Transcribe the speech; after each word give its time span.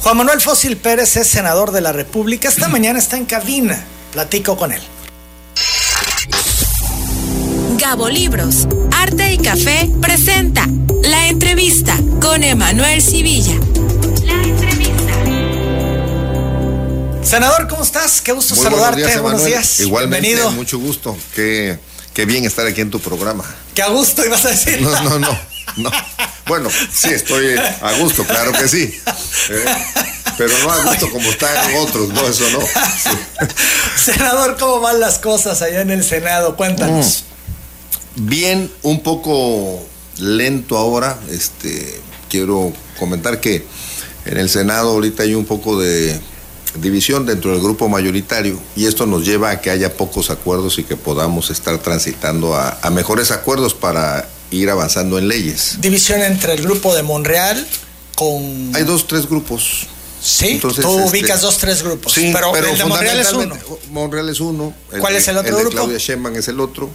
Juan 0.00 0.16
Manuel 0.16 0.40
Fósil 0.40 0.76
Pérez 0.76 1.16
es 1.16 1.26
senador 1.26 1.72
de 1.72 1.80
la 1.80 1.92
República. 1.92 2.48
Esta 2.48 2.68
mañana 2.68 2.98
está 2.98 3.16
en 3.16 3.24
cabina. 3.26 3.84
Platico 4.12 4.56
con 4.56 4.72
él. 4.72 4.80
Gabo 7.76 8.08
Libros, 8.08 8.66
Arte 8.92 9.32
y 9.32 9.38
Café 9.38 9.90
presenta 10.00 10.66
la 11.02 11.28
entrevista 11.28 11.96
con 12.20 12.42
Emanuel 12.42 13.02
Civilla. 13.02 13.54
La 14.24 14.42
entrevista. 14.42 15.12
Senador, 17.22 17.68
¿cómo 17.68 17.82
estás? 17.82 18.20
Qué 18.20 18.32
gusto 18.32 18.54
saludarte. 18.54 19.18
Buenos 19.18 19.44
días. 19.44 19.80
Igualmente, 19.80 20.26
Bienvenido. 20.28 20.52
mucho 20.52 20.78
gusto. 20.78 21.16
Qué, 21.34 21.78
qué 22.14 22.24
bien 22.24 22.44
estar 22.44 22.66
aquí 22.66 22.80
en 22.80 22.90
tu 22.90 23.00
programa. 23.00 23.44
Qué 23.74 23.82
a 23.82 23.88
gusto 23.88 24.24
ibas 24.24 24.44
a 24.44 24.50
decir. 24.50 24.80
No, 24.80 24.90
no, 25.02 25.18
no. 25.18 25.38
no. 25.76 25.90
Bueno, 26.48 26.70
sí, 26.92 27.10
estoy 27.10 27.56
a 27.56 27.92
gusto, 27.98 28.24
claro 28.24 28.52
que 28.52 28.66
sí. 28.66 28.92
Eh, 29.50 29.64
pero 30.36 30.52
no 30.62 30.70
a 30.70 30.84
gusto 30.84 31.10
como 31.10 31.30
están 31.30 31.74
otros, 31.76 32.08
no, 32.08 32.26
eso 32.26 32.44
no. 32.50 32.60
Senador, 33.96 34.56
¿cómo 34.58 34.80
van 34.80 34.98
las 34.98 35.18
cosas 35.18 35.60
allá 35.62 35.82
en 35.82 35.90
el 35.90 36.02
Senado? 36.02 36.56
Cuéntanos. 36.56 37.24
Mm. 38.16 38.28
Bien, 38.28 38.72
un 38.82 39.02
poco 39.02 39.86
lento 40.18 40.78
ahora. 40.78 41.18
Este, 41.30 42.00
quiero 42.28 42.72
comentar 42.98 43.40
que 43.40 43.66
en 44.24 44.38
el 44.38 44.48
Senado 44.48 44.90
ahorita 44.90 45.24
hay 45.24 45.34
un 45.34 45.44
poco 45.44 45.78
de 45.78 46.18
división 46.76 47.26
dentro 47.26 47.52
del 47.52 47.60
grupo 47.60 47.88
mayoritario 47.88 48.58
y 48.76 48.86
esto 48.86 49.06
nos 49.06 49.24
lleva 49.24 49.50
a 49.50 49.60
que 49.60 49.70
haya 49.70 49.94
pocos 49.94 50.30
acuerdos 50.30 50.78
y 50.78 50.84
que 50.84 50.96
podamos 50.96 51.50
estar 51.50 51.78
transitando 51.78 52.54
a, 52.54 52.78
a 52.82 52.90
mejores 52.90 53.30
acuerdos 53.30 53.74
para 53.74 54.28
ir 54.50 54.70
avanzando 54.70 55.18
en 55.18 55.28
leyes. 55.28 55.76
División 55.80 56.22
entre 56.22 56.54
el 56.54 56.62
grupo 56.62 56.94
de 56.94 57.02
Monreal 57.02 57.66
con... 58.14 58.72
Hay 58.74 58.84
dos, 58.84 59.06
tres 59.06 59.28
grupos. 59.28 59.86
Sí, 60.20 60.48
Entonces, 60.48 60.84
tú 60.84 60.98
este, 60.98 61.10
ubicas 61.10 61.40
dos, 61.40 61.58
tres 61.58 61.82
grupos. 61.82 62.12
Sí, 62.12 62.30
pero, 62.32 62.54
el 62.54 62.76
de 62.76 62.84
Monreal 62.84 63.20
es 63.20 63.32
uno. 63.32 63.56
Monreal 63.90 64.28
es 64.28 64.40
uno. 64.40 64.74
¿Cuál 64.98 65.16
es 65.16 65.28
el 65.28 65.36
otro 65.36 65.50
el 65.50 65.62
grupo? 65.62 65.70
De 65.70 65.76
Claudia 65.76 65.98
Sheinbaum 65.98 66.36
es 66.36 66.48
el 66.48 66.60
otro. 66.60 66.90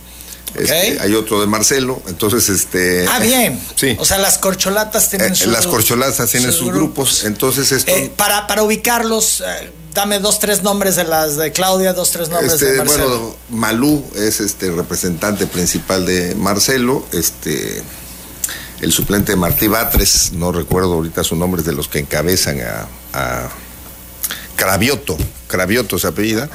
Este, 0.55 0.99
hay 0.99 1.15
otro 1.15 1.41
de 1.41 1.47
Marcelo, 1.47 2.01
entonces 2.07 2.47
este. 2.49 3.07
Ah, 3.07 3.19
bien. 3.19 3.59
Sí. 3.75 3.95
O 3.99 4.05
sea, 4.05 4.19
las 4.19 4.37
corcholatas 4.37 5.09
tienen 5.09 5.33
eh, 5.33 5.35
sus. 5.35 5.47
Las 5.51 5.65
corcholatas 5.65 6.29
tienen 6.29 6.51
sus, 6.51 6.71
grupos. 6.71 7.23
entonces 7.23 7.71
esto. 7.71 7.91
Eh, 7.91 8.11
para, 8.15 8.45
para 8.45 8.61
ubicarlos, 8.63 9.41
eh, 9.41 9.71
dame 9.93 10.19
dos, 10.19 10.39
tres 10.39 10.61
nombres 10.61 10.95
de 10.95 11.05
las 11.05 11.37
de 11.37 11.51
Claudia, 11.51 11.93
dos, 11.93 12.11
tres 12.11 12.29
nombres 12.29 12.53
este, 12.53 12.73
de 12.73 12.77
Marcelo. 12.79 13.07
Bueno, 13.19 13.35
Malú 13.49 14.03
es 14.15 14.41
este 14.41 14.71
representante 14.71 15.47
principal 15.47 16.05
de 16.05 16.35
Marcelo, 16.35 17.05
este. 17.11 17.81
El 18.81 18.91
suplente 18.91 19.37
Martí 19.37 19.67
Batres, 19.67 20.33
no 20.33 20.51
recuerdo 20.51 20.93
ahorita 20.95 21.23
su 21.23 21.37
nombre, 21.37 21.61
es 21.61 21.65
de 21.65 21.71
los 21.71 21.87
que 21.87 21.99
encabezan 21.99 22.59
a, 22.59 22.87
a 23.13 23.49
Cravioto, 24.57 25.17
Cravioto 25.47 25.97
se 25.97 26.07
apellida 26.07 26.49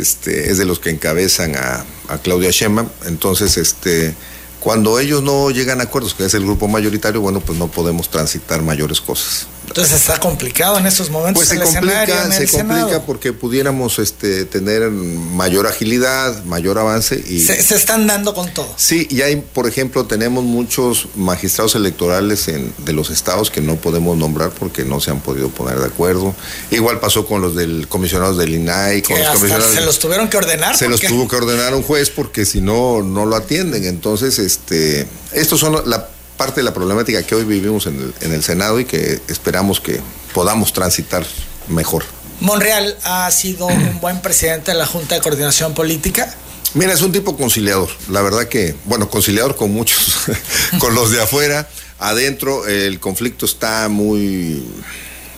este, 0.00 0.50
es 0.50 0.58
de 0.58 0.64
los 0.64 0.78
que 0.78 0.90
encabezan 0.90 1.56
a, 1.56 1.84
Claudia 2.22 2.50
Sheinbaum. 2.50 2.88
Entonces, 3.06 3.56
este, 3.56 4.14
cuando 4.60 4.98
ellos 4.98 5.22
no 5.22 5.50
llegan 5.50 5.80
a 5.80 5.84
acuerdos, 5.84 6.14
que 6.14 6.26
es 6.26 6.34
el 6.34 6.44
grupo 6.44 6.68
mayoritario, 6.68 7.22
bueno, 7.22 7.40
pues 7.40 7.58
no 7.58 7.68
podemos 7.68 8.10
transitar 8.10 8.60
mayores 8.62 9.00
cosas. 9.00 9.46
Entonces 9.68 9.94
está 9.94 10.18
complicado 10.18 10.78
en 10.78 10.86
estos 10.86 11.10
momentos. 11.10 11.44
Pues 11.44 11.48
se 11.48 11.56
el 11.56 11.62
complica, 11.62 12.30
se 12.30 12.48
complica 12.48 13.02
porque 13.06 13.32
pudiéramos 13.32 13.98
este, 13.98 14.44
tener 14.44 14.90
mayor 14.90 15.66
agilidad, 15.66 16.44
mayor 16.44 16.78
avance 16.78 17.22
y 17.26 17.40
se, 17.40 17.62
se, 17.62 17.76
están 17.76 18.06
dando 18.06 18.34
con 18.34 18.52
todo. 18.52 18.72
Sí, 18.76 19.06
y 19.10 19.22
hay, 19.22 19.36
por 19.36 19.66
ejemplo, 19.66 20.04
tenemos 20.04 20.44
muchos 20.44 21.08
magistrados 21.14 21.74
electorales 21.74 22.48
en, 22.48 22.74
de 22.84 22.92
los 22.92 23.10
estados 23.10 23.50
que 23.50 23.60
no 23.60 23.76
podemos 23.76 24.16
nombrar 24.16 24.50
porque 24.50 24.84
no 24.84 25.00
se 25.00 25.10
han 25.10 25.20
podido 25.20 25.48
poner 25.48 25.78
de 25.78 25.86
acuerdo. 25.86 26.34
Igual 26.70 27.00
pasó 27.00 27.26
con 27.26 27.40
los 27.40 27.54
del 27.54 27.88
comisionados 27.88 28.36
del 28.36 28.54
INAI, 28.54 29.02
con 29.02 29.16
que 29.16 29.22
los 29.22 29.32
comisionados. 29.34 29.74
Se 29.74 29.80
los 29.80 29.98
tuvieron 29.98 30.28
que 30.28 30.36
ordenar. 30.36 30.76
Se 30.76 30.88
los 30.88 31.00
tuvo 31.00 31.28
que 31.28 31.36
ordenar 31.36 31.74
un 31.74 31.82
juez 31.82 32.10
porque 32.10 32.44
si 32.44 32.60
no, 32.60 33.02
no 33.02 33.24
lo 33.26 33.36
atienden. 33.36 33.84
Entonces, 33.84 34.38
este, 34.38 35.06
estos 35.32 35.60
son 35.60 35.88
la 35.88 36.08
parte 36.42 36.58
de 36.60 36.64
la 36.64 36.74
problemática 36.74 37.22
que 37.22 37.36
hoy 37.36 37.44
vivimos 37.44 37.86
en 37.86 37.94
el, 38.00 38.14
en 38.20 38.32
el 38.32 38.42
Senado 38.42 38.80
y 38.80 38.84
que 38.84 39.20
esperamos 39.28 39.80
que 39.80 40.00
podamos 40.34 40.72
transitar 40.72 41.24
mejor. 41.68 42.02
Monreal 42.40 42.98
ha 43.04 43.30
sido 43.30 43.66
un 43.66 44.00
buen 44.00 44.20
presidente 44.20 44.72
de 44.72 44.76
la 44.76 44.84
Junta 44.84 45.14
de 45.14 45.20
Coordinación 45.20 45.72
Política. 45.72 46.34
Mira, 46.74 46.94
es 46.94 47.00
un 47.00 47.12
tipo 47.12 47.36
conciliador. 47.36 47.88
La 48.10 48.22
verdad 48.22 48.48
que, 48.48 48.74
bueno, 48.86 49.08
conciliador 49.08 49.54
con 49.54 49.70
muchos, 49.70 50.16
con 50.80 50.96
los 50.96 51.12
de 51.12 51.22
afuera. 51.22 51.68
Adentro 52.00 52.66
el 52.66 52.98
conflicto 52.98 53.46
está 53.46 53.88
muy, 53.88 54.66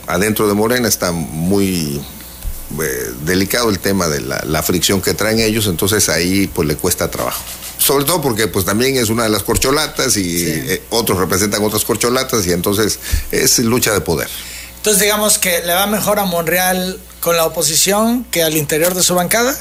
adentro 0.06 0.48
de 0.48 0.54
Morena 0.54 0.88
está 0.88 1.12
muy 1.12 2.00
eh, 2.80 3.10
delicado 3.26 3.68
el 3.68 3.78
tema 3.78 4.08
de 4.08 4.22
la, 4.22 4.42
la 4.46 4.62
fricción 4.62 5.02
que 5.02 5.12
traen 5.12 5.38
ellos, 5.38 5.66
entonces 5.66 6.08
ahí 6.08 6.46
pues 6.46 6.66
le 6.66 6.76
cuesta 6.76 7.10
trabajo 7.10 7.42
sobre 7.84 8.06
todo 8.06 8.22
porque 8.22 8.48
pues 8.48 8.64
también 8.64 8.96
es 8.96 9.10
una 9.10 9.24
de 9.24 9.28
las 9.28 9.42
corcholatas 9.42 10.16
y 10.16 10.38
sí. 10.38 10.46
eh, 10.48 10.82
otros 10.88 11.18
representan 11.18 11.62
otras 11.62 11.84
corcholatas 11.84 12.46
y 12.46 12.52
entonces 12.52 12.98
es 13.30 13.58
lucha 13.58 13.92
de 13.92 14.00
poder. 14.00 14.28
Entonces 14.76 15.02
digamos 15.02 15.38
que 15.38 15.62
le 15.62 15.74
va 15.74 15.86
mejor 15.86 16.18
a 16.18 16.24
Monreal 16.24 16.98
con 17.20 17.36
la 17.36 17.44
oposición 17.44 18.24
que 18.24 18.42
al 18.42 18.56
interior 18.56 18.94
de 18.94 19.02
su 19.02 19.14
bancada. 19.14 19.54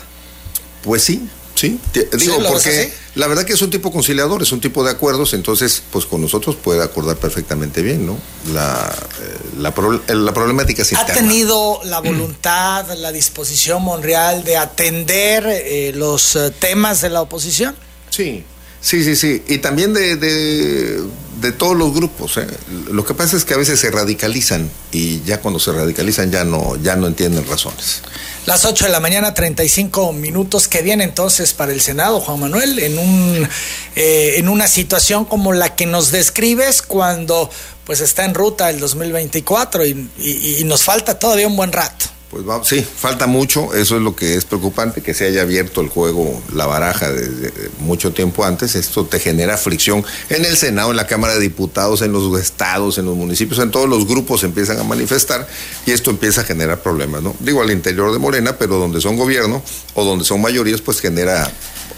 Pues 0.83 1.03
sí, 1.03 1.28
sí. 1.56 1.79
Digo 1.94 2.35
¿Sí, 2.38 2.45
porque 2.47 2.94
la 3.16 3.28
verdad 3.28 3.44
que 3.44 3.53
es 3.53 3.62
un 3.62 3.69
tipo 3.69 3.91
conciliador, 3.91 4.41
es 4.41 4.53
un 4.53 4.62
tipo 4.62 4.85
de 4.85 4.91
acuerdos, 4.91 5.33
entonces 5.33 5.83
pues 5.91 6.06
con 6.06 6.22
nosotros 6.22 6.56
puede 6.56 6.81
acordar 6.81 7.17
perfectamente 7.17 7.81
bien, 7.81 8.06
¿no? 8.06 8.17
La, 8.53 8.94
eh, 9.22 9.38
la, 9.59 9.73
pro, 9.73 10.01
la 10.07 10.33
problemática 10.33 10.81
es 10.81 10.94
¿Ha 10.94 11.06
tenido 11.07 11.81
la 11.83 12.00
voluntad, 12.00 12.89
la 12.97 13.12
disposición 13.12 13.83
Monreal 13.83 14.45
de 14.45 14.56
atender 14.56 15.45
eh, 15.45 15.91
los 15.94 16.38
temas 16.59 17.01
de 17.01 17.09
la 17.09 17.22
oposición? 17.22 17.75
Sí, 18.13 18.44
sí, 18.79 19.03
sí, 19.03 19.16
sí. 19.16 19.44
Y 19.47 19.57
también 19.57 19.91
de, 19.91 20.18
de, 20.18 21.01
de 21.41 21.51
todos 21.51 21.75
los 21.75 21.96
grupos. 21.96 22.38
¿eh? 22.38 22.46
Lo 22.91 23.03
que 23.03 23.16
pasa 23.16 23.35
es 23.35 23.44
que 23.44 23.56
a 23.56 23.57
veces 23.57 23.79
se 23.79 23.90
radicalizan 23.90 24.69
y 24.91 25.22
ya 25.24 25.41
cuando 25.41 25.59
se 25.59 25.72
radicalizan 25.72 26.31
ya 26.31 26.44
no, 26.44 26.75
ya 26.75 26.96
no 26.96 27.07
entienden 27.07 27.47
razones. 27.47 28.03
Las 28.46 28.66
8 28.66 28.85
de 28.85 28.91
la 28.91 29.00
mañana, 29.00 29.34
35 29.34 30.13
minutos. 30.13 30.68
que 30.68 30.84
viene 30.84 31.06
entonces 31.06 31.53
para 31.53 31.72
el 31.72 31.81
Senado, 31.81 32.19
Juan 32.19 32.40
Manuel? 32.40 32.78
En, 32.78 33.00
un, 33.00 33.50
eh, 33.96 34.35
en 34.38 34.47
una 34.47 34.68
situación 34.68 35.25
como 35.25 35.53
la 35.53 35.75
que 35.75 35.88
nos 35.88 36.12
describes 36.12 36.84
cuando 36.84 37.50
pues 37.85 38.00
está 38.00 38.25
en 38.25 38.35
ruta 38.35 38.69
el 38.69 38.80
2024 38.80 39.88
y, 39.88 40.09
y, 40.19 40.57
y 40.59 40.63
nos 40.66 40.84
falta 40.84 41.18
todavía 41.18 41.47
un 41.47 41.56
buen 41.56 41.72
rato. 41.72 42.06
Pues 42.33 42.45
vamos, 42.45 42.67
sí, 42.67 42.81
falta 42.81 43.27
mucho, 43.27 43.75
eso 43.75 43.95
es 43.95 44.01
lo 44.01 44.16
que 44.16 44.35
es 44.35 44.45
preocupante, 44.45 45.03
que 45.03 45.13
se 45.13 45.27
haya 45.27 45.44
abierto 45.44 45.81
el 45.81 45.89
juego, 45.89 46.41
la 46.51 46.66
baraja 46.66 47.11
desde 47.11 47.69
mucho 47.77 48.11
tiempo 48.11 48.44
antes, 48.44 48.73
esto 48.73 49.05
te 49.05 49.19
genera 49.19 49.55
fricción 49.55 50.03
en 50.29 50.44
el 50.44 50.57
Senado, 50.57 50.89
en 50.89 50.97
la 50.97 51.05
Cámara 51.05 51.35
de 51.35 51.41
Diputados, 51.41 52.01
en 52.01 52.11
los 52.11 52.41
estados, 52.41 52.97
en 52.97 53.05
los 53.05 53.16
municipios, 53.16 53.59
en 53.59 53.69
todos 53.69 53.88
los 53.88 54.07
grupos 54.07 54.44
empiezan 54.44 54.79
a 54.79 54.83
manifestar 54.83 55.47
y 55.85 55.91
esto 55.91 56.09
empieza 56.09 56.41
a 56.41 56.44
generar 56.44 56.81
problemas, 56.81 57.21
¿no? 57.21 57.35
Digo 57.39 57.61
al 57.61 57.69
interior 57.69 58.11
de 58.11 58.17
Morena, 58.17 58.57
pero 58.57 58.79
donde 58.79 59.00
son 59.00 59.15
gobierno 59.15 59.61
o 59.94 60.03
donde 60.03 60.25
son 60.25 60.41
mayorías, 60.41 60.81
pues 60.81 61.01
genera 61.01 61.51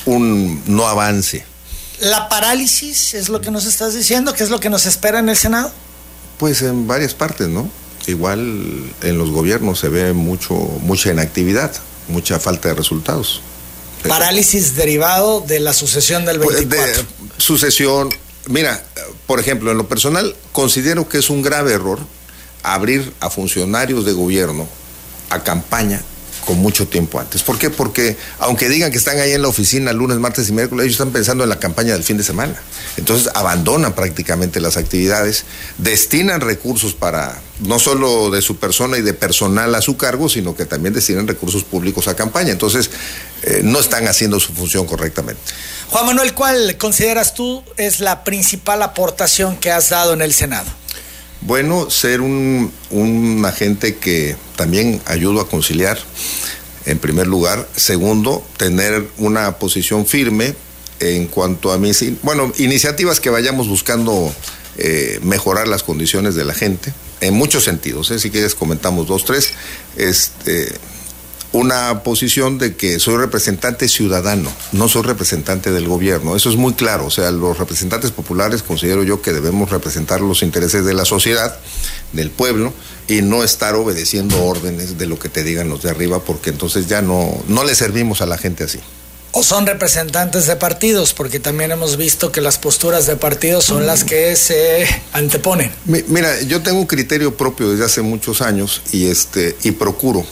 un 0.06 0.62
no 0.66 0.85
avance. 0.85 1.46
¿La 2.02 2.28
parálisis 2.28 3.13
es 3.13 3.29
lo 3.29 3.40
que 3.40 3.52
nos 3.52 3.66
estás 3.66 3.94
diciendo? 3.94 4.34
¿Qué 4.34 4.44
es 4.44 4.50
lo 4.50 4.59
que 4.59 4.69
nos 4.69 4.85
espera 4.85 5.19
en 5.19 5.29
el 5.29 5.38
Senado? 5.38 5.72
Pues 6.38 6.62
en 6.62 6.88
varias 6.88 7.13
partes, 7.13 7.47
¿no? 7.47 7.69
Igual 8.07 8.93
en 9.01 9.17
los 9.17 9.31
gobiernos 9.31 9.79
se 9.79 9.89
ve 9.89 10.13
mucho 10.13 10.53
mucha 10.53 11.11
inactividad, 11.11 11.73
mucha 12.07 12.39
falta 12.39 12.69
de 12.69 12.75
resultados. 12.75 13.41
Parálisis 14.07 14.75
derivado 14.75 15.41
de 15.41 15.59
la 15.59 15.73
sucesión 15.73 16.25
del 16.25 16.39
24. 16.39 17.01
De 17.01 17.05
sucesión, 17.38 18.09
mira, 18.47 18.83
por 19.25 19.39
ejemplo, 19.39 19.71
en 19.71 19.77
lo 19.77 19.88
personal 19.88 20.35
considero 20.51 21.09
que 21.09 21.17
es 21.17 21.29
un 21.29 21.41
grave 21.41 21.73
error 21.73 21.99
abrir 22.61 23.13
a 23.19 23.29
funcionarios 23.29 24.05
de 24.05 24.13
gobierno 24.13 24.67
a 25.29 25.43
campaña 25.43 26.01
con 26.46 26.59
mucho 26.59 26.88
tiempo 26.88 27.20
antes. 27.20 27.44
¿Por 27.44 27.58
qué? 27.58 27.70
Porque 27.70 28.16
aunque 28.40 28.70
digan 28.70 28.92
que 28.92 28.97
están 28.97 29.20
ahí 29.20 29.32
en 29.32 29.42
la 29.42 29.47
oficina 29.47 29.92
lunes, 29.92 30.18
martes 30.18 30.50
y 30.50 30.53
miércoles, 30.53 30.86
ellos 30.86 30.96
están 30.96 31.12
pensando 31.12 31.44
en 31.44 31.50
la 31.50 31.59
campaña 31.59 31.94
del 31.94 32.03
fin 32.03 32.18
de 32.18 32.24
semana. 32.24 32.56
Entonces 32.97 33.30
abandonan 33.34 33.94
prácticamente 33.94 34.62
las 34.62 34.78
actividades, 34.78 35.46
destinan 35.78 36.42
recursos 36.42 36.94
para, 36.94 37.42
no 37.59 37.80
solo 37.80 38.30
de 38.30 38.42
su 38.42 38.58
persona 38.58 38.97
y 38.97 39.02
de 39.02 39.14
personal 39.14 39.74
a 39.76 39.82
su 39.82 39.97
cargo, 39.97 40.30
sino 40.30 40.56
que 40.56 40.66
también 40.66 40.94
destinan 40.94 41.28
recursos 41.28 41.64
públicos 41.64 42.08
a 42.08 42.16
campaña. 42.16 42.52
Entonces 42.52 42.90
eh, 43.44 43.62
no 43.64 43.80
están 43.80 44.08
haciendo 44.08 44.40
su 44.40 44.53
función 44.53 44.86
correctamente. 44.86 45.42
Juan 45.90 46.06
Manuel, 46.06 46.34
¿cuál 46.34 46.78
consideras 46.78 47.34
tú 47.34 47.64
es 47.78 48.00
la 48.00 48.24
principal 48.24 48.82
aportación 48.82 49.58
que 49.58 49.72
has 49.72 49.90
dado 49.90 50.14
en 50.14 50.22
el 50.22 50.34
Senado? 50.34 50.68
Bueno, 51.46 51.92
ser 51.92 52.22
un, 52.22 52.72
un, 52.90 53.46
agente 53.46 53.97
que 53.97 54.36
también 54.56 55.00
ayuda 55.06 55.44
a 55.44 55.46
conciliar, 55.46 56.00
en 56.86 56.97
primer 56.97 57.28
lugar. 57.28 57.68
Segundo, 57.76 58.44
tener 58.58 59.08
una 59.18 59.59
posición 59.59 60.08
firme 60.08 60.56
en 61.00 61.28
cuanto 61.28 61.72
a 61.72 61.78
mis, 61.78 62.03
bueno, 62.24 62.52
iniciativas 62.58 63.20
que 63.20 63.30
vayamos 63.30 63.68
buscando 63.68 64.34
eh, 64.78 65.20
mejorar 65.22 65.68
las 65.68 65.84
condiciones 65.84 66.36
de 66.36 66.46
la 66.46 66.53
gente. 66.53 66.94
en 67.22 67.34
muchos 67.34 67.64
sentidos. 67.64 68.12
¿eh? 68.12 68.20
Si 68.20 68.30
quieres 68.30 68.56
comentamos 68.56 69.08
dos, 69.08 69.24
tres. 69.24 69.53
Este, 69.96 70.74
una 71.55 72.03
posición 72.03 72.57
de 72.57 72.75
que 72.75 72.99
soy 72.99 73.16
representante 73.16 73.87
ciudadano, 73.87 74.52
no 74.73 74.90
soy 74.90 75.03
representante 75.03 75.72
del 75.72 75.87
gobierno. 75.87 76.35
Eso 76.35 76.49
es 76.49 76.57
muy 76.57 76.73
claro. 76.73 77.05
O 77.05 77.09
sea, 77.09 77.31
los 77.31 77.57
representantes 77.57 78.11
populares 78.11 78.61
considero 78.61 79.03
yo 79.03 79.22
que 79.22 79.31
debemos 79.31 79.69
representar 79.69 80.19
los 80.19 80.43
intereses 80.43 80.84
de 80.84 80.93
la 80.93 81.05
sociedad, 81.05 81.57
del 82.11 82.29
pueblo, 82.29 82.73
y 83.07 83.22
no 83.22 83.41
estar 83.43 83.75
obedeciendo 83.75 84.43
órdenes 84.43 84.97
de 84.97 85.05
lo 85.05 85.17
que 85.17 85.29
te 85.29 85.43
digan 85.43 85.69
los 85.69 85.84
de 85.84 85.91
arriba, 85.91 86.19
porque 86.19 86.49
entonces 86.49 86.87
ya 86.87 87.02
no, 87.02 87.41
no 87.47 87.63
le 87.63 87.73
servimos 87.73 88.22
a 88.22 88.25
la 88.25 88.37
gente 88.37 88.66
así 88.66 88.79
o 89.37 89.43
son 89.43 89.66
representantes 89.66 90.47
de 90.47 90.55
partidos, 90.55 91.13
porque 91.13 91.41
también 91.41 91.69
hemos 91.73 91.97
visto 91.97 92.31
que 92.31 92.40
las 92.40 92.58
posturas 92.58 93.05
de 93.05 93.17
partidos 93.17 93.66
son 93.66 93.85
las 93.85 94.05
que 94.05 94.34
se 94.37 94.87
anteponen. 95.11 95.73
Mira, 95.84 96.41
yo 96.43 96.61
tengo 96.61 96.79
un 96.79 96.85
criterio 96.85 97.35
propio 97.35 97.69
desde 97.69 97.84
hace 97.84 98.01
muchos 98.01 98.41
años 98.41 98.81
y 98.93 99.08
este 99.08 99.58
y 99.63 99.72
procuro 99.72 100.25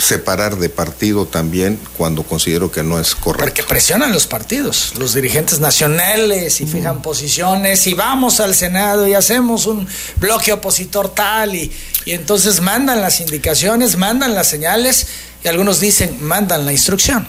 separar 0.00 0.56
de 0.56 0.68
partido 0.68 1.26
también 1.26 1.78
cuando 1.96 2.22
considero 2.22 2.72
que 2.72 2.82
no 2.82 2.98
es 2.98 3.14
correcto. 3.14 3.44
Porque 3.44 3.62
presionan 3.62 4.12
los 4.12 4.26
partidos, 4.26 4.94
los 4.98 5.14
dirigentes 5.14 5.60
nacionales 5.60 6.60
y 6.60 6.66
fijan 6.66 7.02
posiciones 7.02 7.86
y 7.86 7.94
vamos 7.94 8.40
al 8.40 8.54
Senado 8.54 9.06
y 9.06 9.14
hacemos 9.14 9.66
un 9.66 9.86
bloque 10.16 10.52
opositor 10.52 11.14
tal 11.14 11.54
y, 11.54 11.72
y 12.04 12.12
entonces 12.12 12.60
mandan 12.60 13.00
las 13.00 13.20
indicaciones, 13.20 13.96
mandan 13.96 14.34
las 14.34 14.48
señales 14.48 15.06
y 15.44 15.48
algunos 15.48 15.80
dicen 15.80 16.18
mandan 16.20 16.64
la 16.64 16.72
instrucción. 16.72 17.26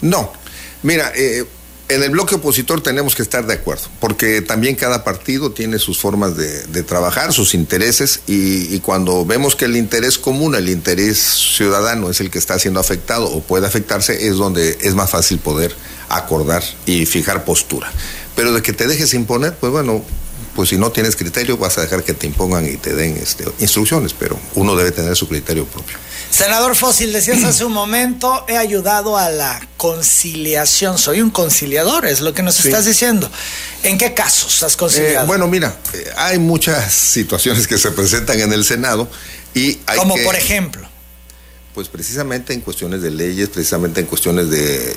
No, 0.00 0.32
Mira, 0.82 1.12
eh, 1.14 1.44
en 1.92 2.02
el 2.02 2.10
bloque 2.10 2.36
opositor 2.36 2.80
tenemos 2.80 3.14
que 3.14 3.22
estar 3.22 3.46
de 3.46 3.54
acuerdo, 3.54 3.84
porque 4.00 4.40
también 4.40 4.76
cada 4.76 5.04
partido 5.04 5.52
tiene 5.52 5.78
sus 5.78 5.98
formas 5.98 6.36
de, 6.36 6.82
trabajar, 6.82 7.32
sus 7.32 7.54
intereses, 7.54 8.20
y, 8.26 8.78
cuando 8.80 9.24
vemos 9.24 9.54
que 9.54 9.66
el 9.66 9.76
interés 9.76 10.18
común, 10.18 10.54
el 10.54 10.68
interés 10.68 11.18
ciudadano 11.18 12.10
es 12.10 12.20
el 12.20 12.30
que 12.30 12.38
está 12.38 12.58
siendo 12.58 12.80
afectado 12.80 13.26
o 13.26 13.42
puede 13.42 13.66
afectarse, 13.66 14.26
es 14.26 14.36
donde 14.36 14.78
es 14.80 14.94
más 14.94 15.10
fácil 15.10 15.38
poder 15.38 15.74
acordar 16.08 16.62
y 16.86 17.06
fijar 17.06 17.44
postura. 17.44 17.90
Pero 18.34 18.52
de 18.52 18.62
que 18.62 18.72
te 18.72 18.86
dejes 18.86 19.14
imponer, 19.14 19.54
pues 19.54 19.72
bueno, 19.72 20.04
pues 20.54 20.68
si 20.68 20.76
no 20.76 20.90
tienes 20.92 21.16
criterio 21.16 21.56
vas 21.56 21.78
a 21.78 21.82
dejar 21.82 22.04
que 22.04 22.14
te 22.14 22.26
impongan 22.26 22.66
y 22.66 22.76
te 22.76 22.94
den 22.94 23.16
este, 23.16 23.44
instrucciones, 23.58 24.12
pero 24.12 24.38
uno 24.54 24.76
debe 24.76 24.92
tener 24.92 25.16
su 25.16 25.28
criterio 25.28 25.64
propio. 25.66 25.96
Senador 26.30 26.74
Fósil, 26.74 27.12
decías 27.12 27.44
hace 27.44 27.64
un 27.64 27.72
momento, 27.72 28.44
he 28.48 28.56
ayudado 28.56 29.18
a 29.18 29.28
la 29.28 29.60
conciliación, 29.76 30.98
soy 30.98 31.20
un 31.20 31.30
conciliador, 31.30 32.06
es 32.06 32.20
lo 32.20 32.32
que 32.32 32.42
nos 32.42 32.64
estás 32.64 32.86
diciendo. 32.86 33.30
¿En 33.82 33.98
qué 33.98 34.14
casos 34.14 34.62
has 34.62 34.76
conciliado? 34.76 35.24
Eh, 35.24 35.26
bueno, 35.26 35.46
mira, 35.46 35.76
eh, 35.92 36.10
hay 36.16 36.38
muchas 36.38 36.92
situaciones 37.12 37.66
que 37.66 37.76
se 37.76 37.90
presentan 37.90 38.40
en 38.40 38.52
el 38.52 38.64
Senado 38.64 39.08
y 39.54 39.78
hay 39.86 39.98
Como 39.98 40.16
por 40.24 40.34
ejemplo. 40.34 40.88
Pues 41.74 41.88
precisamente 41.88 42.52
en 42.52 42.60
cuestiones 42.60 43.02
de 43.02 43.10
leyes, 43.10 43.48
precisamente 43.48 44.00
en 44.00 44.06
cuestiones 44.06 44.50
de 44.50 44.96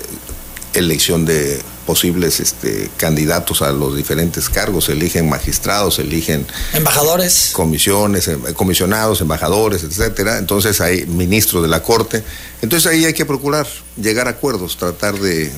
elección 0.76 1.24
de 1.24 1.60
posibles 1.86 2.40
este, 2.40 2.90
candidatos 2.96 3.62
a 3.62 3.70
los 3.70 3.96
diferentes 3.96 4.48
cargos, 4.48 4.88
eligen 4.88 5.28
magistrados, 5.28 5.98
eligen 5.98 6.46
embajadores, 6.72 7.50
comisiones, 7.52 8.28
em, 8.28 8.42
comisionados, 8.54 9.20
embajadores, 9.20 9.84
etcétera. 9.84 10.38
Entonces 10.38 10.80
hay 10.80 11.06
ministros 11.06 11.62
de 11.62 11.68
la 11.68 11.82
corte. 11.82 12.22
Entonces 12.60 12.90
ahí 12.90 13.04
hay 13.04 13.14
que 13.14 13.24
procurar 13.24 13.66
llegar 13.96 14.26
a 14.26 14.30
acuerdos, 14.30 14.76
tratar 14.76 15.18
de 15.18 15.52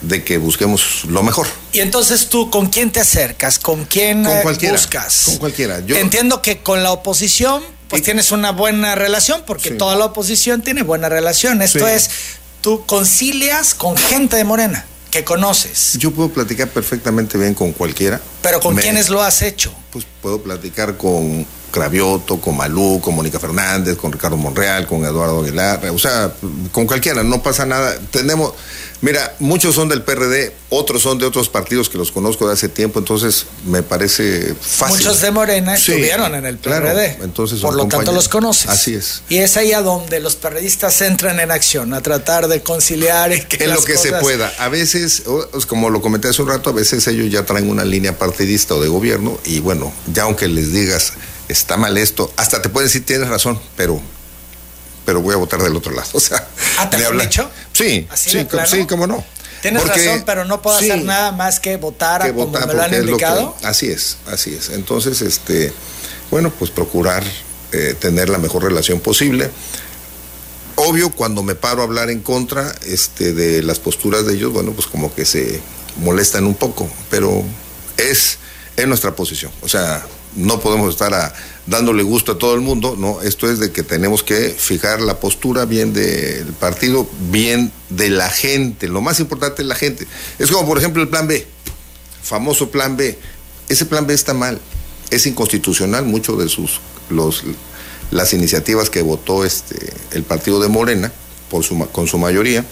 de 0.00 0.24
que 0.24 0.38
busquemos 0.38 1.04
lo 1.06 1.22
mejor. 1.22 1.46
Y 1.72 1.80
entonces 1.80 2.28
tú, 2.28 2.50
¿con 2.50 2.68
quién 2.68 2.90
te 2.90 3.00
acercas? 3.00 3.58
¿Con 3.58 3.84
quién 3.84 4.24
con 4.24 4.40
cualquiera, 4.42 4.74
buscas? 4.74 5.22
Con 5.26 5.36
cualquiera. 5.36 5.80
Yo... 5.80 5.96
Entiendo 5.96 6.42
que 6.42 6.62
con 6.62 6.82
la 6.82 6.92
oposición, 6.92 7.62
pues 7.88 8.02
tienes 8.02 8.32
una 8.32 8.52
buena 8.52 8.94
relación, 8.94 9.42
porque 9.46 9.72
toda 9.72 9.96
la 9.96 10.06
oposición 10.06 10.62
tiene 10.62 10.82
buena 10.82 11.08
relación. 11.08 11.60
Esto 11.60 11.86
es, 11.86 12.10
tú 12.60 12.84
concilias 12.86 13.74
con 13.74 13.96
gente 13.96 14.36
de 14.36 14.44
Morena 14.44 14.86
que 15.10 15.24
conoces. 15.24 15.96
Yo 15.98 16.12
puedo 16.12 16.30
platicar 16.30 16.68
perfectamente 16.68 17.36
bien 17.36 17.54
con 17.54 17.72
cualquiera. 17.72 18.20
¿Pero 18.42 18.60
con 18.60 18.76
quiénes 18.76 19.08
lo 19.08 19.22
has 19.22 19.42
hecho? 19.42 19.74
Pues 19.90 20.06
puedo 20.22 20.40
platicar 20.40 20.96
con 20.96 21.44
Cravioto, 21.70 22.40
con 22.40 22.56
Malú, 22.56 23.00
con 23.00 23.14
Mónica 23.14 23.38
Fernández, 23.38 23.96
con 23.96 24.12
Ricardo 24.12 24.36
Monreal, 24.36 24.86
con 24.86 25.04
Eduardo 25.04 25.40
Aguilar, 25.40 25.84
o 25.90 25.98
sea, 25.98 26.32
con 26.72 26.86
cualquiera, 26.86 27.22
no 27.22 27.42
pasa 27.42 27.66
nada. 27.66 27.98
Tenemos, 28.10 28.52
mira, 29.00 29.34
muchos 29.38 29.74
son 29.74 29.88
del 29.88 30.02
PRD, 30.02 30.52
otros 30.68 31.02
son 31.02 31.18
de 31.18 31.26
otros 31.26 31.48
partidos 31.48 31.88
que 31.88 31.98
los 31.98 32.12
conozco 32.12 32.46
de 32.46 32.54
hace 32.54 32.68
tiempo, 32.68 32.98
entonces 32.98 33.46
me 33.66 33.82
parece 33.82 34.54
fácil. 34.60 34.98
Muchos 34.98 35.20
de 35.20 35.30
Morena 35.30 35.74
estuvieron 35.74 36.34
en 36.34 36.46
el 36.46 36.58
PRD, 36.58 37.18
entonces 37.22 37.60
por 37.60 37.74
lo 37.74 37.86
tanto 37.86 38.12
los 38.12 38.28
conoces. 38.28 38.68
Así 38.68 38.94
es. 38.94 39.22
Y 39.28 39.38
es 39.38 39.56
ahí 39.56 39.72
a 39.72 39.82
donde 39.82 40.20
los 40.20 40.36
periodistas 40.36 41.00
entran 41.02 41.40
en 41.40 41.50
acción, 41.50 41.94
a 41.94 42.00
tratar 42.00 42.48
de 42.48 42.62
conciliar. 42.62 43.32
Y 43.32 43.42
que 43.42 43.64
en 43.64 43.74
lo 43.74 43.82
que 43.82 43.96
se 43.96 44.12
pueda. 44.14 44.52
A 44.58 44.68
veces, 44.68 45.22
como 45.66 45.90
lo 45.90 46.00
comenté 46.00 46.28
hace 46.28 46.42
un 46.42 46.48
rato, 46.48 46.70
a 46.70 46.72
veces 46.72 47.06
ellos 47.06 47.30
ya 47.30 47.44
traen 47.44 47.68
una 47.70 47.84
línea 47.84 48.18
partidista 48.18 48.74
o 48.74 48.82
de 48.82 48.88
gobierno 48.88 49.38
y 49.44 49.60
bueno, 49.60 49.92
ya 50.12 50.24
aunque 50.24 50.48
les 50.48 50.72
digas 50.72 51.12
está 51.48 51.76
mal 51.76 51.96
esto, 51.98 52.32
hasta 52.36 52.62
te 52.62 52.68
puede 52.68 52.86
decir 52.86 53.04
tienes 53.04 53.28
razón, 53.28 53.58
pero 53.76 54.00
pero 55.04 55.22
voy 55.22 55.34
a 55.34 55.38
votar 55.38 55.60
del 55.62 55.74
otro 55.74 55.92
lado. 55.92 56.08
O 56.14 56.20
sea, 56.20 56.46
¿Ah, 56.78 56.88
te 56.88 56.98
lo 56.98 57.10
dicho? 57.12 57.50
Sí, 57.80 58.06
sí, 58.14 58.46
sí, 58.66 58.86
cómo 58.86 59.06
no. 59.06 59.24
Tienes 59.62 59.86
razón, 59.86 60.22
pero 60.24 60.44
no 60.44 60.62
puedo 60.62 60.76
hacer 60.76 61.02
nada 61.04 61.32
más 61.32 61.60
que 61.60 61.76
votar 61.76 62.22
a 62.22 62.32
como 62.32 62.58
me 62.58 62.74
lo 62.74 62.82
han 62.82 62.94
indicado. 62.94 63.56
así 63.62 63.88
es, 63.88 64.16
así 64.26 64.54
es. 64.54 64.70
Entonces, 64.70 65.20
este, 65.22 65.72
bueno, 66.30 66.50
pues 66.50 66.70
procurar 66.70 67.22
eh, 67.72 67.94
tener 67.98 68.28
la 68.28 68.38
mejor 68.38 68.64
relación 68.64 69.00
posible. 69.00 69.50
Obvio, 70.76 71.10
cuando 71.10 71.42
me 71.42 71.54
paro 71.54 71.82
a 71.82 71.84
hablar 71.84 72.08
en 72.10 72.20
contra 72.20 72.74
este, 72.86 73.34
de 73.34 73.62
las 73.62 73.78
posturas 73.78 74.26
de 74.26 74.34
ellos, 74.34 74.52
bueno, 74.52 74.72
pues 74.72 74.86
como 74.86 75.14
que 75.14 75.26
se 75.26 75.60
molestan 75.96 76.46
un 76.46 76.54
poco, 76.54 76.88
pero 77.10 77.44
es, 77.98 78.38
es 78.76 78.86
nuestra 78.86 79.14
posición. 79.14 79.52
O 79.60 79.68
sea, 79.68 80.06
no 80.36 80.60
podemos 80.60 80.90
estar 80.90 81.34
dándole 81.66 82.02
gusto 82.02 82.32
a 82.32 82.38
todo 82.38 82.54
el 82.54 82.60
mundo, 82.60 82.96
no, 82.98 83.20
esto 83.22 83.50
es 83.50 83.58
de 83.58 83.72
que 83.72 83.82
tenemos 83.82 84.22
que 84.22 84.50
fijar 84.50 85.00
la 85.00 85.20
postura 85.20 85.64
bien 85.64 85.92
del 85.92 86.52
partido, 86.54 87.08
bien 87.30 87.72
de 87.88 88.10
la 88.10 88.30
gente, 88.30 88.88
lo 88.88 89.00
más 89.00 89.20
importante 89.20 89.62
es 89.62 89.68
la 89.68 89.74
gente. 89.74 90.06
Es 90.38 90.50
como 90.50 90.66
por 90.66 90.78
ejemplo 90.78 91.02
el 91.02 91.08
plan 91.08 91.26
B, 91.26 91.46
famoso 92.22 92.70
plan 92.70 92.96
B, 92.96 93.18
ese 93.68 93.86
plan 93.86 94.06
B 94.06 94.14
está 94.14 94.34
mal, 94.34 94.60
es 95.10 95.26
inconstitucional, 95.26 96.04
mucho 96.04 96.36
de 96.36 96.48
sus 96.48 96.80
las 98.12 98.32
iniciativas 98.32 98.88
que 98.88 99.02
votó 99.02 99.44
este 99.44 99.92
el 100.12 100.22
partido 100.22 100.60
de 100.60 100.68
Morena 100.68 101.12
con 101.50 102.06
su 102.06 102.18
mayoría 102.18 102.64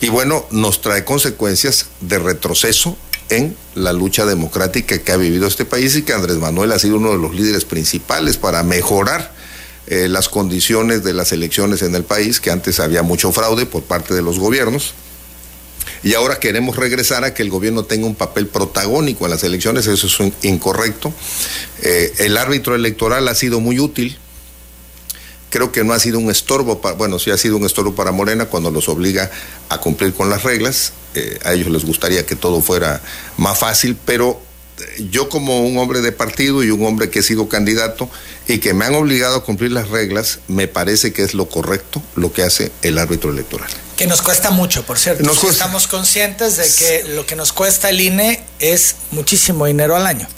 y 0.00 0.08
bueno, 0.08 0.44
nos 0.50 0.82
trae 0.82 1.04
consecuencias 1.04 1.86
de 2.00 2.18
retroceso 2.18 2.96
en 3.28 3.56
la 3.74 3.92
lucha 3.92 4.24
democrática 4.26 4.98
que 4.98 5.12
ha 5.12 5.16
vivido 5.16 5.46
este 5.46 5.64
país 5.64 5.96
y 5.96 6.02
que 6.02 6.12
Andrés 6.12 6.36
Manuel 6.38 6.72
ha 6.72 6.78
sido 6.78 6.96
uno 6.96 7.12
de 7.12 7.18
los 7.18 7.34
líderes 7.34 7.64
principales 7.64 8.36
para 8.36 8.62
mejorar 8.62 9.32
eh, 9.88 10.08
las 10.08 10.28
condiciones 10.28 11.04
de 11.04 11.14
las 11.14 11.32
elecciones 11.32 11.82
en 11.82 11.94
el 11.94 12.04
país, 12.04 12.40
que 12.40 12.50
antes 12.50 12.80
había 12.80 13.02
mucho 13.02 13.30
fraude 13.32 13.66
por 13.66 13.82
parte 13.82 14.14
de 14.14 14.22
los 14.22 14.38
gobiernos. 14.38 14.94
Y 16.02 16.14
ahora 16.14 16.38
queremos 16.40 16.76
regresar 16.76 17.24
a 17.24 17.34
que 17.34 17.42
el 17.42 17.50
gobierno 17.50 17.84
tenga 17.84 18.06
un 18.06 18.14
papel 18.14 18.48
protagónico 18.48 19.24
en 19.24 19.30
las 19.30 19.44
elecciones, 19.44 19.86
eso 19.86 20.06
es 20.06 20.32
incorrecto. 20.42 21.12
Eh, 21.82 22.12
el 22.18 22.36
árbitro 22.36 22.74
electoral 22.74 23.28
ha 23.28 23.34
sido 23.34 23.60
muy 23.60 23.78
útil, 23.78 24.18
creo 25.56 25.72
que 25.72 25.84
no 25.84 25.94
ha 25.94 25.98
sido 25.98 26.18
un 26.18 26.30
estorbo, 26.30 26.82
para, 26.82 26.96
bueno, 26.96 27.18
sí 27.18 27.30
ha 27.30 27.38
sido 27.38 27.56
un 27.56 27.64
estorbo 27.64 27.94
para 27.94 28.12
Morena 28.12 28.44
cuando 28.44 28.70
los 28.70 28.90
obliga 28.90 29.30
a 29.70 29.78
cumplir 29.78 30.12
con 30.12 30.28
las 30.28 30.42
reglas. 30.42 30.92
Eh, 31.14 31.38
a 31.44 31.54
ellos 31.54 31.68
les 31.68 31.86
gustaría 31.86 32.26
que 32.26 32.36
todo 32.36 32.60
fuera 32.60 33.00
más 33.38 33.58
fácil, 33.58 33.96
pero 34.04 34.38
eh, 34.78 35.06
yo 35.10 35.30
como 35.30 35.62
un 35.62 35.78
hombre 35.78 36.02
de 36.02 36.12
partido 36.12 36.62
y 36.62 36.70
un 36.70 36.84
hombre 36.84 37.08
que 37.08 37.20
he 37.20 37.22
sido 37.22 37.48
candidato 37.48 38.10
y 38.46 38.58
que 38.58 38.74
me 38.74 38.84
han 38.84 38.94
obligado 38.96 39.36
a 39.36 39.44
cumplir 39.44 39.72
las 39.72 39.88
reglas, 39.88 40.40
me 40.46 40.68
parece 40.68 41.14
que 41.14 41.22
es 41.22 41.32
lo 41.32 41.48
correcto 41.48 42.02
lo 42.16 42.34
que 42.34 42.42
hace 42.42 42.70
el 42.82 42.98
árbitro 42.98 43.30
electoral. 43.30 43.70
Que 43.96 44.06
nos 44.06 44.20
cuesta 44.20 44.50
mucho, 44.50 44.84
por 44.84 44.98
cierto. 44.98 45.22
Nos 45.22 45.42
Estamos 45.42 45.86
conscientes 45.86 46.58
de 46.58 46.64
que 46.64 47.14
lo 47.14 47.24
que 47.24 47.34
nos 47.34 47.54
cuesta 47.54 47.88
el 47.88 47.98
INE 47.98 48.44
es 48.58 48.96
muchísimo 49.10 49.64
dinero 49.64 49.96
al 49.96 50.06
año. 50.06 50.28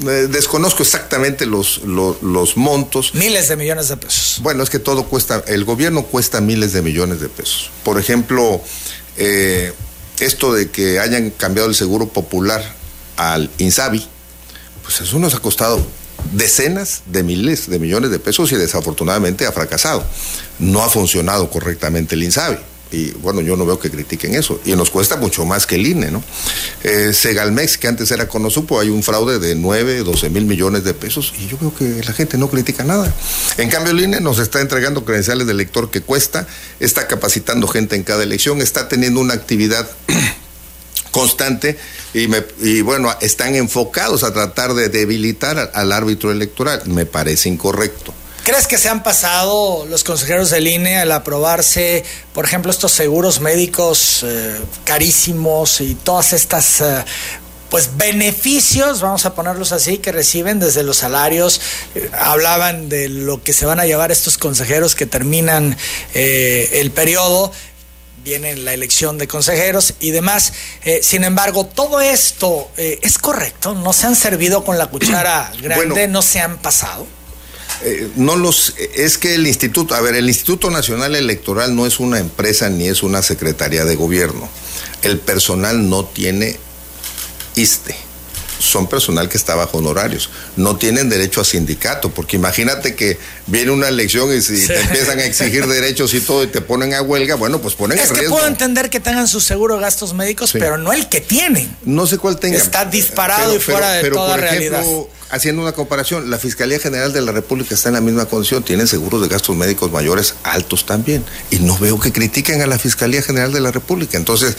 Eh, 0.00 0.28
desconozco 0.30 0.82
exactamente 0.82 1.44
los, 1.44 1.82
los, 1.84 2.56
montos. 2.56 3.14
Miles 3.14 3.48
de 3.48 3.56
millones 3.56 3.88
de 3.88 3.96
pesos. 3.96 4.38
Bueno, 4.42 4.62
es 4.62 4.70
que 4.70 4.78
todo 4.78 5.04
cuesta, 5.04 5.42
el 5.46 5.64
gobierno 5.64 6.04
cuesta 6.04 6.40
miles 6.40 6.72
de 6.72 6.82
millones 6.82 7.20
de 7.20 7.28
pesos. 7.28 7.70
Por 7.84 7.98
ejemplo, 7.98 8.62
eh, 9.16 9.72
esto 10.18 10.52
de 10.54 10.70
que 10.70 10.98
hayan 10.98 11.30
cambiado 11.30 11.68
el 11.68 11.74
seguro 11.74 12.08
popular 12.08 12.74
al 13.16 13.50
INSABI, 13.58 14.06
pues 14.82 15.00
eso 15.02 15.18
nos 15.18 15.34
ha 15.34 15.40
costado 15.40 15.84
decenas 16.32 17.02
de 17.06 17.22
miles 17.22 17.68
de 17.68 17.78
millones 17.78 18.10
de 18.10 18.18
pesos 18.18 18.50
y 18.52 18.56
desafortunadamente 18.56 19.46
ha 19.46 19.52
fracasado. 19.52 20.04
No 20.58 20.82
ha 20.82 20.88
funcionado 20.88 21.50
correctamente 21.50 22.14
el 22.14 22.22
INSABI. 22.22 22.58
Y 22.92 23.10
bueno, 23.12 23.40
yo 23.40 23.56
no 23.56 23.64
veo 23.64 23.78
que 23.78 23.90
critiquen 23.90 24.34
eso. 24.34 24.60
Y 24.64 24.72
nos 24.76 24.90
cuesta 24.90 25.16
mucho 25.16 25.44
más 25.44 25.66
que 25.66 25.76
el 25.76 25.86
INE, 25.86 26.10
¿no? 26.10 26.22
Eh, 26.84 27.12
Segalmex, 27.12 27.78
que 27.78 27.88
antes 27.88 28.10
era 28.10 28.28
Conosupo, 28.28 28.78
hay 28.78 28.90
un 28.90 29.02
fraude 29.02 29.38
de 29.38 29.54
9, 29.54 30.04
12 30.04 30.30
mil 30.30 30.44
millones 30.44 30.84
de 30.84 30.92
pesos 30.92 31.32
y 31.38 31.48
yo 31.48 31.56
veo 31.58 31.74
que 31.74 32.04
la 32.04 32.12
gente 32.12 32.36
no 32.36 32.48
critica 32.50 32.84
nada. 32.84 33.12
En 33.56 33.70
cambio, 33.70 33.92
el 33.92 34.00
INE 34.00 34.20
nos 34.20 34.38
está 34.38 34.60
entregando 34.60 35.04
credenciales 35.04 35.46
de 35.46 35.52
elector 35.52 35.90
que 35.90 36.02
cuesta, 36.02 36.46
está 36.80 37.08
capacitando 37.08 37.66
gente 37.66 37.96
en 37.96 38.02
cada 38.02 38.22
elección, 38.22 38.60
está 38.60 38.88
teniendo 38.88 39.20
una 39.20 39.34
actividad 39.34 39.88
constante 41.10 41.78
y, 42.12 42.28
me, 42.28 42.44
y, 42.60 42.82
bueno, 42.82 43.14
están 43.20 43.54
enfocados 43.54 44.22
a 44.22 44.34
tratar 44.34 44.74
de 44.74 44.90
debilitar 44.90 45.72
al 45.74 45.92
árbitro 45.92 46.30
electoral. 46.30 46.82
Me 46.86 47.06
parece 47.06 47.48
incorrecto. 47.48 48.12
¿Crees 48.44 48.66
que 48.66 48.76
se 48.76 48.88
han 48.88 49.02
pasado 49.02 49.86
los 49.86 50.02
consejeros 50.02 50.50
del 50.50 50.66
INE 50.66 50.98
al 50.98 51.12
aprobarse, 51.12 52.04
por 52.32 52.44
ejemplo, 52.44 52.70
estos 52.70 52.92
seguros 52.92 53.40
médicos 53.40 54.24
eh, 54.24 54.58
carísimos 54.84 55.80
y 55.80 55.94
todas 55.94 56.32
estas 56.32 56.80
eh, 56.80 57.04
pues 57.72 57.96
beneficios, 57.96 59.00
vamos 59.00 59.24
a 59.24 59.34
ponerlos 59.34 59.72
así, 59.72 59.96
que 59.96 60.12
reciben 60.12 60.60
desde 60.60 60.82
los 60.82 60.98
salarios. 60.98 61.58
Eh, 61.94 62.10
hablaban 62.12 62.90
de 62.90 63.08
lo 63.08 63.42
que 63.42 63.54
se 63.54 63.64
van 63.64 63.80
a 63.80 63.86
llevar 63.86 64.12
estos 64.12 64.36
consejeros 64.36 64.94
que 64.94 65.06
terminan 65.06 65.78
eh, 66.12 66.68
el 66.74 66.90
periodo. 66.90 67.50
Viene 68.24 68.56
la 68.56 68.74
elección 68.74 69.16
de 69.16 69.26
consejeros 69.26 69.94
y 70.00 70.10
demás. 70.10 70.52
Eh, 70.84 71.00
sin 71.02 71.24
embargo, 71.24 71.64
todo 71.64 72.02
esto 72.02 72.70
es 72.76 73.16
correcto. 73.16 73.72
No 73.72 73.94
se 73.94 74.06
han 74.06 74.16
servido 74.16 74.64
con 74.64 74.76
la 74.76 74.88
cuchara 74.88 75.50
grande, 75.62 75.86
bueno, 75.86 76.12
no 76.12 76.20
se 76.20 76.40
han 76.40 76.58
pasado. 76.58 77.06
Eh, 77.82 78.10
no 78.16 78.36
los 78.36 78.74
es 78.78 79.18
que 79.18 79.34
el 79.34 79.46
instituto, 79.46 79.94
a 79.94 80.00
ver, 80.00 80.14
el 80.14 80.28
Instituto 80.28 80.70
Nacional 80.70 81.14
Electoral 81.16 81.74
no 81.74 81.86
es 81.86 82.00
una 82.00 82.18
empresa 82.18 82.68
ni 82.70 82.86
es 82.88 83.02
una 83.02 83.22
secretaría 83.22 83.84
de 83.84 83.96
gobierno. 83.96 84.48
El 85.02 85.18
personal 85.18 85.88
no 85.88 86.04
tiene 86.04 86.58
ISTE 87.56 88.11
son 88.62 88.86
personal 88.86 89.28
que 89.28 89.36
está 89.36 89.54
bajo 89.54 89.78
honorarios. 89.78 90.30
No 90.56 90.76
tienen 90.76 91.08
derecho 91.08 91.40
a 91.40 91.44
sindicato, 91.44 92.10
porque 92.10 92.36
imagínate 92.36 92.94
que 92.94 93.18
viene 93.46 93.72
una 93.72 93.88
elección 93.88 94.32
y 94.32 94.40
si 94.40 94.58
sí. 94.58 94.66
te 94.68 94.80
empiezan 94.80 95.18
a 95.18 95.24
exigir 95.24 95.66
derechos 95.66 96.14
y 96.14 96.20
todo 96.20 96.44
y 96.44 96.46
te 96.46 96.60
ponen 96.60 96.94
a 96.94 97.02
huelga, 97.02 97.34
bueno, 97.34 97.60
pues 97.60 97.74
ponen 97.74 97.98
es 97.98 98.10
en 98.10 98.16
que 98.16 98.28
puedo 98.28 98.46
entender 98.46 98.88
que 98.88 99.00
tengan 99.00 99.26
su 99.26 99.40
seguro 99.40 99.76
de 99.76 99.82
gastos 99.82 100.14
médicos, 100.14 100.50
sí. 100.50 100.58
pero 100.58 100.78
no 100.78 100.92
el 100.92 101.08
que 101.08 101.20
tienen. 101.20 101.76
No 101.84 102.06
sé 102.06 102.18
cuál 102.18 102.38
tenga. 102.38 102.56
Está 102.56 102.84
disparado 102.84 103.46
pero, 103.46 103.56
y 103.56 103.60
fuera 103.60 103.80
pero, 103.80 103.96
de 103.96 104.02
pero, 104.02 104.16
toda 104.16 104.30
por 104.30 104.40
realidad. 104.40 104.80
Ejemplo, 104.80 105.08
haciendo 105.30 105.62
una 105.62 105.72
comparación, 105.72 106.30
la 106.30 106.38
Fiscalía 106.38 106.78
General 106.78 107.12
de 107.12 107.22
la 107.22 107.32
República 107.32 107.74
está 107.74 107.88
en 107.88 107.94
la 107.94 108.00
misma 108.00 108.26
condición, 108.26 108.62
tienen 108.62 108.86
seguros 108.86 109.20
de 109.22 109.28
gastos 109.28 109.56
médicos 109.56 109.90
mayores 109.90 110.34
altos 110.44 110.86
también, 110.86 111.24
y 111.50 111.56
no 111.56 111.76
veo 111.78 111.98
que 111.98 112.12
critiquen 112.12 112.62
a 112.62 112.66
la 112.66 112.78
Fiscalía 112.78 113.22
General 113.22 113.52
de 113.52 113.60
la 113.60 113.72
República. 113.72 114.16
Entonces, 114.18 114.56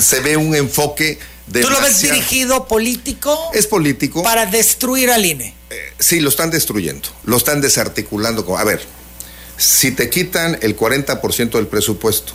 se 0.00 0.20
ve 0.20 0.36
un 0.36 0.54
enfoque 0.54 1.18
¿Tú 1.52 1.70
lo 1.70 1.80
ves 1.80 2.00
dirigido 2.00 2.66
político? 2.66 3.50
Es 3.54 3.66
político. 3.66 4.22
Para 4.22 4.46
destruir 4.46 5.10
al 5.10 5.24
INE. 5.24 5.54
Eh, 5.70 5.92
sí, 5.98 6.20
lo 6.20 6.28
están 6.28 6.50
destruyendo, 6.50 7.08
lo 7.24 7.36
están 7.36 7.60
desarticulando. 7.60 8.56
A 8.56 8.64
ver, 8.64 8.82
si 9.56 9.92
te 9.92 10.10
quitan 10.10 10.58
el 10.60 10.76
40% 10.76 11.50
del 11.52 11.68
presupuesto, 11.68 12.32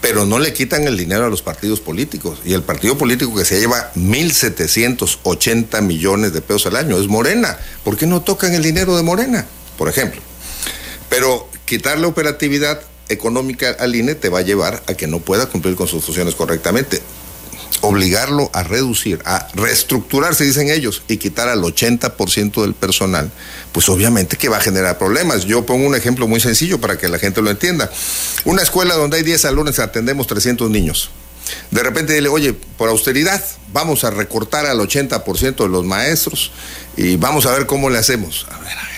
pero 0.00 0.24
no 0.24 0.38
le 0.38 0.52
quitan 0.52 0.86
el 0.86 0.96
dinero 0.96 1.26
a 1.26 1.28
los 1.28 1.42
partidos 1.42 1.80
políticos, 1.80 2.38
y 2.44 2.54
el 2.54 2.62
partido 2.62 2.96
político 2.96 3.34
que 3.34 3.44
se 3.44 3.58
lleva 3.58 3.92
1.780 3.94 5.82
millones 5.82 6.32
de 6.32 6.40
pesos 6.40 6.66
al 6.66 6.76
año 6.76 6.98
es 6.98 7.08
Morena, 7.08 7.58
¿por 7.84 7.96
qué 7.96 8.06
no 8.06 8.22
tocan 8.22 8.54
el 8.54 8.62
dinero 8.62 8.96
de 8.96 9.02
Morena? 9.02 9.46
Por 9.76 9.88
ejemplo. 9.88 10.22
Pero 11.08 11.48
quitar 11.66 11.98
la 11.98 12.06
operatividad 12.06 12.80
económica 13.08 13.76
al 13.78 13.94
INE 13.94 14.14
te 14.14 14.28
va 14.28 14.38
a 14.38 14.42
llevar 14.42 14.82
a 14.86 14.94
que 14.94 15.08
no 15.08 15.18
pueda 15.18 15.46
cumplir 15.46 15.74
con 15.74 15.88
sus 15.88 16.04
funciones 16.04 16.36
correctamente 16.36 17.02
obligarlo 17.80 18.50
a 18.52 18.62
reducir, 18.62 19.20
a 19.24 19.48
reestructurarse, 19.54 20.44
dicen 20.44 20.70
ellos, 20.70 21.02
y 21.08 21.16
quitar 21.16 21.48
al 21.48 21.62
80% 21.62 22.62
del 22.62 22.74
personal, 22.74 23.30
pues 23.72 23.88
obviamente 23.88 24.36
que 24.36 24.48
va 24.48 24.58
a 24.58 24.60
generar 24.60 24.98
problemas. 24.98 25.44
Yo 25.44 25.64
pongo 25.66 25.86
un 25.86 25.94
ejemplo 25.94 26.26
muy 26.28 26.40
sencillo 26.40 26.80
para 26.80 26.98
que 26.98 27.08
la 27.08 27.18
gente 27.18 27.42
lo 27.42 27.50
entienda. 27.50 27.90
Una 28.44 28.62
escuela 28.62 28.94
donde 28.94 29.18
hay 29.18 29.22
10 29.22 29.44
alumnos, 29.46 29.78
atendemos 29.78 30.26
300 30.26 30.70
niños. 30.70 31.10
De 31.70 31.82
repente 31.82 32.14
dile, 32.14 32.28
oye, 32.28 32.52
por 32.52 32.88
austeridad, 32.88 33.42
vamos 33.72 34.04
a 34.04 34.10
recortar 34.10 34.66
al 34.66 34.78
80% 34.78 35.56
de 35.56 35.68
los 35.68 35.84
maestros 35.84 36.52
y 36.96 37.16
vamos 37.16 37.46
a 37.46 37.52
ver 37.52 37.66
cómo 37.66 37.90
le 37.90 37.98
hacemos. 37.98 38.46
A 38.50 38.58
ver, 38.58 38.89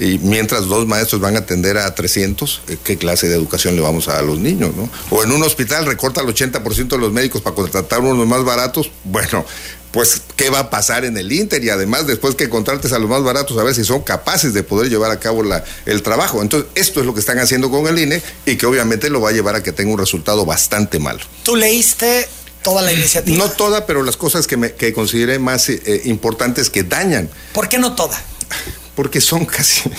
y 0.00 0.18
mientras 0.18 0.66
dos 0.66 0.86
maestros 0.86 1.20
van 1.20 1.36
a 1.36 1.40
atender 1.40 1.76
a 1.76 1.94
300, 1.94 2.62
¿qué 2.82 2.96
clase 2.96 3.28
de 3.28 3.34
educación 3.34 3.76
le 3.76 3.82
vamos 3.82 4.08
a 4.08 4.12
dar 4.12 4.22
a 4.22 4.26
los 4.26 4.38
niños? 4.38 4.74
¿no? 4.74 4.88
O 5.10 5.22
en 5.22 5.30
un 5.30 5.42
hospital 5.42 5.84
recorta 5.84 6.22
el 6.22 6.26
80% 6.26 6.88
de 6.88 6.98
los 6.98 7.12
médicos 7.12 7.42
para 7.42 7.54
contratar 7.54 8.00
unos 8.00 8.26
más 8.26 8.42
baratos, 8.42 8.90
bueno, 9.04 9.44
pues 9.90 10.22
qué 10.36 10.48
va 10.48 10.60
a 10.60 10.70
pasar 10.70 11.04
en 11.04 11.18
el 11.18 11.30
Inter 11.30 11.62
y 11.62 11.68
además 11.68 12.06
después 12.06 12.34
que 12.34 12.48
contrates 12.48 12.92
a 12.92 12.98
los 12.98 13.10
más 13.10 13.22
baratos 13.22 13.58
a 13.58 13.62
ver 13.62 13.74
si 13.74 13.84
son 13.84 14.00
capaces 14.00 14.54
de 14.54 14.62
poder 14.62 14.88
llevar 14.88 15.10
a 15.10 15.20
cabo 15.20 15.42
la, 15.42 15.64
el 15.84 16.02
trabajo. 16.02 16.40
Entonces, 16.40 16.70
esto 16.76 17.00
es 17.00 17.06
lo 17.06 17.12
que 17.12 17.20
están 17.20 17.38
haciendo 17.38 17.70
con 17.70 17.86
el 17.86 17.98
INE 17.98 18.22
y 18.46 18.56
que 18.56 18.66
obviamente 18.66 19.10
lo 19.10 19.20
va 19.20 19.30
a 19.30 19.32
llevar 19.32 19.56
a 19.56 19.62
que 19.62 19.72
tenga 19.72 19.92
un 19.92 19.98
resultado 19.98 20.46
bastante 20.46 20.98
malo. 20.98 21.20
¿Tú 21.42 21.56
leíste 21.56 22.26
toda 22.62 22.82
la 22.82 22.92
iniciativa? 22.92 23.36
No 23.36 23.50
toda, 23.50 23.84
pero 23.84 24.02
las 24.02 24.16
cosas 24.16 24.46
que, 24.46 24.56
me, 24.56 24.72
que 24.72 24.94
consideré 24.94 25.38
más 25.38 25.68
eh, 25.68 26.02
importantes 26.04 26.70
que 26.70 26.84
dañan. 26.84 27.28
¿Por 27.52 27.68
qué 27.68 27.78
no 27.78 27.94
toda? 27.94 28.18
Porque 29.00 29.22
son 29.22 29.46
casi 29.46 29.90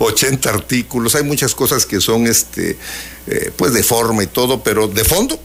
80 0.00 0.50
artículos, 0.50 1.14
hay 1.14 1.22
muchas 1.22 1.54
cosas 1.54 1.86
que 1.86 1.98
son 1.98 2.26
este 2.26 2.76
eh, 3.26 3.50
pues 3.56 3.72
de 3.72 3.82
forma 3.82 4.22
y 4.22 4.26
todo, 4.26 4.62
pero 4.62 4.86
de 4.86 5.02
fondo 5.02 5.40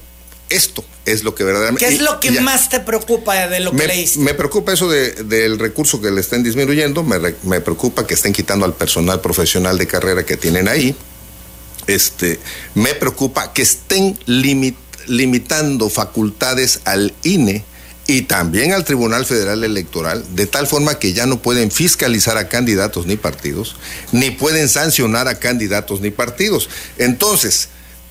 esto 0.50 0.84
es 1.06 1.24
lo 1.24 1.34
que 1.34 1.46
verdaderamente. 1.46 1.88
¿Qué 1.88 1.94
es 1.94 2.02
lo 2.02 2.20
que 2.20 2.34
ya, 2.34 2.42
más 2.42 2.68
te 2.68 2.82
preocupa 2.82 3.48
de 3.48 3.62
lo 3.62 3.72
que 3.72 3.78
me, 3.78 3.88
leíste? 3.88 4.20
Me 4.20 4.34
preocupa 4.34 4.74
eso 4.74 4.90
de, 4.90 5.12
del 5.12 5.60
recurso 5.60 6.02
que 6.02 6.12
le 6.12 6.20
estén 6.20 6.44
disminuyendo, 6.44 7.04
me, 7.04 7.18
me, 7.44 7.62
preocupa 7.62 8.06
que 8.06 8.16
estén 8.16 8.34
quitando 8.34 8.66
al 8.66 8.74
personal 8.74 9.22
profesional 9.22 9.78
de 9.78 9.88
carrera 9.88 10.26
que 10.26 10.36
tienen 10.36 10.68
ahí. 10.68 10.94
Este, 11.88 12.38
me 12.74 12.96
preocupa 12.96 13.54
que 13.54 13.62
estén 13.62 14.20
limit, 14.26 14.76
limitando 15.08 15.90
facultades 15.90 16.82
al 16.84 17.14
INE 17.24 17.64
y 18.08 18.24
también 18.24 18.74
al 18.74 18.86
Tribunal 18.86 19.26
Federal 19.26 19.64
Electoral, 19.64 20.24
de 20.36 20.46
tal 20.46 20.68
forma 20.68 21.00
que 21.00 21.14
ya 21.14 21.26
no 21.26 21.42
pueden 21.42 21.72
fiscalizar 21.72 22.38
a 22.38 22.50
candidatos 22.50 23.08
ni 23.08 23.16
partidos, 23.16 23.76
ni 24.12 24.32
pueden 24.32 24.70
sancionar 24.70 25.28
a 25.28 25.40
candidatos 25.40 26.02
ni 26.02 26.12
partidos. 26.12 26.70
Entonces, 26.98 27.70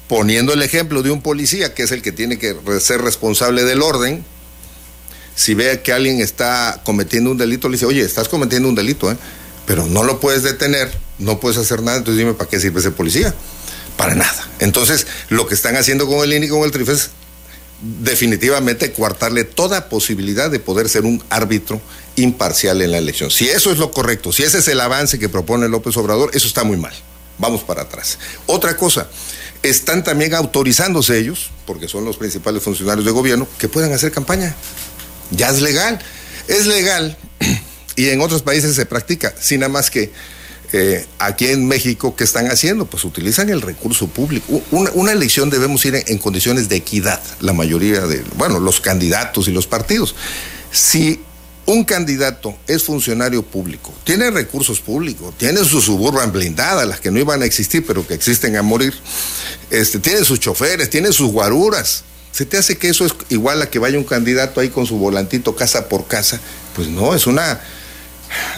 poniendo 0.08 0.52
el 0.52 0.62
ejemplo 0.62 1.02
de 1.02 1.10
un 1.10 1.22
policía, 1.22 1.74
que 1.74 1.84
es 1.84 1.92
el 1.92 2.02
que 2.02 2.10
tiene 2.10 2.38
que 2.38 2.56
ser 2.80 3.02
responsable 3.02 3.64
del 3.64 3.82
orden, 3.82 4.24
si 5.36 5.54
ve 5.54 5.80
que 5.82 5.92
alguien 5.92 6.20
está 6.20 6.80
cometiendo 6.84 7.30
un 7.30 7.38
delito, 7.38 7.68
le 7.68 7.74
dice, 7.74 7.86
oye, 7.86 8.02
estás 8.02 8.28
cometiendo 8.28 8.68
un 8.68 8.74
delito, 8.74 9.10
¿eh? 9.10 9.16
pero 9.66 9.86
no 9.86 10.02
lo 10.02 10.20
puedes 10.20 10.42
detener, 10.42 10.92
no 11.18 11.38
puedes 11.40 11.58
hacer 11.58 11.82
nada, 11.82 11.98
entonces 11.98 12.18
dime, 12.18 12.34
¿para 12.34 12.50
qué 12.50 12.58
sirve 12.58 12.80
ese 12.80 12.90
policía? 12.90 13.34
Para 13.96 14.14
nada. 14.14 14.48
Entonces, 14.58 15.06
lo 15.28 15.46
que 15.46 15.54
están 15.54 15.76
haciendo 15.76 16.06
con 16.06 16.24
el 16.24 16.32
INE 16.32 16.46
y 16.46 16.48
con 16.48 16.62
el 16.62 16.72
TRIF 16.72 16.88
es 16.88 17.10
definitivamente 18.00 18.92
coartarle 18.92 19.44
toda 19.44 19.88
posibilidad 19.88 20.50
de 20.50 20.58
poder 20.58 20.88
ser 20.88 21.04
un 21.04 21.22
árbitro 21.28 21.80
imparcial 22.16 22.80
en 22.82 22.92
la 22.92 22.98
elección. 22.98 23.30
Si 23.30 23.48
eso 23.48 23.70
es 23.70 23.78
lo 23.78 23.90
correcto, 23.90 24.32
si 24.32 24.42
ese 24.42 24.58
es 24.58 24.68
el 24.68 24.80
avance 24.80 25.18
que 25.18 25.28
propone 25.28 25.68
López 25.68 25.96
Obrador, 25.96 26.30
eso 26.34 26.46
está 26.46 26.64
muy 26.64 26.76
mal. 26.76 26.94
Vamos 27.38 27.62
para 27.62 27.82
atrás. 27.82 28.18
Otra 28.46 28.76
cosa, 28.76 29.08
están 29.62 30.04
también 30.04 30.34
autorizándose 30.34 31.18
ellos, 31.18 31.50
porque 31.66 31.88
son 31.88 32.04
los 32.04 32.16
principales 32.16 32.62
funcionarios 32.62 33.04
de 33.04 33.10
gobierno, 33.10 33.46
que 33.58 33.68
puedan 33.68 33.92
hacer 33.92 34.12
campaña. 34.12 34.54
Ya 35.30 35.50
es 35.50 35.60
legal. 35.60 35.98
Es 36.48 36.66
legal 36.66 37.16
y 37.96 38.08
en 38.08 38.20
otros 38.20 38.42
países 38.42 38.76
se 38.76 38.86
practica, 38.86 39.34
sin 39.40 39.60
nada 39.60 39.72
más 39.72 39.90
que 39.90 40.12
aquí 41.18 41.46
en 41.46 41.66
México, 41.66 42.16
¿qué 42.16 42.24
están 42.24 42.50
haciendo? 42.50 42.86
Pues 42.86 43.04
utilizan 43.04 43.48
el 43.50 43.60
recurso 43.60 44.08
público. 44.08 44.62
Una, 44.70 45.12
elección 45.12 45.50
debemos 45.50 45.84
ir 45.84 45.94
en, 45.94 46.04
en, 46.06 46.18
condiciones 46.18 46.68
de 46.68 46.76
equidad, 46.76 47.20
la 47.40 47.52
mayoría 47.52 48.00
de, 48.00 48.24
bueno, 48.36 48.58
los 48.58 48.80
candidatos 48.80 49.46
y 49.48 49.52
los 49.52 49.66
partidos. 49.66 50.14
Si 50.72 51.20
un 51.66 51.84
candidato 51.84 52.56
es 52.66 52.84
funcionario 52.84 53.42
público, 53.42 53.92
tiene 54.04 54.30
recursos 54.30 54.80
públicos, 54.80 55.34
tiene 55.38 55.64
su 55.64 55.80
suburban 55.80 56.32
blindada, 56.32 56.84
las 56.84 57.00
que 57.00 57.10
no 57.10 57.18
iban 57.18 57.42
a 57.42 57.46
existir, 57.46 57.86
pero 57.86 58.06
que 58.06 58.14
existen 58.14 58.56
a 58.56 58.62
morir, 58.62 58.94
este, 59.70 59.98
tiene 59.98 60.24
sus 60.24 60.40
choferes, 60.40 60.90
tiene 60.90 61.12
sus 61.12 61.30
guaruras. 61.30 62.04
¿Se 62.32 62.44
te 62.44 62.58
hace 62.58 62.76
que 62.76 62.88
eso 62.88 63.06
es 63.06 63.14
igual 63.28 63.62
a 63.62 63.70
que 63.70 63.78
vaya 63.78 63.96
un 63.96 64.04
candidato 64.04 64.60
ahí 64.60 64.68
con 64.68 64.86
su 64.86 64.96
volantito 64.98 65.54
casa 65.54 65.88
por 65.88 66.06
casa? 66.06 66.40
Pues 66.74 66.88
no, 66.88 67.14
es 67.14 67.26
una 67.26 67.60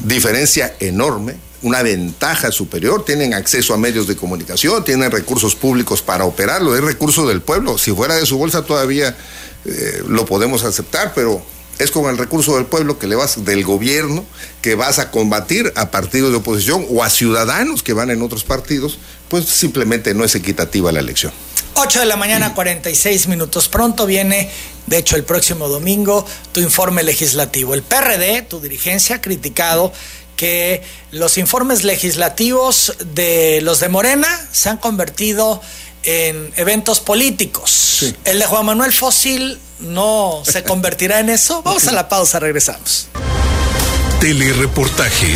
diferencia 0.00 0.75
enorme 0.80 1.37
una 1.62 1.83
ventaja 1.83 2.52
superior, 2.52 3.04
tienen 3.04 3.35
acceso 3.35 3.75
a 3.75 3.78
medios 3.78 4.06
de 4.06 4.14
comunicación, 4.14 4.85
tienen 4.85 5.11
recursos 5.11 5.56
públicos 5.56 6.02
para 6.02 6.25
operarlo, 6.25 6.76
es 6.76 6.83
recurso 6.83 7.26
del 7.26 7.40
pueblo. 7.40 7.78
Si 7.78 7.92
fuera 7.92 8.14
de 8.14 8.26
su 8.26 8.38
bolsa 8.38 8.62
todavía 8.64 9.16
eh, 9.64 10.02
lo 10.06 10.25
podemos 10.26 10.64
aceptar, 10.64 11.12
pero 11.14 11.42
es 11.78 11.90
con 11.90 12.09
el 12.09 12.18
recurso 12.18 12.56
del 12.56 12.66
pueblo 12.66 12.99
que 12.99 13.06
le 13.06 13.16
vas, 13.16 13.45
del 13.45 13.64
gobierno, 13.64 14.25
que 14.62 14.75
vas 14.75 14.99
a 14.99 15.11
combatir 15.11 15.73
a 15.76 15.90
partidos 15.90 16.30
de 16.30 16.38
oposición 16.38 16.87
o 16.88 17.02
a 17.02 17.11
ciudadanos 17.11 17.83
que 17.83 17.92
van 17.92 18.11
en 18.11 18.23
otros 18.23 18.45
partidos, 18.45 18.99
pues 19.28 19.47
simplemente 19.47 20.14
no 20.14 20.25
es 20.25 20.35
equitativa 20.35 20.92
la 20.92 21.00
elección. 21.00 21.33
8 21.78 22.00
de 22.00 22.06
la 22.06 22.16
mañana, 22.16 22.54
46 22.54 23.28
minutos. 23.28 23.68
Pronto 23.68 24.06
viene, 24.06 24.50
de 24.87 24.97
hecho, 24.99 25.16
el 25.16 25.25
próximo 25.25 25.68
domingo, 25.68 26.25
tu 26.52 26.61
informe 26.61 27.02
legislativo. 27.02 27.75
El 27.75 27.83
PRD, 27.83 28.42
tu 28.42 28.61
dirigencia, 28.61 29.16
ha 29.16 29.21
criticado 29.21 29.92
que 30.37 30.83
los 31.11 31.37
informes 31.37 31.85
legislativos 31.85 32.95
de 33.14 33.61
los 33.62 33.80
de 33.80 33.88
Morena 33.90 34.28
se 34.52 34.71
han 34.71 34.78
convertido 34.78 35.61
en 36.02 36.50
eventos 36.56 37.00
políticos. 37.00 38.14
El 38.25 38.38
de 38.38 38.47
Juan 38.47 38.64
Manuel 38.64 38.92
Fósil 38.92 39.59
no 39.78 40.42
se 40.45 40.62
convertirá 40.64 41.21
en 41.21 41.28
eso. 41.28 41.62
Vamos 41.64 41.87
a 41.88 41.92
la 41.92 42.09
pausa, 42.09 42.38
regresamos. 42.38 43.09
Telereportaje. 44.21 45.35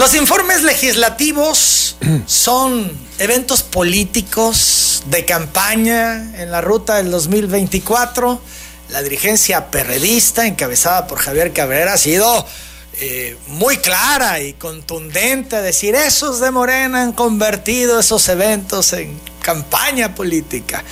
Los 0.00 0.14
informes 0.14 0.62
legislativos 0.62 1.96
son 2.26 2.90
eventos 3.18 3.62
políticos 3.62 5.02
de 5.10 5.26
campaña 5.26 6.40
en 6.40 6.50
la 6.50 6.62
ruta 6.62 6.96
del 6.96 7.10
2024. 7.10 8.40
La 8.88 9.02
dirigencia 9.02 9.70
perredista, 9.70 10.46
encabezada 10.46 11.06
por 11.06 11.18
Javier 11.18 11.52
Cabrera, 11.52 11.92
ha 11.92 11.98
sido 11.98 12.46
eh, 12.94 13.36
muy 13.48 13.76
clara 13.76 14.40
y 14.40 14.54
contundente 14.54 15.56
a 15.56 15.60
decir, 15.60 15.94
esos 15.94 16.40
de 16.40 16.50
Morena 16.50 17.02
han 17.02 17.12
convertido 17.12 18.00
esos 18.00 18.26
eventos 18.30 18.94
en 18.94 19.20
campaña 19.42 20.14
política. 20.14 20.82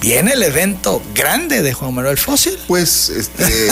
¿Viene 0.00 0.34
el 0.34 0.44
evento 0.44 1.02
grande 1.12 1.60
de 1.60 1.72
Juan 1.72 1.92
Manuel 1.92 2.18
Fósil? 2.18 2.56
Pues, 2.68 3.08
este, 3.08 3.66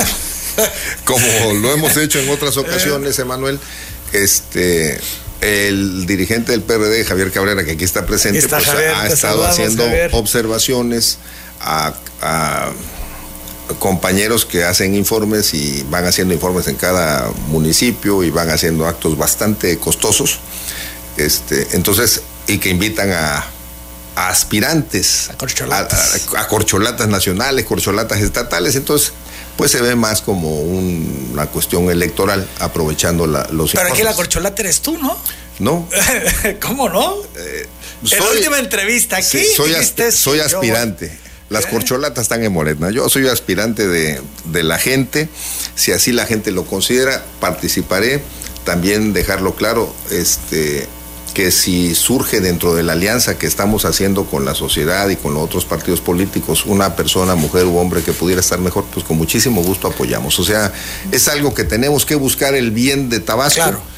como 1.04 1.24
lo 1.60 1.72
hemos 1.72 1.96
hecho 1.96 2.18
en 2.18 2.28
otras 2.30 2.56
ocasiones, 2.56 3.16
Emanuel, 3.20 3.60
este 4.12 4.98
el 5.42 6.06
dirigente 6.06 6.52
del 6.52 6.62
PRD, 6.62 7.04
Javier 7.04 7.32
Cabrera, 7.32 7.64
que 7.64 7.72
aquí 7.72 7.84
está 7.84 8.06
presente, 8.06 8.46
pues, 8.46 8.68
ha 8.68 9.06
estado 9.08 9.44
haciendo 9.44 9.84
observaciones 10.12 11.18
a, 11.60 11.92
compañeros 13.78 14.44
que 14.44 14.64
hacen 14.64 14.94
informes 14.94 15.54
y 15.54 15.82
van 15.88 16.04
haciendo 16.04 16.34
informes 16.34 16.68
en 16.68 16.76
cada 16.76 17.30
municipio 17.48 18.22
y 18.22 18.30
van 18.30 18.50
haciendo 18.50 18.86
actos 18.86 19.16
bastante 19.16 19.78
costosos. 19.78 20.38
Este, 21.16 21.66
entonces, 21.72 22.22
y 22.46 22.58
que 22.58 22.68
invitan 22.68 23.10
a, 23.10 23.44
aspirantes, 24.14 25.30
a 25.30 25.38
corcholatas. 25.38 26.28
a 26.36 26.48
corcholatas 26.48 27.08
nacionales, 27.08 27.64
corcholatas 27.64 28.20
estatales. 28.20 28.76
Entonces, 28.76 29.12
pues 29.56 29.70
se 29.70 29.80
ve 29.80 29.94
más 29.94 30.22
como 30.22 30.60
una 30.60 31.46
cuestión 31.46 31.90
electoral, 31.90 32.48
aprovechando 32.58 33.26
la, 33.26 33.46
los 33.50 33.72
Pero 33.72 33.88
aquí 33.88 34.02
la 34.02 34.14
corcholata 34.14 34.62
eres 34.62 34.80
tú, 34.80 34.98
¿no? 34.98 35.16
No. 35.58 35.88
¿Cómo 36.60 36.88
no? 36.88 37.16
Eh, 37.36 37.66
en 38.10 38.18
la 38.18 38.30
última 38.30 38.58
entrevista 38.58 39.18
aquí. 39.18 39.44
soy, 39.44 39.74
soy 40.10 40.40
aspirante. 40.40 41.18
Las 41.50 41.66
¿Eh? 41.66 41.68
corcholatas 41.70 42.22
están 42.22 42.42
en 42.42 42.52
Morena. 42.52 42.90
Yo 42.90 43.08
soy 43.08 43.28
aspirante 43.28 43.86
de, 43.86 44.20
de 44.46 44.62
la 44.62 44.78
gente. 44.78 45.28
Si 45.74 45.92
así 45.92 46.10
la 46.10 46.26
gente 46.26 46.50
lo 46.50 46.64
considera, 46.64 47.22
participaré. 47.40 48.22
También 48.64 49.12
dejarlo 49.12 49.54
claro, 49.54 49.94
este, 50.10 50.86
que 51.32 51.50
si 51.50 51.94
surge 51.94 52.40
dentro 52.40 52.74
de 52.74 52.82
la 52.82 52.92
alianza 52.92 53.38
que 53.38 53.46
estamos 53.46 53.84
haciendo 53.84 54.24
con 54.26 54.44
la 54.44 54.54
sociedad 54.54 55.08
y 55.08 55.16
con 55.16 55.34
los 55.34 55.42
otros 55.42 55.64
partidos 55.64 56.00
políticos 56.00 56.64
una 56.66 56.94
persona, 56.96 57.34
mujer 57.34 57.66
u 57.66 57.78
hombre 57.78 58.02
que 58.02 58.12
pudiera 58.12 58.40
estar 58.40 58.58
mejor, 58.58 58.84
pues 58.92 59.04
con 59.04 59.16
muchísimo 59.16 59.62
gusto 59.62 59.88
apoyamos. 59.88 60.38
O 60.38 60.44
sea, 60.44 60.72
es 61.10 61.28
algo 61.28 61.54
que 61.54 61.64
tenemos 61.64 62.06
que 62.06 62.14
buscar 62.14 62.54
el 62.54 62.70
bien 62.70 63.08
de 63.08 63.20
Tabasco. 63.20 63.62
Claro. 63.62 63.92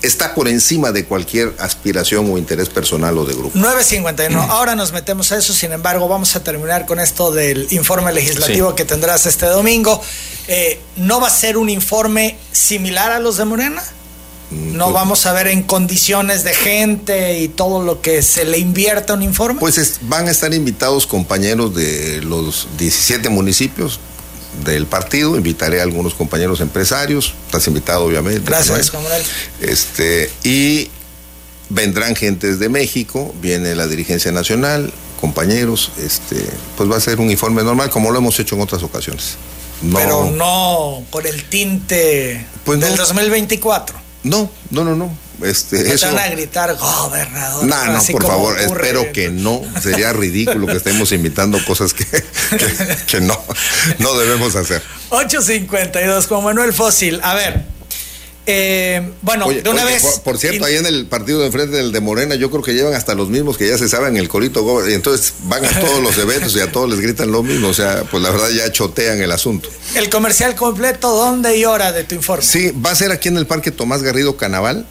Está 0.00 0.34
por 0.34 0.48
encima 0.48 0.90
de 0.90 1.04
cualquier 1.04 1.52
aspiración 1.58 2.32
o 2.32 2.38
interés 2.38 2.70
personal 2.70 3.18
o 3.18 3.26
de 3.26 3.34
grupo. 3.34 3.58
9.51. 3.58 4.48
Ahora 4.48 4.74
nos 4.74 4.92
metemos 4.92 5.32
a 5.32 5.36
eso, 5.36 5.52
sin 5.52 5.72
embargo, 5.72 6.08
vamos 6.08 6.34
a 6.34 6.42
terminar 6.42 6.86
con 6.86 6.98
esto 6.98 7.30
del 7.30 7.66
informe 7.72 8.10
legislativo 8.14 8.74
que 8.74 8.86
tendrás 8.86 9.26
este 9.26 9.44
domingo. 9.44 10.00
Eh, 10.48 10.80
¿No 10.96 11.20
va 11.20 11.26
a 11.26 11.30
ser 11.30 11.58
un 11.58 11.68
informe 11.68 12.38
similar 12.52 13.12
a 13.12 13.20
los 13.20 13.36
de 13.36 13.44
Morena? 13.44 13.82
No 14.50 14.84
pues, 14.84 14.94
vamos 14.94 15.26
a 15.26 15.32
ver 15.32 15.48
en 15.48 15.62
condiciones 15.62 16.44
de 16.44 16.54
gente 16.54 17.40
y 17.40 17.48
todo 17.48 17.82
lo 17.82 18.00
que 18.00 18.22
se 18.22 18.44
le 18.44 18.58
invierte 18.58 19.12
a 19.12 19.16
un 19.16 19.22
informe. 19.22 19.58
Pues 19.58 19.98
van 20.02 20.28
a 20.28 20.30
estar 20.30 20.54
invitados 20.54 21.06
compañeros 21.06 21.74
de 21.74 22.22
los 22.22 22.68
17 22.78 23.28
municipios 23.28 23.98
del 24.64 24.86
partido, 24.86 25.36
invitaré 25.36 25.80
a 25.80 25.82
algunos 25.82 26.14
compañeros 26.14 26.60
empresarios, 26.60 27.34
estás 27.46 27.66
invitado 27.66 28.04
obviamente. 28.04 28.42
Gracias, 28.44 28.90
Comunal. 28.90 29.22
Este, 29.60 30.30
y 30.44 30.90
vendrán 31.68 32.14
gentes 32.14 32.58
de 32.58 32.68
México, 32.68 33.34
viene 33.40 33.74
la 33.74 33.86
dirigencia 33.86 34.30
nacional, 34.32 34.92
compañeros, 35.20 35.90
este, 35.98 36.36
pues 36.76 36.90
va 36.90 36.96
a 36.96 37.00
ser 37.00 37.18
un 37.20 37.30
informe 37.30 37.62
normal 37.64 37.90
como 37.90 38.10
lo 38.12 38.18
hemos 38.18 38.38
hecho 38.38 38.54
en 38.54 38.62
otras 38.62 38.82
ocasiones. 38.82 39.36
Pero 39.92 40.30
no 40.30 41.04
con 41.10 41.26
el 41.26 41.44
tinte 41.44 42.46
pues 42.64 42.80
del 42.80 42.96
2024. 42.96 44.05
No, 44.26 44.50
no, 44.70 44.84
no, 44.84 44.96
no. 44.96 45.16
Este, 45.42 45.92
eso... 45.92 46.06
van 46.06 46.18
a 46.18 46.28
gritar 46.28 46.74
gobernador. 46.76 47.64
No, 47.64 47.84
no, 47.86 48.02
por 48.02 48.26
favor, 48.26 48.58
espero 48.58 49.12
que 49.12 49.30
no. 49.30 49.62
Sería 49.80 50.12
ridículo 50.12 50.66
que 50.66 50.76
estemos 50.76 51.12
invitando 51.12 51.64
cosas 51.64 51.94
que, 51.94 52.04
que, 53.06 53.20
no, 53.20 53.38
no 53.98 54.18
debemos 54.18 54.56
hacer. 54.56 54.82
852, 55.10 56.26
Juan 56.26 56.44
Manuel 56.44 56.72
Fósil. 56.72 57.20
A 57.22 57.34
ver, 57.34 57.64
eh, 58.46 59.10
bueno, 59.22 59.48
de 59.48 59.68
una 59.68 59.84
vez. 59.84 60.20
Por, 60.24 60.38
cierto, 60.38 60.64
ahí 60.64 60.76
en 60.76 60.86
el 60.86 61.06
partido 61.06 61.40
de 61.40 61.46
enfrente 61.46 61.76
del 61.76 61.90
de 61.90 62.00
Morena, 62.00 62.36
yo 62.36 62.50
creo 62.50 62.62
que 62.62 62.74
llevan 62.74 62.94
hasta 62.94 63.14
los 63.14 63.28
mismos 63.28 63.58
que 63.58 63.66
ya 63.66 63.76
se 63.76 63.88
saben 63.88 64.16
el 64.16 64.28
corito, 64.28 64.88
y 64.88 64.94
entonces 64.94 65.34
van 65.44 65.64
a 65.64 65.80
todos 65.80 66.00
los 66.00 66.16
eventos 66.22 66.54
y 66.54 66.60
a 66.60 66.70
todos 66.70 66.88
les 66.88 67.00
gritan 67.00 67.32
lo 67.32 67.42
mismo. 67.42 67.68
O 67.68 67.74
sea, 67.74 68.04
pues 68.04 68.22
la 68.22 68.30
verdad 68.30 68.48
ya 68.50 68.70
chotean 68.70 69.20
el 69.20 69.32
asunto. 69.32 69.68
El 69.96 70.08
comercial 70.08 70.54
completo, 70.54 71.10
¿dónde 71.10 71.56
y 71.56 71.64
hora 71.64 71.90
de 71.90 72.04
tu 72.04 72.14
informe? 72.14 72.44
Sí, 72.44 72.70
va 72.70 72.92
a 72.92 72.94
ser 72.94 73.10
aquí 73.10 73.28
en 73.28 73.36
el 73.36 73.46
Parque 73.46 73.72
Tomás 73.72 74.02
Garrido 74.02 74.36
Canaval, 74.36 74.86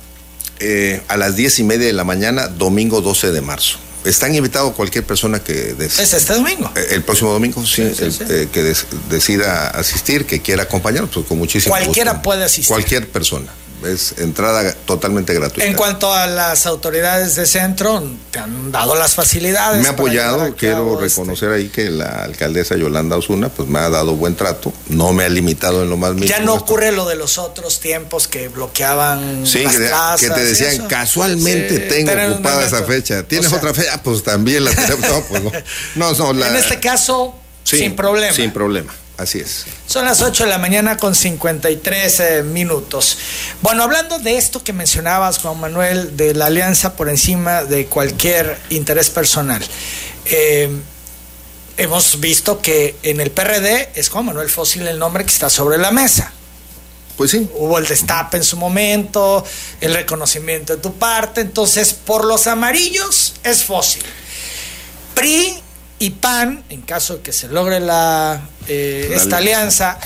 eh, 0.60 1.02
a 1.08 1.16
las 1.16 1.38
diez 1.38 1.58
y 1.60 1.64
media 1.64 1.88
de 1.88 1.94
la 1.94 2.04
mañana, 2.04 2.48
domingo 2.48 3.02
12 3.02 3.32
de 3.32 3.42
marzo. 3.42 3.78
Están 4.06 4.36
invitados 4.36 4.74
cualquier 4.74 5.04
persona 5.04 5.40
que 5.40 5.74
desee. 5.74 6.04
¿Es 6.04 6.14
este 6.14 6.34
domingo? 6.34 6.72
Eh, 6.76 6.88
el 6.92 7.04
próximo 7.04 7.32
domingo, 7.32 7.66
sí, 7.66 7.82
eh, 7.82 8.48
que 8.52 8.74
decida 9.10 9.70
asistir, 9.70 10.26
que 10.26 10.42
quiera 10.42 10.64
acompañarnos, 10.64 11.12
pues 11.14 11.26
con 11.26 11.38
muchísimo 11.38 11.76
Cualquiera 11.76 12.22
puede 12.22 12.44
asistir. 12.44 12.68
Cualquier 12.68 13.10
persona 13.10 13.52
es 13.86 14.16
entrada 14.18 14.74
totalmente 14.86 15.34
gratuita. 15.34 15.66
En 15.66 15.76
cuanto 15.76 16.14
a 16.14 16.28
las 16.28 16.66
autoridades 16.66 17.36
de 17.36 17.46
centro, 17.46 18.04
te 18.32 18.40
han 18.40 18.72
dado 18.72 18.96
las 18.96 19.16
facilidades. 19.16 19.82
Me 19.82 19.88
ha 19.88 19.92
apoyado, 19.92 20.56
quiero 20.56 20.94
este 20.94 21.06
reconocer 21.06 21.52
ahí 21.52 21.70
que 21.70 21.90
la 21.90 22.24
alcaldesa 22.24 22.76
Yolanda 22.76 23.18
Osuna 23.18 23.50
pues 23.50 23.68
me 23.68 23.80
ha 23.80 23.90
dado 23.90 24.16
buen 24.16 24.36
trato, 24.36 24.74
no 24.90 25.14
me 25.14 25.24
ha 25.24 25.30
limitado 25.30 25.84
en 25.84 25.90
lo 25.90 25.98
más 25.98 26.14
mínimo. 26.14 26.30
Ya 26.30 26.40
no 26.40 26.54
ocurre 26.54 26.92
lo 26.92 27.06
de 27.06 27.16
los 27.16 27.38
otros 27.38 27.80
tiempos 27.80 28.28
que 28.28 28.48
bloqueaban 28.48 29.46
sí, 29.46 29.64
las 29.64 30.20
que, 30.20 30.30
te 30.30 30.44
decían 30.44 30.88
casualmente 30.88 31.80
tengo 31.80 32.12
ocupada 32.34 32.66
esa 32.66 32.84
fecha. 32.84 33.24
¿Tienes 33.24 33.52
otra 33.54 33.74
fecha? 33.74 34.02
Pues 34.02 34.24
también 34.24 34.66
la 34.66 34.72
tenemos. 34.72 35.00
no, 35.10 35.22
pues 35.24 35.44
no. 35.96 36.34
no, 36.34 36.46
En 36.46 36.56
este 36.56 36.80
caso, 36.80 37.36
sin 37.64 37.96
problema. 37.96 38.34
Sin 38.34 38.52
problema. 38.52 38.94
Así 39.18 39.40
es. 39.40 39.66
Son 39.88 40.06
las 40.06 40.22
8 40.22 40.44
de 40.44 40.50
la 40.50 40.58
mañana 40.58 40.98
con 40.98 41.16
53 41.16 42.20
eh, 42.20 42.44
minutos. 42.44 43.18
Bueno, 43.62 43.84
hablando 43.84 44.20
de 44.20 44.38
esto 44.38 44.62
que 44.64 44.74
mencionabas, 44.74 45.40
Juan 45.40 45.60
Manuel, 45.60 46.18
de 46.18 46.34
la 46.34 46.48
alianza 46.48 46.96
por 46.96 47.08
encima 47.10 47.64
de 47.64 47.86
cualquier 47.86 48.60
interés 48.70 49.10
personal. 49.10 49.64
Eh, 50.26 50.70
hemos 51.78 52.20
visto 52.20 52.62
que 52.62 52.98
en 53.04 53.22
el 53.22 53.32
PRD 53.32 53.92
es 53.96 54.10
Juan 54.10 54.26
Manuel 54.26 54.50
Fósil 54.50 54.86
el 54.88 55.00
nombre 55.00 55.24
que 55.24 55.32
está 55.32 55.50
sobre 55.50 55.78
la 55.78 55.92
mesa. 55.92 56.34
Pues 57.16 57.32
sí. 57.32 57.50
Hubo 57.54 57.78
el 57.78 57.88
destape 57.88 58.36
en 58.36 58.44
su 58.44 58.58
momento, 58.58 59.46
el 59.80 59.94
reconocimiento 59.94 60.76
de 60.76 60.82
tu 60.82 60.96
parte. 60.96 61.40
Entonces, 61.40 61.94
por 61.94 62.26
los 62.26 62.48
amarillos 62.48 63.36
es 63.44 63.64
fósil. 63.64 64.04
PRI 65.14 65.64
y 66.00 66.12
PAN, 66.12 66.64
en 66.70 66.82
caso 66.82 67.18
de 67.18 67.22
que 67.22 67.32
se 67.32 67.48
logre 67.48 67.80
la, 67.80 68.42
eh, 68.68 69.12
esta 69.14 69.38
alianza, 69.38 69.98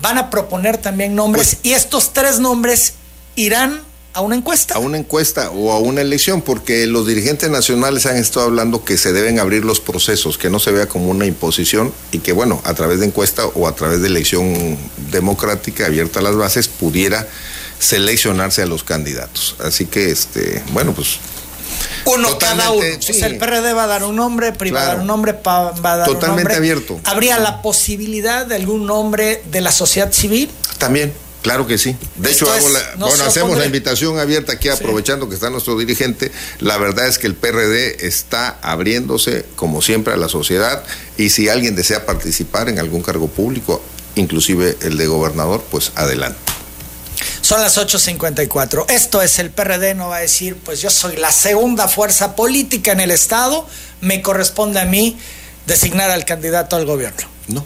van 0.00 0.18
a 0.18 0.30
proponer 0.30 0.78
también 0.78 1.14
nombres 1.14 1.56
pues 1.56 1.60
y 1.64 1.72
estos 1.72 2.12
tres 2.12 2.38
nombres 2.38 2.94
irán 3.34 3.82
a 4.12 4.20
una 4.20 4.36
encuesta. 4.36 4.74
A 4.74 4.78
una 4.78 4.98
encuesta 4.98 5.50
o 5.50 5.72
a 5.72 5.78
una 5.78 6.00
elección, 6.00 6.42
porque 6.42 6.86
los 6.86 7.06
dirigentes 7.06 7.50
nacionales 7.50 8.06
han 8.06 8.16
estado 8.16 8.46
hablando 8.46 8.84
que 8.84 8.98
se 8.98 9.12
deben 9.12 9.38
abrir 9.38 9.64
los 9.64 9.80
procesos, 9.80 10.38
que 10.38 10.50
no 10.50 10.58
se 10.58 10.72
vea 10.72 10.88
como 10.88 11.08
una 11.10 11.24
imposición 11.24 11.92
y 12.10 12.18
que, 12.18 12.32
bueno, 12.32 12.60
a 12.64 12.74
través 12.74 13.00
de 13.00 13.06
encuesta 13.06 13.46
o 13.46 13.68
a 13.68 13.74
través 13.74 14.00
de 14.00 14.08
elección 14.08 14.76
democrática 15.10 15.86
abierta 15.86 16.20
a 16.20 16.22
las 16.22 16.36
bases, 16.36 16.68
pudiera 16.68 17.28
seleccionarse 17.78 18.62
a 18.62 18.66
los 18.66 18.82
candidatos. 18.82 19.56
Así 19.60 19.86
que, 19.86 20.10
este, 20.10 20.62
bueno, 20.72 20.94
pues 20.94 21.18
uno 22.04 22.38
cada 22.38 22.70
uno. 22.70 22.84
O 22.98 23.02
sea, 23.02 23.26
el 23.26 23.38
PRD 23.38 23.72
va 23.72 23.84
a 23.84 23.86
dar 23.86 24.04
un 24.04 24.16
nombre, 24.16 24.52
PRI 24.52 24.70
va 24.70 24.82
a 24.82 24.86
dar 24.86 25.00
un 25.00 25.06
nombre, 25.06 25.32
va 25.44 25.68
a 25.68 25.96
dar 25.96 26.06
Totalmente 26.06 26.28
un 26.28 26.36
nombre. 26.36 26.54
abierto. 26.56 27.00
¿Habría 27.04 27.38
la 27.38 27.62
posibilidad 27.62 28.46
de 28.46 28.54
algún 28.56 28.86
nombre 28.86 29.42
de 29.50 29.60
la 29.60 29.72
sociedad 29.72 30.12
civil? 30.12 30.50
También. 30.78 31.12
Claro 31.42 31.68
que 31.68 31.78
sí. 31.78 31.96
De 32.16 32.32
hecho, 32.32 32.46
bueno, 32.98 33.24
hacemos 33.24 33.56
la 33.56 33.64
invitación 33.64 34.18
abierta 34.18 34.54
aquí, 34.54 34.68
aprovechando 34.68 35.28
que 35.28 35.36
está 35.36 35.50
nuestro 35.50 35.78
dirigente. 35.78 36.32
La 36.58 36.78
verdad 36.78 37.06
es 37.06 37.18
que 37.18 37.28
el 37.28 37.34
PRD 37.34 38.06
está 38.06 38.58
abriéndose, 38.60 39.46
como 39.54 39.80
siempre, 39.80 40.12
a 40.12 40.16
la 40.16 40.28
sociedad. 40.28 40.82
Y 41.16 41.30
si 41.30 41.48
alguien 41.48 41.76
desea 41.76 42.06
participar 42.06 42.68
en 42.68 42.80
algún 42.80 43.02
cargo 43.02 43.28
público, 43.28 43.80
inclusive 44.16 44.76
el 44.82 44.96
de 44.96 45.06
gobernador, 45.06 45.64
pues 45.70 45.92
adelante. 45.94 46.38
Son 47.40 47.60
las 47.60 47.78
8.54. 47.78 48.86
Esto 48.88 49.22
es 49.22 49.38
el 49.38 49.50
PRD, 49.50 49.94
no 49.94 50.08
va 50.08 50.16
a 50.16 50.20
decir, 50.20 50.56
pues 50.56 50.80
yo 50.80 50.90
soy 50.90 51.16
la 51.16 51.32
segunda 51.32 51.88
fuerza 51.88 52.34
política 52.34 52.92
en 52.92 53.00
el 53.00 53.10
Estado, 53.10 53.66
me 54.00 54.22
corresponde 54.22 54.80
a 54.80 54.84
mí 54.84 55.18
designar 55.66 56.10
al 56.10 56.24
candidato 56.24 56.76
al 56.76 56.86
gobierno. 56.86 57.28
No, 57.48 57.64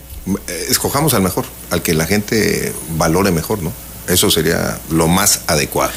eh, 0.49 0.67
escojamos 0.69 1.15
al 1.15 1.23
mejor, 1.23 1.47
al 1.71 1.83
que 1.83 1.95
la 1.95 2.07
gente 2.07 2.73
valore 2.91 3.31
mejor, 3.31 3.63
¿no? 3.63 3.73
Eso 4.09 4.31
sería 4.31 4.79
lo 4.91 5.09
más 5.09 5.41
adecuado. 5.47 5.93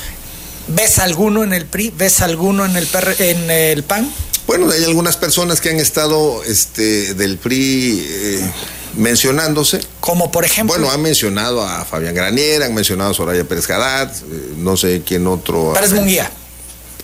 ¿Ves 0.68 1.00
alguno 1.00 1.44
en 1.44 1.54
el 1.54 1.66
PRI? 1.66 1.94
¿Ves 1.96 2.22
alguno 2.22 2.66
en 2.66 2.76
el, 2.76 2.88
en 3.20 3.52
el 3.52 3.84
PAN? 3.84 4.12
Bueno, 4.48 4.70
hay 4.72 4.84
algunas 4.84 5.18
personas 5.18 5.60
que 5.60 5.70
han 5.70 5.80
estado 5.80 6.44
este, 6.44 7.14
del 7.16 7.38
PRI 7.38 8.06
eh, 8.08 8.52
mencionándose. 8.96 9.82
Como 10.00 10.32
por 10.32 10.46
ejemplo. 10.46 10.76
Bueno, 10.76 10.92
han 10.92 11.02
mencionado 11.02 11.64
a 11.64 11.86
Fabián 11.86 12.16
Granier, 12.16 12.64
han 12.64 12.74
mencionado 12.74 13.12
a 13.12 13.14
Soraya 13.14 13.44
Pérez 13.44 13.70
Haddad, 13.70 14.12
eh, 14.12 14.54
no 14.58 14.78
sé 14.78 15.02
quién 15.06 15.28
otro. 15.28 15.74
Pérez 15.74 15.94
Munguía. 15.94 16.32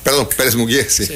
Perdón, 0.04 0.28
Pérez 0.36 0.56
Munguía, 0.56 0.84
sí. 0.90 1.08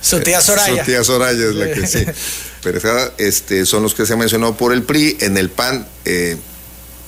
su 0.00 0.20
tía 0.20 0.40
Soraya. 0.40 0.82
Su 0.82 0.86
tía 0.86 1.04
Soraya 1.04 1.46
es 1.48 1.54
la 1.54 1.72
que 1.72 1.86
sí. 1.86 2.04
Pérez 2.62 2.84
Haddad, 2.84 3.12
este, 3.18 3.66
son 3.66 3.82
los 3.82 3.94
que 3.94 4.06
se 4.06 4.14
han 4.14 4.18
mencionado 4.18 4.56
por 4.56 4.72
el 4.72 4.82
PRI. 4.82 5.18
En 5.20 5.36
el 5.36 5.50
PAN, 5.50 5.86
eh, 6.04 6.36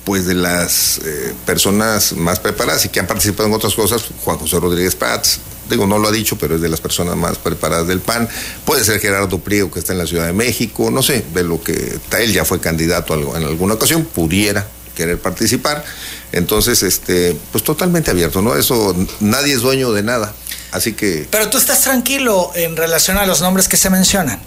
pues 0.04 0.26
de 0.26 0.34
las 0.34 0.98
eh, 1.04 1.34
personas 1.44 2.12
más 2.12 2.38
preparadas 2.38 2.84
y 2.84 2.90
que 2.90 3.00
han 3.00 3.08
participado 3.08 3.48
en 3.48 3.54
otras 3.54 3.74
cosas, 3.74 4.04
Juan 4.24 4.38
José 4.38 4.60
Rodríguez 4.60 4.94
Paz, 4.94 5.40
digo, 5.68 5.86
no 5.86 5.98
lo 5.98 6.08
ha 6.08 6.12
dicho, 6.12 6.36
pero 6.36 6.56
es 6.56 6.60
de 6.60 6.68
las 6.68 6.80
personas 6.80 7.16
más 7.16 7.38
preparadas 7.38 7.86
del 7.86 8.00
PAN. 8.00 8.28
Puede 8.64 8.84
ser 8.84 9.00
Gerardo 9.00 9.38
Priego, 9.38 9.70
que 9.70 9.78
está 9.78 9.92
en 9.92 9.98
la 9.98 10.06
Ciudad 10.06 10.26
de 10.26 10.32
México, 10.32 10.90
no 10.90 11.02
sé, 11.02 11.24
de 11.34 11.42
lo 11.42 11.62
que 11.62 11.98
él 12.18 12.32
ya 12.32 12.44
fue 12.44 12.60
candidato 12.60 13.14
en 13.36 13.44
alguna 13.44 13.74
ocasión, 13.74 14.04
pudiera 14.04 14.66
querer 14.94 15.18
participar. 15.18 15.84
Entonces, 16.32 16.82
este, 16.82 17.36
pues 17.52 17.62
totalmente 17.62 18.10
abierto, 18.10 18.42
¿no? 18.42 18.56
Eso, 18.56 18.94
nadie 19.20 19.54
es 19.54 19.60
dueño 19.60 19.92
de 19.92 20.02
nada. 20.02 20.34
Así 20.72 20.94
que. 20.94 21.26
Pero 21.30 21.48
tú 21.48 21.58
estás 21.58 21.82
tranquilo 21.82 22.50
en 22.54 22.76
relación 22.76 23.16
a 23.18 23.26
los 23.26 23.40
nombres 23.40 23.68
que 23.68 23.76
se 23.76 23.90
mencionan. 23.90 24.40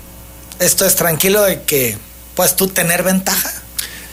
Esto 0.60 0.86
es 0.86 0.96
tranquilo 0.96 1.44
de 1.44 1.64
que 1.64 1.98
puedes 2.36 2.56
tú 2.56 2.68
tener 2.68 3.04
ventaja. 3.04 3.52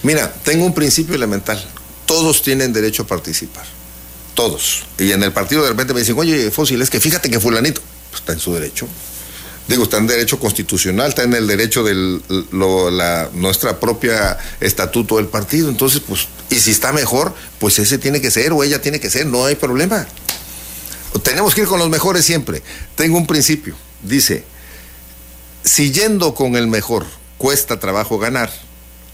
Mira, 0.02 0.32
tengo 0.44 0.64
un 0.64 0.74
principio 0.74 1.16
elemental. 1.16 1.64
Todos 2.06 2.42
tienen 2.42 2.72
derecho 2.72 3.02
a 3.02 3.06
participar 3.06 3.75
todos. 4.36 4.84
Y 4.98 5.10
en 5.10 5.24
el 5.24 5.32
partido 5.32 5.64
de 5.64 5.70
repente 5.70 5.92
me 5.92 6.00
dicen, 6.00 6.16
oye, 6.16 6.52
Fósil, 6.52 6.80
es 6.80 6.90
que 6.90 7.00
fíjate 7.00 7.28
que 7.28 7.40
fulanito, 7.40 7.80
pues 8.10 8.20
está 8.20 8.32
en 8.32 8.38
su 8.38 8.54
derecho. 8.54 8.86
Digo, 9.66 9.82
está 9.82 9.96
en 9.96 10.06
derecho 10.06 10.38
constitucional, 10.38 11.08
está 11.08 11.24
en 11.24 11.34
el 11.34 11.48
derecho 11.48 11.82
de 11.82 12.20
nuestra 13.32 13.80
propia 13.80 14.38
estatuto 14.60 15.16
del 15.16 15.26
partido. 15.26 15.68
Entonces, 15.68 16.00
pues, 16.06 16.28
y 16.50 16.60
si 16.60 16.70
está 16.70 16.92
mejor, 16.92 17.34
pues 17.58 17.80
ese 17.80 17.98
tiene 17.98 18.20
que 18.20 18.30
ser 18.30 18.52
o 18.52 18.62
ella 18.62 18.80
tiene 18.80 19.00
que 19.00 19.10
ser, 19.10 19.26
no 19.26 19.44
hay 19.44 19.56
problema. 19.56 20.06
Tenemos 21.24 21.52
que 21.56 21.62
ir 21.62 21.66
con 21.66 21.80
los 21.80 21.90
mejores 21.90 22.24
siempre. 22.24 22.62
Tengo 22.94 23.16
un 23.16 23.26
principio, 23.26 23.74
dice, 24.02 24.44
si 25.64 25.90
yendo 25.90 26.34
con 26.34 26.54
el 26.54 26.68
mejor 26.68 27.04
cuesta 27.38 27.80
trabajo 27.80 28.18
ganar, 28.18 28.52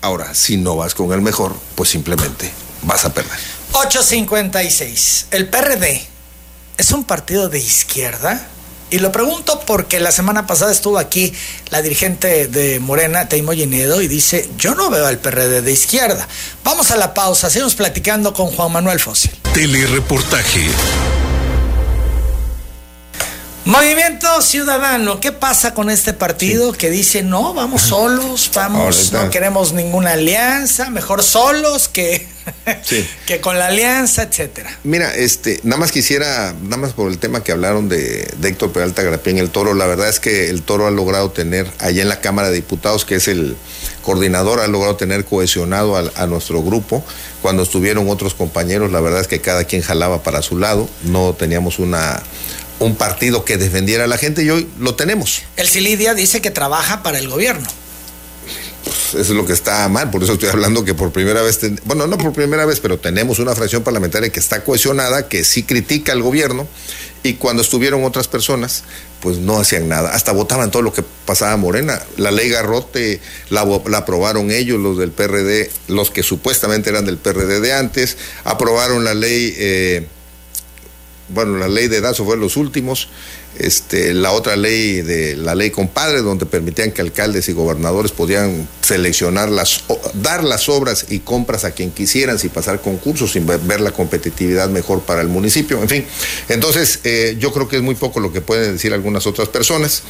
ahora, 0.03 0.35
si 0.35 0.59
no 0.59 0.77
vas 0.77 0.95
con 0.95 1.13
el 1.13 1.23
mejor, 1.23 1.57
pues 1.77 1.89
simplemente 1.89 2.53
vas 2.83 3.07
a 3.07 3.15
perder. 3.15 3.62
856. 3.73 5.27
El 5.31 5.49
PRD 5.49 6.07
es 6.77 6.91
un 6.93 7.05
partido 7.05 7.49
de 7.49 7.59
izquierda. 7.59 8.49
Y 8.91 8.99
lo 8.99 9.11
pregunto 9.11 9.61
porque 9.67 10.01
la 10.01 10.13
semana 10.13 10.47
pasada 10.47 10.71
estuvo 10.71 10.99
aquí 10.99 11.33
la 11.71 11.81
dirigente 11.81 12.47
de 12.49 12.79
Morena, 12.79 13.27
Teimo 13.27 13.53
Ginedo, 13.53 14.03
y 14.03 14.09
dice, 14.09 14.51
yo 14.59 14.75
no 14.75 14.91
veo 14.91 15.07
al 15.07 15.19
PRD 15.19 15.63
de 15.63 15.73
izquierda. 15.73 16.29
Vamos 16.63 16.91
a 16.91 16.97
la 16.97 17.15
pausa, 17.15 17.49
seguimos 17.49 17.75
platicando 17.75 18.35
con 18.35 18.49
Juan 18.49 18.71
Manuel 18.71 19.01
Fósil. 19.01 19.31
Telereportaje. 19.55 20.69
Movimiento 23.65 24.43
Ciudadano, 24.43 25.21
¿qué 25.21 25.33
pasa 25.33 25.73
con 25.73 25.89
este 25.89 26.13
partido 26.13 26.73
que 26.73 26.91
dice 26.91 27.23
no, 27.23 27.55
vamos 27.55 27.83
solos, 27.83 28.51
vamos, 28.53 29.13
no 29.13 29.31
queremos 29.31 29.73
ninguna 29.73 30.13
alianza, 30.13 30.91
mejor 30.91 31.23
solos 31.23 31.89
que, 31.89 32.27
que 33.27 33.41
con 33.41 33.59
la 33.59 33.67
alianza, 33.67 34.25
etcétera? 34.25 34.79
Mira, 34.85 35.15
este, 35.15 35.61
nada 35.63 35.79
más 35.79 35.93
quisiera, 35.93 36.55
nada 36.63 36.77
más 36.77 36.93
por 36.93 37.11
el 37.11 37.19
tema 37.19 37.43
que 37.43 37.53
hablaron 37.53 37.89
de, 37.89 38.33
Héctor 38.43 38.73
Peralta 38.73 39.03
Grapín, 39.03 39.39
el 39.39 39.51
Toro, 39.51 39.75
la 39.75 39.87
verdad 39.87 40.09
es 40.09 40.21
que 40.21 40.51
el 40.51 40.63
Toro 40.63 40.87
ha 40.87 40.91
logrado 40.91 41.31
tener 41.31 41.71
allá 41.79 42.03
en 42.03 42.09
la 42.09 42.21
Cámara 42.21 42.49
de 42.49 42.57
Diputados, 42.57 43.05
que 43.05 43.17
es 43.17 43.29
el 43.29 43.57
coordinador, 44.03 44.61
ha 44.61 44.67
logrado 44.67 44.97
tener 44.97 45.25
cohesionado 45.25 45.97
a, 45.97 46.11
a 46.17 46.27
nuestro 46.27 46.63
grupo. 46.63 47.05
Cuando 47.41 47.63
estuvieron 47.63 48.09
otros 48.09 48.35
compañeros, 48.35 48.93
la 48.93 49.01
verdad 49.01 49.21
es 49.21 49.29
que 49.29 49.41
cada 49.41 49.65
quien 49.65 49.83
jalaba 49.83 50.23
para 50.23 50.43
su 50.43 50.59
lado, 50.59 50.89
no 51.05 51.35
teníamos 51.35 51.79
una 51.79 52.23
un 52.79 52.97
partido 52.97 53.45
que 53.45 53.59
defendiera 53.59 54.05
a 54.05 54.07
la 54.07 54.19
gente 54.19 54.43
y 54.43 54.51
hoy 54.51 54.69
lo 54.79 54.95
tenemos. 54.97 55.43
El 55.57 55.69
Cilidia 55.69 56.15
dice 56.15 56.41
que 56.41 56.51
trabaja 56.51 57.03
para 57.03 57.19
el 57.19 57.29
gobierno. 57.29 57.69
Eso 58.85 59.21
es 59.21 59.31
lo 59.31 59.47
que 59.47 59.53
está 59.53 59.89
mal, 59.89 60.11
por 60.11 60.23
eso 60.23 60.33
estoy 60.33 60.49
hablando 60.49 60.85
que 60.85 60.95
por 60.95 61.13
primera 61.13 61.43
vez, 61.43 61.61
bueno, 61.85 62.07
no 62.07 62.19
por 62.19 62.33
primera 62.33 62.65
vez, 62.65 62.81
pero 62.81 62.99
tenemos 62.99 63.39
una 63.39 63.55
fracción 63.55 63.83
parlamentaria 63.83 64.31
que 64.31 64.41
está 64.41 64.65
cohesionada, 64.65 65.29
que 65.29 65.45
sí 65.45 65.63
critica 65.63 66.13
al 66.13 66.23
gobierno, 66.23 66.67
y 67.23 67.35
cuando 67.35 67.63
estuvieron 67.63 68.05
otras 68.05 68.27
personas, 68.27 68.83
pues 69.21 69.39
no 69.39 69.61
hacían 69.61 69.89
nada, 69.89 70.13
hasta 70.15 70.33
votaban 70.33 70.73
todo 70.73 70.83
lo 70.83 70.93
que 70.93 71.05
pasaba 71.25 71.57
Morena. 71.57 72.03
La 72.17 72.33
ley 72.33 72.49
Garrote 72.49 73.21
la, 73.51 73.65
la 73.87 73.99
aprobaron 73.99 74.51
ellos, 74.51 74.81
los 74.81 74.99
del 74.99 75.13
PRD, 75.13 75.71
los 75.87 76.11
que 76.11 76.25
supuestamente 76.25 76.91
eran 76.91 77.05
del 77.05 77.19
PRD 77.19 77.61
de 77.61 77.73
antes, 77.73 78.17
aprobaron 78.45 79.05
la 79.05 79.15
ley... 79.15 79.55
Eh, 79.57 80.07
bueno, 81.29 81.57
la 81.57 81.69
ley 81.69 81.89
de 81.89 82.03
Dazo 82.03 82.27
fue 82.27 82.37
los 82.37 82.57
últimos, 82.59 83.09
este, 83.59 84.15
la 84.15 84.33
otra 84.33 84.57
ley 84.57 85.03
de 85.03 85.37
la 85.37 85.55
ley 85.55 85.71
compadre, 85.71 86.23
donde 86.23 86.47
permitían 86.47 86.93
que 86.93 87.03
alcaldes 87.03 87.49
y 87.49 87.53
gobernadores 87.53 88.13
podían 88.13 88.69
seleccionar 88.81 89.51
las, 89.51 89.85
dar 90.15 90.43
las 90.43 90.69
obras 90.69 91.07
y 91.11 91.21
compras 91.21 91.65
a 91.65 91.73
quien 91.73 91.91
quisieran 91.91 92.39
sin 92.39 92.51
pasar 92.51 92.81
concursos, 92.81 93.33
sin 93.33 93.47
ver 93.47 93.81
la 93.81 93.93
competitividad 93.93 94.69
mejor 94.69 95.03
para 95.03 95.21
el 95.21 95.29
municipio, 95.29 95.81
en 95.81 95.89
fin. 95.89 96.05
Entonces, 96.49 97.01
eh, 97.05 97.37
yo 97.39 97.53
creo 97.53 97.69
que 97.69 97.77
es 97.77 97.83
muy 97.83 97.95
poco 97.95 98.21
lo 98.21 98.33
que 98.33 98.41
pueden 98.41 98.73
decir 98.73 98.93
algunas 98.93 99.27
otras 99.27 99.49
personas. 99.49 100.03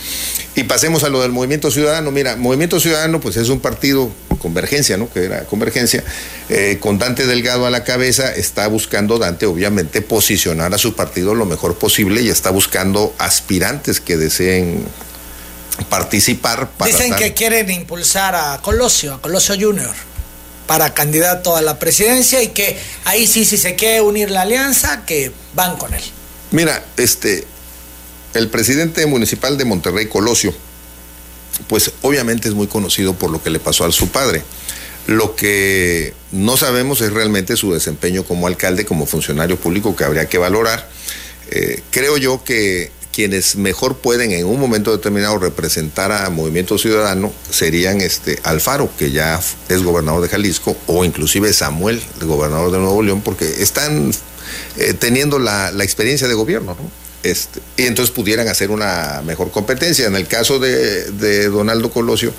Y 0.55 0.65
pasemos 0.65 1.03
a 1.05 1.09
lo 1.09 1.23
del 1.23 1.33
Movimiento 1.33 1.71
Ciudadano. 1.71 2.11
Mira, 2.11 2.37
Movimiento 2.37 2.79
Ciudadano, 2.79 3.21
pues 3.21 3.37
es 3.37 3.49
un 3.49 3.61
partido 3.61 4.11
Convergencia, 4.43 4.97
¿no? 4.97 5.09
Que 5.09 5.25
era 5.25 5.45
Convergencia, 5.45 6.03
eh, 6.49 6.79
con 6.81 6.99
Dante 6.99 7.27
Delgado 7.27 7.65
a 7.65 7.71
la 7.71 7.85
cabeza, 7.85 8.35
está 8.35 8.67
buscando 8.67 9.19
Dante, 9.19 9.47
obviamente, 9.47 10.03
posicionar 10.03 10.75
a 10.75 10.79
su 10.79 10.95
partido 10.95 11.37
lo 11.37 11.47
mejor 11.47 11.77
posible 11.77 12.23
y 12.23 12.29
está 12.29 12.51
buscando 12.51 13.15
aspirantes 13.33 13.99
que 14.01 14.19
deseen 14.19 14.85
participar. 15.89 16.71
Dicen 16.85 17.15
que 17.15 17.33
quieren 17.33 17.71
impulsar 17.71 18.35
a 18.35 18.61
Colosio, 18.61 19.15
a 19.15 19.23
Colosio 19.23 19.55
Junior, 19.59 19.95
para 20.67 20.93
candidato 20.93 21.57
a 21.57 21.63
la 21.63 21.79
presidencia 21.79 22.43
y 22.43 22.49
que 22.49 22.79
ahí 23.07 23.27
sí, 23.27 23.47
si 23.47 23.57
se 23.57 23.75
quiere 23.75 24.03
unir 24.03 24.31
la 24.31 24.43
alianza, 24.43 25.07
que 25.07 25.33
van 25.55 25.77
con 25.79 25.95
él. 25.95 26.03
Mira, 26.51 26.85
este, 26.99 27.47
el 28.35 28.49
presidente 28.49 29.07
municipal 29.07 29.57
de 29.57 29.65
Monterrey, 29.65 30.07
Colosio, 30.09 30.55
pues 31.69 31.91
obviamente 32.03 32.49
es 32.49 32.55
muy 32.55 32.67
conocido 32.67 33.15
por 33.15 33.31
lo 33.31 33.43
que 33.43 33.49
le 33.49 33.61
pasó 33.61 33.87
a 33.87 33.93
su 33.93 34.09
padre. 34.09 34.43
Lo 35.07 35.35
que 35.35 36.13
no 36.33 36.59
sabemos 36.59 37.01
es 37.01 37.13
realmente 37.13 37.57
su 37.57 37.73
desempeño 37.73 38.25
como 38.25 38.47
alcalde, 38.47 38.85
como 38.85 39.07
funcionario 39.07 39.57
público 39.57 39.97
que 39.97 40.05
habría 40.05 40.29
que 40.29 40.39
valorar. 40.39 40.89
Eh, 41.51 41.83
creo 41.91 42.17
yo 42.19 42.45
que 42.45 42.93
quienes 43.13 43.57
mejor 43.57 43.97
pueden 43.97 44.33
en 44.33 44.47
un 44.47 44.59
momento 44.59 44.91
determinado 44.91 45.39
representar 45.39 46.11
a 46.11 46.31
Movimiento 46.31 46.79
Ciudadano 46.79 47.33
serían 47.51 48.01
este 48.01 48.39
Alfaro, 48.43 48.91
que 48.99 49.11
ya 49.11 49.41
es 49.69 49.83
gobernador 49.83 50.23
de 50.23 50.29
Jalisco, 50.29 50.77
o 50.87 51.05
inclusive 51.05 51.53
Samuel, 51.53 52.03
el 52.21 52.27
gobernador 52.27 52.73
de 52.73 52.79
Nuevo 52.79 53.03
León, 53.03 53.21
porque 53.21 53.63
están 53.63 54.13
eh, 54.79 54.95
teniendo 54.95 55.39
la, 55.39 55.71
experiencia 55.83 56.27
de 56.27 56.35
gobierno, 56.35 56.77
Este, 57.23 57.61
y 57.77 57.87
entonces 57.87 58.13
pudieran 58.13 58.49
hacer 58.49 58.71
una 58.71 59.23
mejor 59.25 59.51
competencia. 59.51 60.07
En 60.07 60.17
el 60.17 60.27
caso 60.27 60.59
de, 60.59 61.49
Donaldo 61.49 61.91
Colosio, 61.91 62.33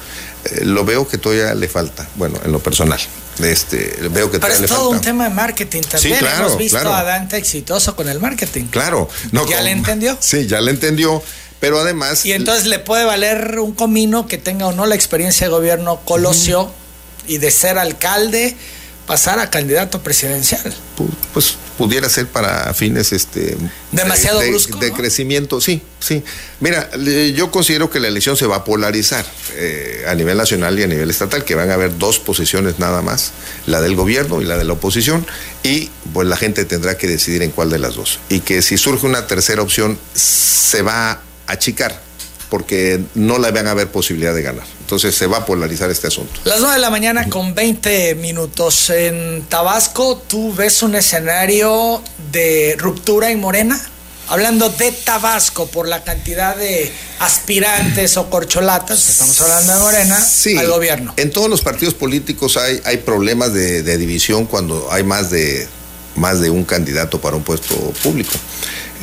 eh, 0.46 0.66
lo 0.66 0.84
veo 0.84 1.08
que 1.08 1.18
todavía 1.18 1.54
le 1.54 1.70
falta, 1.70 2.08
bueno, 2.16 2.40
en 2.44 2.52
lo 2.52 2.60
personal. 2.60 3.00
Este, 3.39 3.98
veo 4.12 4.30
que 4.30 4.39
Pero 4.39 4.54
es 4.54 4.65
todo 4.67 4.89
un 4.89 5.02
tema 5.02 5.26
de 5.26 5.32
marketing 5.32 5.82
también. 5.82 6.19
Hemos 6.38 6.58
visto 6.58 6.93
a 6.93 7.04
Dante 7.04 7.38
exitoso 7.38 7.96
con 7.96 8.08
el 8.10 8.19
marketing. 8.19 8.65
Claro. 8.65 9.10
No, 9.32 9.48
¿Ya 9.48 9.62
le 9.62 9.72
entendió? 9.72 10.17
Sí, 10.19 10.48
ya 10.48 10.62
le 10.62 10.72
entendió. 10.72 11.22
Pero 11.60 11.80
además. 11.80 12.26
Y 12.26 12.34
entonces 12.34 12.65
le 12.65 12.80
puede 12.80 13.06
valer 13.06 13.60
un 13.60 13.74
comino 13.74 14.28
que 14.28 14.38
tenga 14.38 14.67
o 14.67 14.74
no 14.74 14.86
la 14.86 14.96
experiencia 14.96 15.48
de 15.48 15.52
gobierno 15.52 16.02
Colosio 16.04 16.69
y 17.26 17.38
de 17.38 17.52
ser 17.52 17.80
alcalde 17.80 18.56
pasar 19.08 19.39
a 19.39 19.50
candidato 19.50 20.02
presidencial. 20.02 20.74
Pues 21.34 21.56
pudiera 21.78 22.10
ser 22.10 22.28
para 22.28 22.74
fines 22.74 23.12
este 23.12 23.58
demasiado 23.92 24.40
de, 24.40 24.50
brusco, 24.50 24.78
de, 24.78 24.92
crecimiento, 24.92 25.60
sí, 25.62 25.82
sí. 26.00 26.24
Mira, 26.60 26.90
yo 27.36 27.52
considero 27.52 27.90
que 27.90 28.00
la 28.00 28.08
elección 28.08 28.38
se 28.38 28.46
va 28.46 28.58
a 28.58 28.64
polarizar 28.64 29.26
eh, 29.56 30.06
a 30.08 30.16
nivel 30.16 30.38
nacional 30.38 30.78
y 30.80 30.84
a 30.84 30.88
nivel 30.88 31.10
estatal, 31.10 31.44
que 31.44 31.56
van 31.56 31.70
a 31.70 31.74
haber 31.74 31.98
dos 31.98 32.20
posiciones 32.20 32.80
nada 32.80 33.02
más, 33.02 33.32
la 33.66 33.82
del 33.82 33.96
gobierno 33.96 34.42
y 34.42 34.46
la 34.46 34.58
de 34.58 34.64
la 34.64 34.74
oposición, 34.74 35.26
y 35.64 35.90
pues 36.14 36.28
la 36.28 36.38
gente 36.38 36.66
tendrá 36.66 36.98
que 36.98 37.08
decidir 37.08 37.42
en 37.42 37.52
cuál 37.52 37.70
de 37.70 37.80
las 37.80 37.96
dos. 37.96 38.20
Y 38.30 38.42
que 38.42 38.62
si 38.62 38.78
surge 38.78 39.06
una 39.06 39.28
tercera 39.28 39.62
opción, 39.62 39.98
se 40.14 40.82
va 40.82 41.12
a 41.12 41.22
achicar 41.48 42.02
porque 42.54 43.00
no 43.16 43.39
le 43.39 43.50
van 43.50 43.66
a 43.66 43.72
haber 43.72 43.88
posibilidad 43.88 44.32
de 44.32 44.44
ganar. 44.44 44.63
Entonces 44.82 45.16
se 45.16 45.26
va 45.26 45.38
a 45.38 45.46
polarizar 45.48 45.89
este 45.89 46.06
asunto. 46.06 46.39
Las 46.44 46.60
9 46.60 46.76
de 46.76 46.82
la 46.82 46.92
mañana 46.92 47.28
con 47.28 47.56
20 47.56 48.13
minutos. 48.13 48.92
En 48.92 49.42
Tabasco, 49.50 50.18
¿tú 50.28 50.54
ves 50.54 50.84
un 50.84 50.94
escenario 50.94 52.04
de 52.32 52.76
ruptura 52.78 53.32
en 53.32 53.39
Morena? 53.39 53.82
Hablando 54.28 54.70
de 54.70 54.92
Tabasco, 54.92 55.66
por 55.66 55.88
la 55.88 56.04
cantidad 56.04 56.56
de 56.56 56.94
aspirantes 57.18 58.18
o 58.18 58.30
corcholatas, 58.30 59.10
estamos 59.10 59.42
hablando 59.42 59.74
de 59.74 59.80
Morena, 59.80 60.22
sí, 60.22 60.56
al 60.56 60.68
gobierno. 60.68 61.16
En 61.18 61.32
todos 61.32 61.50
los 61.50 61.62
partidos 61.62 61.96
políticos 61.96 62.58
hay, 62.58 62.80
hay 62.86 62.98
problemas 62.98 63.52
de, 63.56 63.82
de 63.82 63.98
división 63.98 64.46
cuando 64.46 64.92
hay 64.92 65.02
más 65.02 65.32
de, 65.32 65.68
más 66.16 66.39
de 66.39 66.52
un 66.52 66.66
candidato 66.66 67.20
para 67.20 67.36
un 67.36 67.44
puesto 67.44 67.76
público. 68.04 68.34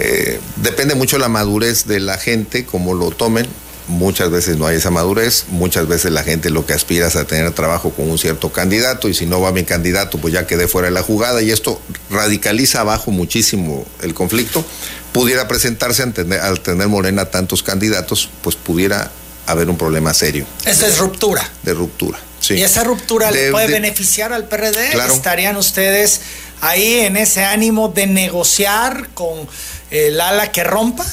Eh, 0.02 0.40
depende 0.56 0.94
mucho 0.94 1.18
la 1.18 1.28
madurez 1.28 1.86
de 1.86 2.00
la 2.00 2.16
gente, 2.16 2.64
cómo 2.64 2.94
lo 2.94 3.10
tomen. 3.10 3.46
Muchas 3.86 4.30
veces 4.30 4.56
no 4.56 4.66
hay 4.66 4.76
esa 4.76 4.90
madurez, 4.90 5.46
muchas 5.48 5.88
veces 5.88 6.12
la 6.12 6.22
gente 6.22 6.48
lo 6.48 6.64
que 6.64 6.72
aspira 6.72 7.08
es 7.08 7.16
a 7.16 7.24
tener 7.24 7.50
trabajo 7.52 7.90
con 7.90 8.08
un 8.08 8.18
cierto 8.18 8.50
candidato 8.52 9.08
y 9.08 9.14
si 9.14 9.26
no 9.26 9.40
va 9.40 9.50
mi 9.50 9.64
candidato 9.64 10.18
pues 10.18 10.32
ya 10.32 10.46
quedé 10.46 10.68
fuera 10.68 10.88
de 10.88 10.94
la 10.94 11.02
jugada 11.02 11.42
y 11.42 11.50
esto 11.50 11.82
radicaliza 12.08 12.80
abajo 12.80 13.10
muchísimo 13.10 13.84
el 14.00 14.14
conflicto. 14.14 14.64
Pudiera 15.12 15.48
presentarse 15.48 16.04
al 16.04 16.14
tener, 16.14 16.40
al 16.40 16.60
tener 16.60 16.86
Morena 16.86 17.26
tantos 17.26 17.62
candidatos, 17.64 18.30
pues 18.42 18.54
pudiera 18.54 19.10
haber 19.46 19.68
un 19.68 19.76
problema 19.76 20.14
serio. 20.14 20.46
Esa 20.64 20.86
es 20.86 20.96
ruptura. 20.98 21.46
De 21.64 21.74
ruptura, 21.74 22.20
sí. 22.40 22.54
¿Y 22.54 22.62
esa 22.62 22.84
ruptura 22.84 23.32
de, 23.32 23.46
le 23.46 23.50
puede 23.50 23.66
de, 23.66 23.72
beneficiar 23.72 24.32
al 24.32 24.46
PRD? 24.46 24.90
Claro. 24.92 25.12
¿Estarían 25.12 25.56
ustedes 25.56 26.20
ahí 26.60 27.00
en 27.00 27.16
ese 27.16 27.44
ánimo 27.44 27.88
de 27.88 28.06
negociar 28.06 29.08
con 29.14 29.48
el 29.90 30.20
ala 30.20 30.53
que 30.53 30.64
rompa? 30.64 31.05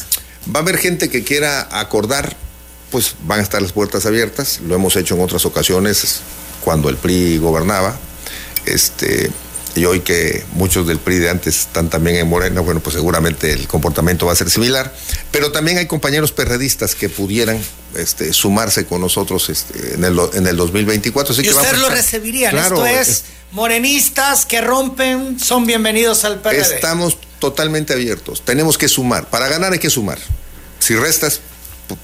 Va 0.54 0.60
a 0.60 0.64
haber 0.64 0.78
gente 0.78 1.10
que 1.10 1.24
quiera 1.24 1.68
acordar, 1.72 2.36
pues 2.92 3.16
van 3.24 3.40
a 3.40 3.44
estar 3.44 3.62
las 3.62 3.74
puertas 3.74 4.06
abiertas. 4.06 4.60
Lo 4.66 4.76
hemos 4.76 4.96
hecho 4.96 5.16
en 5.16 5.22
otras 5.22 5.46
ocasiones 5.46 6.22
cuando 6.64 6.90
el 6.90 6.98
PRI 6.98 7.38
gobernaba. 7.38 7.98
Este, 8.66 9.32
y 9.76 9.86
hoy 9.86 10.02
que 10.02 10.44
muchos 10.54 10.88
del 10.88 11.00
PRI 11.00 11.20
de 11.20 11.30
antes 11.30 11.60
están 11.60 11.90
también 11.90 12.18
en 12.18 12.28
Morena, 12.28 12.62
bueno, 12.62 12.80
pues 12.80 12.96
seguramente 12.96 13.52
el 13.52 13.68
comportamiento 13.68 14.26
va 14.26 14.34
a 14.34 14.36
ser 14.36 14.50
similar. 14.50 14.94
Pero 15.32 15.52
también 15.52 15.78
hay 15.78 15.86
compañeros 15.86 16.32
perredistas 16.32 16.96
que 16.96 17.10
pudieran 17.10 17.62
este, 17.96 18.34
sumarse 18.34 18.86
con 18.86 19.02
nosotros 19.02 19.50
este, 19.50 19.96
en, 19.96 20.04
el, 20.04 20.20
en 20.34 20.48
el 20.48 20.56
2024. 20.56 21.34
Así 21.34 21.42
¿Y 21.42 21.46
que 21.46 21.50
usted 21.52 21.74
vamos 21.74 21.82
lo 21.82 21.90
recibirían? 21.90 22.52
Claro, 22.52 22.86
Esto 22.86 23.02
es, 23.02 23.24
morenistas 23.52 24.46
que 24.46 24.62
rompen, 24.62 25.40
son 25.40 25.66
bienvenidos 25.66 26.26
al 26.26 26.40
PRD. 26.40 26.76
Estamos 26.76 27.18
totalmente 27.40 27.94
abiertos. 27.94 28.44
Tenemos 28.44 28.78
que 28.78 28.88
sumar. 28.88 29.30
Para 29.30 29.48
ganar 29.48 29.74
hay 29.74 29.80
que 29.80 29.90
sumar. 29.90 30.20
Si 30.80 30.96
restas, 30.96 31.42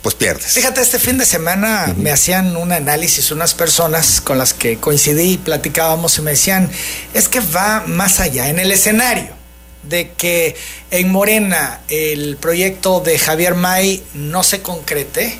pues 0.02 0.16
pierdes. 0.16 0.54
Fíjate, 0.54 0.82
este 0.82 1.00
fin 1.00 1.18
de 1.18 1.26
semana 1.26 1.86
uh 1.88 1.92
-huh. 1.92 1.96
me 1.98 2.12
hacían 2.12 2.56
un 2.56 2.72
análisis 2.72 3.32
unas 3.32 3.54
personas 3.54 4.22
con 4.22 4.38
las 4.38 4.54
que 4.54 4.78
coincidí 4.78 5.34
y 5.34 5.38
platicábamos 5.38 6.18
y 6.18 6.22
me 6.22 6.32
decían, 6.32 6.70
es 7.14 7.28
que 7.28 7.40
va 7.40 7.84
más 7.86 8.20
allá, 8.20 8.50
en 8.50 8.60
el 8.60 8.72
escenario 8.72 9.44
de 9.84 10.12
que 10.12 10.56
en 10.92 11.12
Morena 11.12 11.82
el 11.90 12.38
proyecto 12.38 13.02
de 13.02 13.20
Javier 13.20 13.56
May 13.56 14.04
no 14.14 14.44
se 14.44 14.62
concrete, 14.62 15.38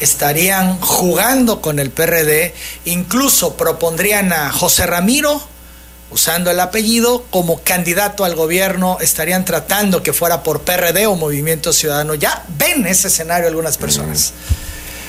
estarían 0.00 0.80
jugando 0.80 1.60
con 1.60 1.78
el 1.78 1.90
PRD, 1.90 2.54
incluso 2.84 3.56
propondrían 3.56 4.32
a 4.32 4.50
José 4.50 4.86
Ramiro, 4.86 5.40
usando 6.10 6.50
el 6.50 6.60
apellido, 6.60 7.24
como 7.30 7.62
candidato 7.62 8.24
al 8.24 8.34
gobierno, 8.34 8.98
estarían 9.00 9.44
tratando 9.44 10.02
que 10.02 10.12
fuera 10.12 10.42
por 10.42 10.62
PRD 10.62 11.06
o 11.06 11.16
Movimiento 11.16 11.72
Ciudadano. 11.72 12.14
Ya 12.14 12.44
ven 12.58 12.86
ese 12.86 13.08
escenario 13.08 13.48
algunas 13.48 13.76
personas. 13.76 14.32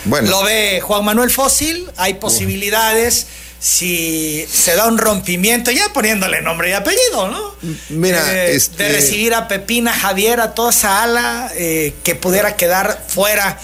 Bueno. 0.05 0.29
Lo 0.29 0.43
ve 0.43 0.81
Juan 0.81 1.05
Manuel 1.05 1.29
Fósil, 1.29 1.89
hay 1.97 2.15
posibilidades. 2.15 3.27
Si 3.62 4.47
se 4.49 4.75
da 4.75 4.88
un 4.88 4.97
rompimiento, 4.97 5.69
ya 5.69 5.91
poniéndole 5.91 6.41
nombre 6.41 6.69
y 6.69 6.73
apellido, 6.73 7.27
¿no? 7.27 7.55
Mira, 7.89 8.33
eh, 8.33 8.55
este... 8.55 8.83
de 8.83 8.89
recibir 8.93 9.33
a 9.33 9.49
Pepina, 9.49 9.93
Javier, 9.93 10.39
a 10.39 10.53
toda 10.53 10.69
esa 10.69 11.03
ala 11.03 11.51
eh, 11.55 11.93
que 12.03 12.15
pudiera 12.15 12.55
quedar 12.55 13.03
fuera 13.09 13.59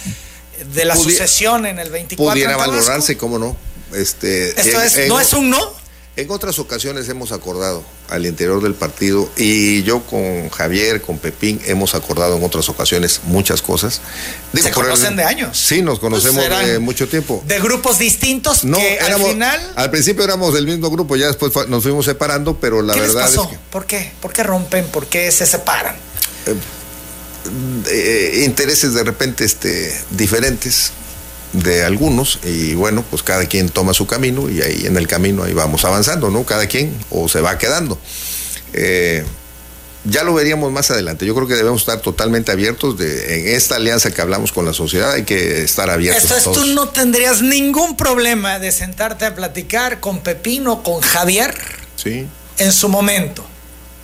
de 0.73 0.83
la 0.83 0.95
Pudi 0.95 1.11
sucesión 1.11 1.65
en 1.65 1.79
el 1.79 1.91
24. 1.91 2.33
Pudiera 2.33 2.57
valorarse, 2.57 3.15
cómo 3.15 3.39
no. 3.39 3.55
Este, 3.93 4.49
Esto 4.49 4.81
en, 4.81 4.87
es, 4.87 4.97
en, 4.97 5.07
no 5.07 5.19
es 5.21 5.31
un 5.31 5.49
no. 5.49 5.84
En 6.17 6.31
otras 6.31 6.59
ocasiones 6.59 7.09
hemos 7.09 7.33
acordado 7.33 7.83
al 8.07 8.25
interior 8.25 8.63
del 8.63 8.73
partido 8.73 9.29
y 9.35 9.83
yo 9.83 10.01
con 10.03 10.49
Javier, 10.49 11.01
con 11.01 11.17
Pepín, 11.17 11.59
hemos 11.65 11.93
acordado 11.93 12.37
en 12.37 12.43
otras 12.43 12.69
ocasiones 12.69 13.19
muchas 13.25 13.61
cosas. 13.61 13.99
Digo, 14.53 14.65
Se 14.65 14.73
conocen 14.73 15.11
el, 15.11 15.15
de 15.17 15.23
años. 15.25 15.57
Sí, 15.57 15.81
nos 15.81 15.99
conocemos 15.99 16.45
pues 16.47 16.67
de 16.67 16.79
mucho 16.79 17.09
tiempo. 17.09 17.43
De 17.45 17.59
grupos 17.59 17.99
distintos 17.99 18.63
no, 18.63 18.77
que 18.77 18.95
éramos, 18.95 19.27
al 19.27 19.33
final... 19.33 19.73
Al 19.75 19.91
principio 19.91 20.23
éramos 20.23 20.53
del 20.53 20.65
mismo 20.67 20.89
grupo, 20.89 21.17
ya 21.17 21.27
después 21.27 21.51
nos 21.67 21.83
fuimos 21.83 22.05
separando, 22.05 22.57
pero 22.61 22.81
la 22.81 22.93
¿Qué 22.93 23.01
verdad 23.01 23.25
les 23.25 23.35
pasó? 23.35 23.43
es 23.43 23.49
que... 23.49 23.63
¿Por 23.69 23.85
qué? 23.85 24.13
¿Por 24.21 24.31
qué 24.31 24.43
rompen? 24.43 24.85
¿Por 24.87 25.07
qué 25.07 25.29
se 25.33 25.45
separan? 25.45 25.97
Eh, 26.45 26.55
eh, 27.91 28.43
intereses 28.45 28.93
de 28.93 29.03
repente 29.03 29.43
este, 29.43 29.93
diferentes 30.11 30.91
de 31.63 31.83
algunos 31.83 32.39
y 32.43 32.75
bueno, 32.75 33.03
pues 33.09 33.23
cada 33.23 33.45
quien 33.45 33.69
toma 33.69 33.93
su 33.93 34.07
camino 34.07 34.49
y 34.49 34.61
ahí 34.61 34.85
en 34.85 34.97
el 34.97 35.07
camino 35.07 35.43
ahí 35.43 35.53
vamos 35.53 35.85
avanzando, 35.85 36.29
¿no? 36.29 36.43
Cada 36.43 36.67
quien 36.67 36.95
o 37.09 37.27
se 37.27 37.41
va 37.41 37.57
quedando. 37.57 37.99
Eh, 38.73 39.23
ya 40.03 40.23
lo 40.23 40.33
veríamos 40.33 40.71
más 40.71 40.91
adelante. 40.91 41.25
Yo 41.25 41.33
creo 41.33 41.47
que 41.47 41.55
debemos 41.55 41.81
estar 41.81 41.99
totalmente 41.99 42.51
abiertos 42.51 42.97
de, 42.97 43.39
en 43.39 43.55
esta 43.55 43.77
alianza 43.77 44.11
que 44.11 44.21
hablamos 44.21 44.51
con 44.51 44.65
la 44.65 44.73
sociedad. 44.73 45.13
Hay 45.13 45.23
que 45.23 45.63
estar 45.63 45.89
abiertos. 45.89 46.23
Entonces 46.23 46.47
a 46.47 46.51
todos. 46.51 46.67
tú 46.67 46.73
no 46.73 46.89
tendrías 46.89 47.41
ningún 47.41 47.97
problema 47.97 48.59
de 48.59 48.71
sentarte 48.71 49.25
a 49.25 49.33
platicar 49.33 49.99
con 49.99 50.19
Pepino, 50.19 50.83
con 50.83 51.01
Javier, 51.01 51.55
sí. 51.95 52.27
en 52.59 52.71
su 52.71 52.89
momento. 52.89 53.43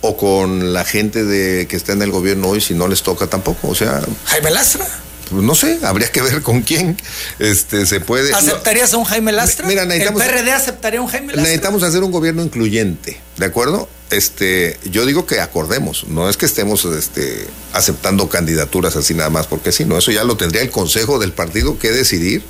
O 0.00 0.16
con 0.16 0.72
la 0.72 0.84
gente 0.84 1.24
de 1.24 1.68
que 1.68 1.76
está 1.76 1.92
en 1.92 2.02
el 2.02 2.10
gobierno 2.10 2.48
hoy, 2.48 2.60
si 2.60 2.74
no 2.74 2.88
les 2.88 3.02
toca 3.02 3.28
tampoco. 3.28 3.68
O 3.68 3.74
sea. 3.76 4.00
Jaime 4.24 4.50
Lastra 4.50 4.88
no 5.32 5.54
sé, 5.54 5.78
habría 5.82 6.10
que 6.10 6.22
ver 6.22 6.42
con 6.42 6.62
quién 6.62 6.96
este, 7.38 7.86
se 7.86 8.00
puede. 8.00 8.34
¿Aceptarías 8.34 8.92
a 8.92 8.96
un 8.96 9.04
Jaime 9.04 9.32
Lastra? 9.32 9.66
Mira, 9.66 9.82
¿El 9.82 10.12
PRD 10.12 10.52
aceptaría 10.52 11.00
a 11.00 11.02
un 11.02 11.08
Jaime 11.08 11.28
Lastra? 11.28 11.42
Necesitamos 11.42 11.82
hacer 11.82 12.02
un 12.02 12.10
gobierno 12.10 12.42
incluyente, 12.42 13.20
¿de 13.36 13.46
acuerdo? 13.46 13.88
Este, 14.10 14.78
yo 14.84 15.06
digo 15.06 15.24
que 15.24 15.40
acordemos, 15.40 16.04
no 16.08 16.28
es 16.28 16.36
que 16.36 16.44
estemos 16.44 16.84
este, 16.84 17.46
aceptando 17.72 18.28
candidaturas 18.28 18.94
así 18.96 19.14
nada 19.14 19.30
más, 19.30 19.46
porque 19.46 19.72
si 19.72 19.84
no, 19.84 19.96
eso 19.96 20.10
ya 20.10 20.24
lo 20.24 20.36
tendría 20.36 20.62
el 20.62 20.70
Consejo 20.70 21.18
del 21.18 21.32
Partido 21.32 21.78
que 21.78 21.90
decidir. 21.90 22.42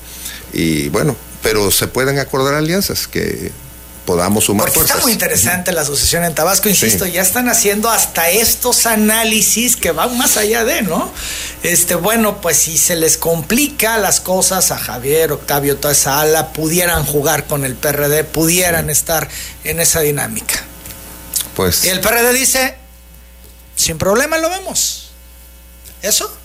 Y 0.52 0.88
bueno, 0.88 1.16
pero 1.42 1.70
se 1.70 1.86
pueden 1.86 2.18
acordar 2.18 2.54
alianzas 2.54 3.06
que 3.06 3.52
podamos 4.04 4.44
sumar 4.44 4.66
Porque 4.66 4.80
fuerzas. 4.80 4.96
está 4.96 5.04
muy 5.04 5.12
interesante 5.12 5.72
la 5.72 5.82
asociación 5.82 6.24
en 6.24 6.34
Tabasco, 6.34 6.68
insisto, 6.68 7.04
sí. 7.04 7.12
ya 7.12 7.22
están 7.22 7.48
haciendo 7.48 7.90
hasta 7.90 8.28
estos 8.30 8.86
análisis 8.86 9.76
que 9.76 9.92
van 9.92 10.16
más 10.18 10.36
allá 10.36 10.64
de, 10.64 10.82
¿no? 10.82 11.10
Este, 11.62 11.94
bueno, 11.94 12.40
pues 12.40 12.56
si 12.56 12.78
se 12.78 12.96
les 12.96 13.16
complica 13.16 13.98
las 13.98 14.20
cosas 14.20 14.70
a 14.70 14.78
Javier, 14.78 15.32
Octavio, 15.32 15.76
toda 15.76 15.92
esa 15.92 16.20
ala, 16.20 16.52
pudieran 16.52 17.04
jugar 17.04 17.46
con 17.46 17.64
el 17.64 17.74
PRD, 17.74 18.24
pudieran 18.24 18.86
sí. 18.86 18.92
estar 18.92 19.28
en 19.64 19.80
esa 19.80 20.00
dinámica. 20.00 20.54
Pues. 21.54 21.84
Y 21.84 21.88
el 21.88 22.00
PRD 22.00 22.32
dice, 22.32 22.76
sin 23.76 23.98
problema 23.98 24.38
lo 24.38 24.50
vemos. 24.50 25.10
¿Eso? 26.02 26.41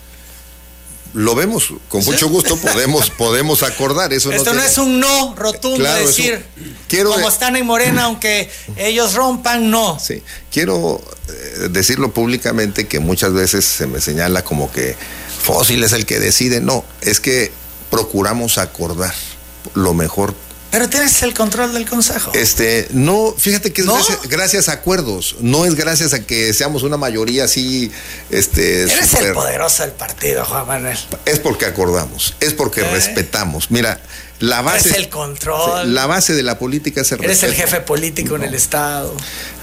Lo 1.14 1.34
vemos 1.34 1.72
con 1.88 2.02
¿Sí? 2.02 2.10
mucho 2.10 2.28
gusto 2.28 2.56
podemos 2.56 3.10
podemos 3.18 3.62
acordar 3.62 4.12
eso 4.12 4.30
esto 4.30 4.52
no, 4.52 4.60
no, 4.60 4.66
es 4.66 4.78
un 4.78 5.00
no 5.00 5.34
rotundo 5.36 5.78
claro, 5.78 6.06
decir 6.06 6.44
un, 6.56 6.76
quiero 6.88 7.10
como 7.10 7.28
están 7.28 7.56
en 7.56 7.66
Morena 7.66 8.04
aunque 8.04 8.50
ellos 8.76 9.14
rompan 9.14 9.70
no 9.70 9.98
sí 9.98 10.22
quiero 10.52 11.00
eh, 11.28 11.68
decirlo 11.70 12.12
públicamente 12.12 12.86
que 12.86 13.00
muchas 13.00 13.32
veces 13.32 13.64
se 13.64 13.86
me 13.86 14.00
señala 14.00 14.44
como 14.44 14.70
que 14.70 14.96
fósil 15.42 15.82
es 15.82 15.92
el 15.92 16.04
que 16.04 16.18
decide 16.18 16.60
no 16.60 16.84
es 17.00 17.20
que 17.20 17.52
procuramos 17.90 18.58
acordar 18.58 19.14
lo 19.74 19.94
mejor 19.94 20.34
Pero 20.70 20.88
tienes 20.88 21.22
el 21.22 21.32
control 21.32 21.72
del 21.72 21.88
consejo. 21.88 22.30
Este, 22.34 22.88
no, 22.90 23.34
fíjate 23.36 23.72
que 23.72 23.82
es 23.82 23.88
gracias, 24.28 24.68
a 24.68 24.72
acuerdos, 24.72 25.36
no 25.40 25.64
es 25.64 25.74
gracias 25.74 26.12
a 26.12 26.26
que 26.26 26.52
seamos 26.52 26.82
una 26.82 26.98
mayoría 26.98 27.44
así, 27.44 27.90
este. 28.30 28.82
Eres 28.82 29.14
el 29.14 29.32
poderoso 29.32 29.82
del 29.82 29.92
partido, 29.92 30.44
Juan 30.44 30.66
Manuel. 30.66 30.98
Es 31.24 31.38
porque 31.38 31.64
acordamos, 31.64 32.34
es 32.40 32.52
porque 32.52 32.82
¿Eh? 32.82 32.90
respetamos. 32.90 33.70
Mira, 33.70 33.98
la 34.40 34.60
base. 34.60 34.90
Es 34.90 34.94
el 34.96 35.08
control. 35.08 35.94
La 35.94 36.06
base 36.06 36.34
de 36.34 36.42
la 36.42 36.58
política 36.58 37.00
es 37.00 37.12
el 37.12 37.24
Eres 37.24 37.42
el 37.44 37.54
jefe 37.54 37.80
político 37.80 38.36
en 38.36 38.42
el 38.42 38.54
Estado. 38.54 39.16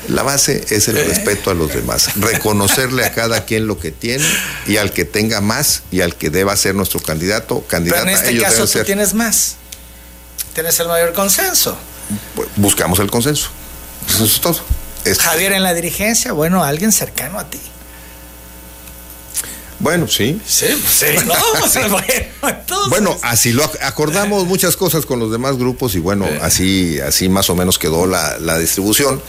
La 0.07 0.23
base 0.23 0.65
es 0.69 0.87
el 0.87 0.97
¿Eh? 0.97 1.03
respeto 1.03 1.51
a 1.51 1.53
los 1.53 1.71
demás. 1.71 2.15
Reconocerle 2.15 3.05
a 3.05 3.13
cada 3.13 3.45
quien 3.45 3.67
lo 3.67 3.79
que 3.79 3.91
tiene 3.91 4.25
y 4.65 4.77
al 4.77 4.91
que 4.91 5.05
tenga 5.05 5.39
más 5.39 5.83
y 5.91 6.01
al 6.01 6.15
que 6.15 6.31
deba 6.31 6.55
ser 6.57 6.73
nuestro 6.73 6.99
candidato, 6.99 7.63
candidata. 7.67 8.05
Pero 8.05 8.17
en 8.17 8.23
este 8.23 8.41
caso 8.41 8.67
tú 8.67 8.83
tienes 8.83 9.13
más 9.13 9.57
tienes 10.55 10.79
el 10.79 10.87
mayor 10.87 11.13
consenso. 11.13 11.77
Buscamos 12.55 12.97
el 12.99 13.11
consenso. 13.11 13.49
Eso 14.09 14.25
es 14.25 14.41
todo. 14.41 14.59
Javier 15.19 15.51
en 15.51 15.61
la 15.61 15.75
dirigencia, 15.75 16.31
bueno, 16.31 16.63
alguien 16.63 16.91
cercano 16.91 17.37
a 17.37 17.47
ti. 17.47 17.59
Bueno, 19.79 20.07
sí. 20.07 20.41
Sí, 20.47 20.67
sí. 20.89 21.05
No, 21.25 21.35
bueno, 22.89 23.17
así 23.21 23.51
lo 23.51 23.69
acordamos 23.81 24.45
muchas 24.45 24.77
cosas 24.77 25.05
con 25.05 25.19
los 25.19 25.31
demás 25.31 25.57
grupos 25.57 25.95
y 25.95 25.99
bueno, 25.99 26.25
así, 26.41 26.99
así 27.01 27.27
más 27.27 27.49
o 27.49 27.55
menos 27.55 27.77
quedó 27.77 28.07
la, 28.07 28.57
distribución 28.57 29.21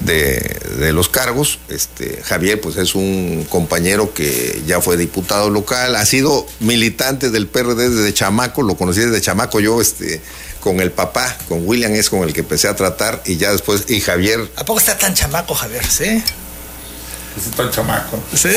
de, 0.00 0.92
los 0.94 1.10
cargos. 1.10 1.58
Este, 1.68 2.22
Javier, 2.24 2.60
pues 2.60 2.76
es 2.76 2.94
un 2.94 3.46
compañero 3.50 4.14
que 4.14 4.62
ya 4.66 4.80
fue 4.80 4.96
diputado 4.96 5.50
local, 5.50 5.94
ha 5.94 6.06
sido 6.06 6.46
militante 6.60 7.30
del 7.30 7.46
PRD 7.46 7.90
desde 7.90 8.14
chamaco, 8.14 8.62
lo 8.62 8.76
conocí 8.76 9.00
desde 9.00 9.20
chamaco 9.20 9.60
yo, 9.60 9.82
este, 9.82 10.22
con 10.60 10.80
el 10.80 10.92
papá, 10.92 11.36
con 11.48 11.66
William 11.66 11.92
es 11.94 12.10
con 12.10 12.22
el 12.22 12.32
que 12.32 12.40
empecé 12.40 12.68
a 12.68 12.76
tratar 12.76 13.22
y 13.24 13.36
ya 13.36 13.50
después, 13.52 13.84
y 13.88 14.00
Javier. 14.00 14.48
¿A 14.56 14.64
poco 14.64 14.78
está 14.78 14.96
tan 14.96 15.14
chamaco, 15.14 15.54
Javier? 15.54 15.84
Sí. 15.84 16.22
Está 17.36 17.62
el 17.62 17.70
chamaco. 17.70 18.22
Sí. 18.34 18.48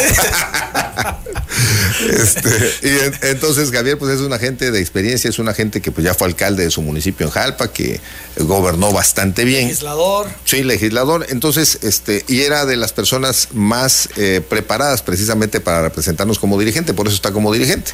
este, 2.09 2.73
y 2.81 3.27
entonces 3.27 3.71
Javier 3.71 3.97
pues 3.97 4.15
es 4.15 4.21
un 4.21 4.33
agente 4.33 4.71
de 4.71 4.79
experiencia, 4.79 5.29
es 5.29 5.39
un 5.39 5.47
agente 5.47 5.81
que 5.81 5.91
pues 5.91 6.05
ya 6.05 6.13
fue 6.13 6.27
alcalde 6.27 6.63
de 6.63 6.71
su 6.71 6.81
municipio 6.81 7.25
en 7.25 7.31
Jalpa, 7.31 7.71
que 7.71 8.01
gobernó 8.38 8.91
bastante 8.91 9.45
bien. 9.45 9.67
Legislador. 9.67 10.27
Sí, 10.45 10.63
legislador. 10.63 11.25
Entonces, 11.29 11.79
este, 11.83 12.25
y 12.27 12.41
era 12.41 12.65
de 12.65 12.75
las 12.77 12.93
personas 12.93 13.49
más 13.53 14.09
eh, 14.15 14.41
preparadas 14.47 15.01
precisamente 15.01 15.59
para 15.59 15.81
representarnos 15.81 16.39
como 16.39 16.59
dirigente, 16.59 16.93
por 16.93 17.07
eso 17.07 17.15
está 17.15 17.31
como 17.31 17.53
dirigente. 17.53 17.91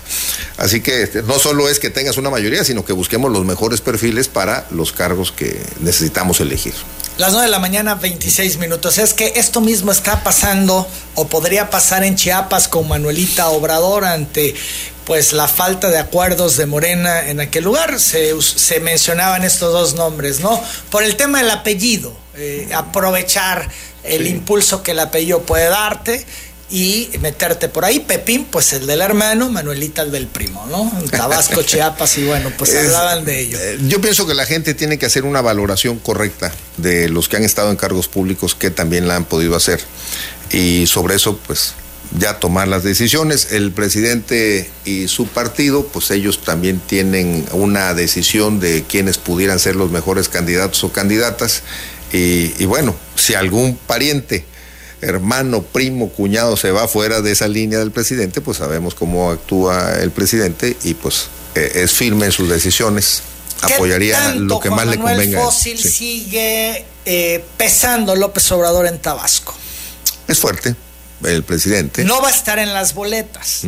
Así 0.57 0.81
que 0.81 1.03
este, 1.03 1.23
no 1.23 1.39
solo 1.39 1.69
es 1.69 1.79
que 1.79 1.89
tengas 1.89 2.17
una 2.17 2.29
mayoría, 2.29 2.63
sino 2.63 2.85
que 2.85 2.93
busquemos 2.93 3.31
los 3.31 3.45
mejores 3.45 3.81
perfiles 3.81 4.27
para 4.27 4.65
los 4.71 4.91
cargos 4.91 5.31
que 5.31 5.61
necesitamos 5.81 6.39
elegir. 6.39 6.73
Las 7.17 7.33
9 7.33 7.47
de 7.47 7.51
la 7.51 7.59
mañana, 7.59 7.95
26 7.95 8.59
minutos. 8.59 8.97
Es 8.97 9.13
que 9.13 9.33
esto 9.35 9.59
mismo 9.59 9.91
está 9.91 10.23
pasando 10.23 10.68
o 10.69 11.27
podría 11.27 11.69
pasar 11.69 12.03
en 12.03 12.15
Chiapas 12.15 12.67
con 12.67 12.87
Manuelita 12.87 13.49
Obrador 13.49 14.05
ante 14.05 14.55
pues 15.05 15.33
la 15.33 15.47
falta 15.47 15.89
de 15.89 15.97
acuerdos 15.97 16.55
de 16.55 16.67
Morena 16.67 17.29
en 17.29 17.39
aquel 17.39 17.63
lugar. 17.63 17.99
Se, 17.99 18.39
se 18.41 18.79
mencionaban 18.79 19.43
estos 19.43 19.73
dos 19.73 19.95
nombres, 19.95 20.39
¿no? 20.39 20.61
Por 20.91 21.03
el 21.03 21.15
tema 21.15 21.39
del 21.39 21.49
apellido, 21.49 22.15
eh, 22.35 22.69
aprovechar 22.75 23.67
el 24.03 24.27
impulso 24.27 24.83
que 24.83 24.91
el 24.91 24.99
apellido 24.99 25.41
puede 25.41 25.67
darte 25.67 26.25
y 26.71 27.09
meterte 27.21 27.67
por 27.67 27.85
ahí. 27.85 27.99
Pepín, 27.99 28.45
pues 28.45 28.73
el 28.73 28.85
del 28.85 29.01
hermano, 29.01 29.49
Manuelita 29.49 30.03
el 30.03 30.11
del 30.11 30.27
primo, 30.27 30.65
¿no? 30.69 30.91
Tabasco, 31.09 31.61
Chiapas, 31.65 32.17
y 32.17 32.25
bueno, 32.25 32.51
pues 32.57 32.75
hablaban 32.75 33.25
de 33.25 33.39
ello. 33.39 33.57
Eh, 33.59 33.79
yo 33.87 33.99
pienso 34.01 34.27
que 34.27 34.33
la 34.33 34.45
gente 34.45 34.73
tiene 34.73 34.99
que 34.99 35.05
hacer 35.05 35.23
una 35.25 35.41
valoración 35.41 35.97
correcta 35.99 36.53
de 36.77 37.09
los 37.09 37.27
que 37.27 37.37
han 37.37 37.43
estado 37.43 37.71
en 37.71 37.77
cargos 37.77 38.07
públicos 38.07 38.55
que 38.55 38.69
también 38.69 39.07
la 39.07 39.15
han 39.15 39.25
podido 39.25 39.55
hacer. 39.55 39.81
Y 40.51 40.85
sobre 40.87 41.15
eso, 41.15 41.37
pues 41.45 41.73
ya 42.17 42.39
tomar 42.39 42.67
las 42.67 42.83
decisiones. 42.83 43.51
El 43.51 43.71
presidente 43.71 44.69
y 44.85 45.07
su 45.07 45.27
partido, 45.27 45.87
pues 45.87 46.11
ellos 46.11 46.43
también 46.43 46.79
tienen 46.79 47.45
una 47.51 47.93
decisión 47.93 48.59
de 48.59 48.83
quiénes 48.87 49.17
pudieran 49.17 49.59
ser 49.59 49.75
los 49.75 49.91
mejores 49.91 50.29
candidatos 50.29 50.83
o 50.83 50.91
candidatas. 50.91 51.63
Y, 52.11 52.53
y 52.57 52.65
bueno, 52.65 52.95
si 53.15 53.35
algún 53.35 53.75
pariente 53.75 54.45
hermano, 55.01 55.61
primo, 55.61 56.09
cuñado 56.09 56.57
se 56.57 56.71
va 56.71 56.87
fuera 56.87 57.21
de 57.21 57.31
esa 57.31 57.47
línea 57.47 57.79
del 57.79 57.91
presidente, 57.91 58.41
pues 58.41 58.57
sabemos 58.57 58.95
cómo 58.95 59.31
actúa 59.31 59.95
el 60.01 60.11
presidente 60.11 60.77
y 60.83 60.93
pues 60.93 61.27
eh, 61.55 61.71
es 61.75 61.91
firme 61.91 62.25
en 62.25 62.31
sus 62.31 62.49
decisiones. 62.49 63.23
Apoyaría 63.61 64.35
lo 64.35 64.59
que 64.59 64.69
más 64.69 64.87
le 64.87 64.97
convenga. 64.97 65.41
Fósil 65.41 65.77
sigue 65.77 66.85
eh, 67.05 67.43
pesando 67.57 68.15
López 68.15 68.49
Obrador 68.51 68.87
en 68.87 68.99
Tabasco. 68.99 69.53
Es 70.27 70.39
fuerte 70.39 70.75
el 71.23 71.43
presidente. 71.43 72.05
No 72.05 72.21
va 72.21 72.29
a 72.29 72.31
estar 72.31 72.59
en 72.59 72.73
las 72.73 72.93
boletas 72.93 73.63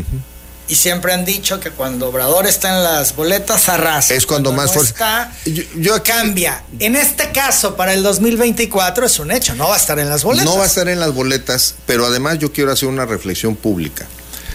y 0.67 0.75
siempre 0.75 1.13
han 1.13 1.25
dicho 1.25 1.59
que 1.59 1.71
cuando 1.71 2.09
Obrador 2.09 2.47
está 2.47 2.77
en 2.77 2.83
las 2.83 3.15
boletas 3.15 3.67
arrasa. 3.67 4.13
Es 4.13 4.25
cuando, 4.25 4.53
más 4.53 4.75
está 4.75 5.31
yo, 5.45 6.01
cambia. 6.03 6.63
En 6.79 6.95
este 6.95 7.31
caso 7.31 7.75
para 7.75 7.93
el 7.93 8.03
2024 8.03 9.05
es 9.05 9.19
un 9.19 9.31
hecho, 9.31 9.53
no 9.55 9.67
va 9.67 9.75
a 9.75 9.77
estar 9.77 9.99
en 9.99 10.09
las 10.09 10.23
boletas. 10.23 10.45
No 10.45 10.57
va 10.57 10.63
a 10.63 10.67
estar 10.67 10.87
en 10.87 10.99
las 10.99 11.13
boletas, 11.13 11.75
pero 11.85 12.05
además 12.05 12.39
yo 12.39 12.53
quiero 12.53 12.71
hacer 12.71 12.87
una 12.87 13.05
reflexión 13.05 13.55
pública. 13.55 14.07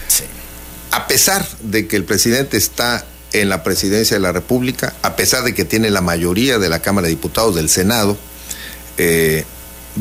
Sí. 0.07 0.23
A 0.91 1.07
pesar 1.07 1.47
de 1.61 1.87
que 1.87 1.95
el 1.95 2.03
presidente 2.03 2.57
está 2.57 3.05
en 3.33 3.49
la 3.49 3.63
presidencia 3.63 4.15
de 4.15 4.21
la 4.21 4.31
República, 4.31 4.95
a 5.03 5.15
pesar 5.15 5.43
de 5.43 5.53
que 5.53 5.65
tiene 5.65 5.89
la 5.89 6.01
mayoría 6.01 6.57
de 6.57 6.69
la 6.69 6.81
Cámara 6.81 7.05
de 7.05 7.11
Diputados 7.11 7.55
del 7.55 7.69
Senado, 7.69 8.17
eh, 8.97 9.45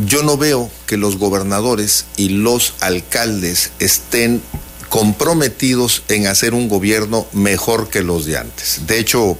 yo 0.07 0.23
no 0.23 0.37
veo 0.37 0.71
que 0.87 0.97
los 0.97 1.19
gobernadores 1.19 2.05
y 2.17 2.29
los 2.29 2.75
alcaldes 2.81 3.71
estén 3.79 4.43
comprometidos 4.89 6.03
en 6.09 6.27
hacer 6.27 6.55
un 6.55 6.69
gobierno 6.69 7.27
mejor 7.33 7.89
que 7.89 8.03
los 8.03 8.25
de 8.25 8.39
antes. 8.39 8.87
De 8.87 8.99
hecho, 8.99 9.39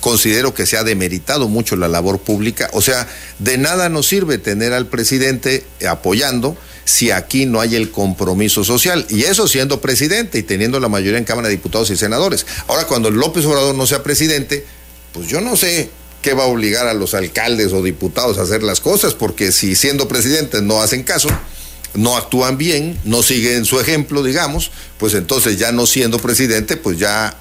considero 0.00 0.54
que 0.54 0.66
se 0.66 0.76
ha 0.76 0.84
demeritado 0.84 1.48
mucho 1.48 1.76
la 1.76 1.88
labor 1.88 2.18
pública. 2.18 2.70
O 2.72 2.82
sea, 2.82 3.08
de 3.38 3.58
nada 3.58 3.88
nos 3.88 4.06
sirve 4.06 4.38
tener 4.38 4.72
al 4.72 4.86
presidente 4.86 5.64
apoyando 5.88 6.56
si 6.84 7.10
aquí 7.10 7.44
no 7.44 7.60
hay 7.60 7.76
el 7.76 7.90
compromiso 7.90 8.64
social. 8.64 9.06
Y 9.10 9.24
eso 9.24 9.46
siendo 9.46 9.80
presidente 9.80 10.38
y 10.38 10.42
teniendo 10.42 10.80
la 10.80 10.88
mayoría 10.88 11.18
en 11.18 11.24
Cámara 11.24 11.48
de 11.48 11.56
Diputados 11.56 11.90
y 11.90 11.96
Senadores. 11.96 12.46
Ahora, 12.66 12.86
cuando 12.86 13.10
López 13.10 13.44
Obrador 13.44 13.74
no 13.74 13.86
sea 13.86 14.02
presidente, 14.02 14.64
pues 15.12 15.28
yo 15.28 15.40
no 15.40 15.56
sé 15.56 15.90
qué 16.22 16.34
va 16.34 16.44
a 16.44 16.46
obligar 16.46 16.86
a 16.86 16.94
los 16.94 17.14
alcaldes 17.14 17.72
o 17.72 17.82
diputados 17.82 18.38
a 18.38 18.42
hacer 18.42 18.62
las 18.62 18.80
cosas, 18.80 19.14
porque 19.14 19.52
si 19.52 19.76
siendo 19.76 20.08
presidente 20.08 20.62
no 20.62 20.82
hacen 20.82 21.02
caso, 21.02 21.28
no 21.94 22.16
actúan 22.16 22.58
bien, 22.58 22.98
no 23.04 23.22
siguen 23.22 23.64
su 23.64 23.80
ejemplo, 23.80 24.22
digamos, 24.22 24.70
pues 24.98 25.14
entonces 25.14 25.58
ya 25.58 25.72
no 25.72 25.86
siendo 25.86 26.18
presidente, 26.18 26.76
pues 26.76 26.98
ya 26.98 27.36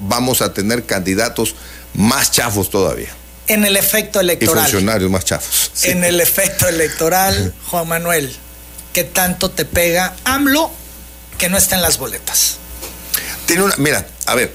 vamos 0.00 0.42
a 0.42 0.52
tener 0.52 0.84
candidatos 0.84 1.54
más 1.94 2.30
chafos 2.30 2.70
todavía. 2.70 3.08
En 3.46 3.64
el 3.64 3.76
efecto 3.76 4.20
electoral. 4.20 4.64
Y 4.68 4.70
funcionarios 4.70 5.10
más 5.10 5.24
chafos. 5.24 5.70
En 5.84 6.04
el 6.04 6.20
efecto 6.20 6.66
electoral, 6.68 7.54
Juan 7.66 7.88
Manuel, 7.88 8.34
¿qué 8.92 9.04
tanto 9.04 9.50
te 9.50 9.64
pega 9.64 10.16
AMLO 10.24 10.70
que 11.38 11.48
no 11.48 11.56
está 11.56 11.76
en 11.76 11.82
las 11.82 11.98
boletas? 11.98 12.56
Tiene 13.46 13.62
una, 13.62 13.76
mira, 13.76 14.06
a 14.26 14.34
ver, 14.34 14.52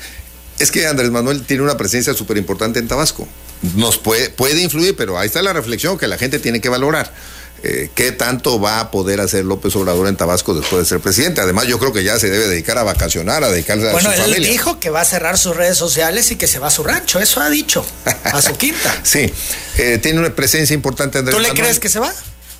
es 0.60 0.72
que 0.72 0.86
Andrés 0.88 1.10
Manuel 1.10 1.44
tiene 1.44 1.64
una 1.64 1.78
presencia 1.78 2.14
súper 2.14 2.38
importante 2.38 2.80
en 2.80 2.88
Tabasco. 2.88 3.28
Nos 3.76 3.98
puede, 3.98 4.30
puede 4.30 4.62
influir, 4.62 4.96
pero 4.96 5.18
ahí 5.18 5.28
está 5.28 5.42
la 5.42 5.54
reflexión 5.54 5.98
que 5.98 6.08
la 6.08 6.18
gente 6.18 6.40
tiene 6.40 6.60
que 6.60 6.70
valorar. 6.70 7.14
Eh, 7.64 7.92
qué 7.94 8.12
tanto 8.12 8.60
va 8.60 8.80
a 8.80 8.90
poder 8.90 9.22
hacer 9.22 9.46
López 9.46 9.76
Obrador 9.76 10.08
en 10.08 10.16
Tabasco 10.16 10.56
después 10.56 10.82
de 10.82 10.86
ser 10.90 11.00
presidente. 11.00 11.42
Además, 11.42 11.68
yo 11.68 11.78
creo 11.78 11.94
que 11.94 12.04
ya 12.04 12.18
se 12.18 12.30
debe 12.30 12.48
dedicar 12.48 12.80
a 12.80 12.84
vacacionar, 12.84 13.44
a 13.44 13.50
dedicarse 13.50 13.88
a 13.88 13.92
su 13.92 13.98
familia. 14.00 14.18
Bueno, 14.24 14.36
él 14.36 14.44
dijo 14.46 14.80
que 14.80 14.90
va 14.90 15.02
a 15.02 15.06
cerrar 15.06 15.38
sus 15.38 15.56
redes 15.56 15.78
sociales 15.78 16.32
y 16.32 16.38
que 16.38 16.48
se 16.48 16.58
va 16.58 16.68
a 16.68 16.72
su 16.72 16.84
rancho, 16.84 17.20
eso 17.20 17.40
ha 17.40 17.52
dicho, 17.52 17.86
a 18.24 18.42
su 18.42 18.58
quinta. 18.58 19.00
sí, 19.04 19.32
eh, 19.78 20.00
tiene 20.02 20.20
una 20.20 20.34
presencia 20.34 20.74
importante 20.74 21.20
Andrés 21.20 21.36
¿Tú 21.36 21.42
le 21.42 21.50
crees 21.50 21.80
que 21.80 21.90
se 21.90 22.00
va? 22.00 22.12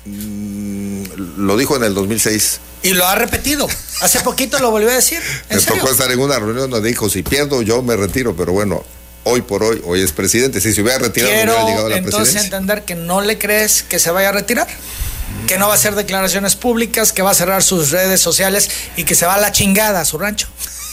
Mm, 0.04 1.02
lo 1.38 1.56
dijo 1.56 1.76
en 1.76 1.82
el 1.82 1.94
2006. 1.94 2.60
Y 2.84 2.90
lo 2.90 3.06
ha 3.06 3.16
repetido. 3.16 3.68
Hace 4.00 4.20
poquito 4.20 4.60
lo 4.60 4.70
volvió 4.70 4.90
a 4.90 4.94
decir. 4.94 5.20
me 5.50 5.60
tocó 5.60 5.90
estar 5.90 6.10
en 6.12 6.20
una 6.20 6.38
reunión 6.38 6.70
donde 6.70 6.88
dijo, 6.88 7.10
si 7.10 7.22
pierdo 7.22 7.62
yo 7.62 7.82
me 7.82 7.96
retiro, 7.96 8.36
pero 8.36 8.52
bueno, 8.52 8.84
hoy 9.24 9.42
por 9.42 9.62
hoy, 9.62 9.80
hoy 9.84 10.02
es 10.02 10.12
presidente. 10.12 10.60
Si 10.60 10.72
se 10.72 10.82
hubiera 10.82 10.98
retirado, 10.98 11.32
no 11.32 11.52
hubiera 11.52 11.64
llegado 11.64 11.86
a 11.86 11.90
la 11.90 11.96
entonces 11.96 12.42
entender 12.42 12.84
que 12.84 12.94
no 12.94 13.20
le 13.20 13.38
crees 13.38 13.82
que 13.82 13.98
se 13.98 14.10
vaya 14.10 14.30
a 14.30 14.32
retirar. 14.32 14.68
Que 15.46 15.56
no 15.58 15.66
va 15.66 15.74
a 15.74 15.76
hacer 15.76 15.94
declaraciones 15.94 16.56
públicas, 16.56 17.12
que 17.12 17.22
va 17.22 17.30
a 17.30 17.34
cerrar 17.34 17.62
sus 17.62 17.90
redes 17.90 18.20
sociales 18.20 18.70
y 18.96 19.04
que 19.04 19.14
se 19.14 19.24
va 19.24 19.34
a 19.34 19.40
la 19.40 19.50
chingada 19.50 20.00
a 20.00 20.04
su 20.04 20.18
rancho. 20.18 20.46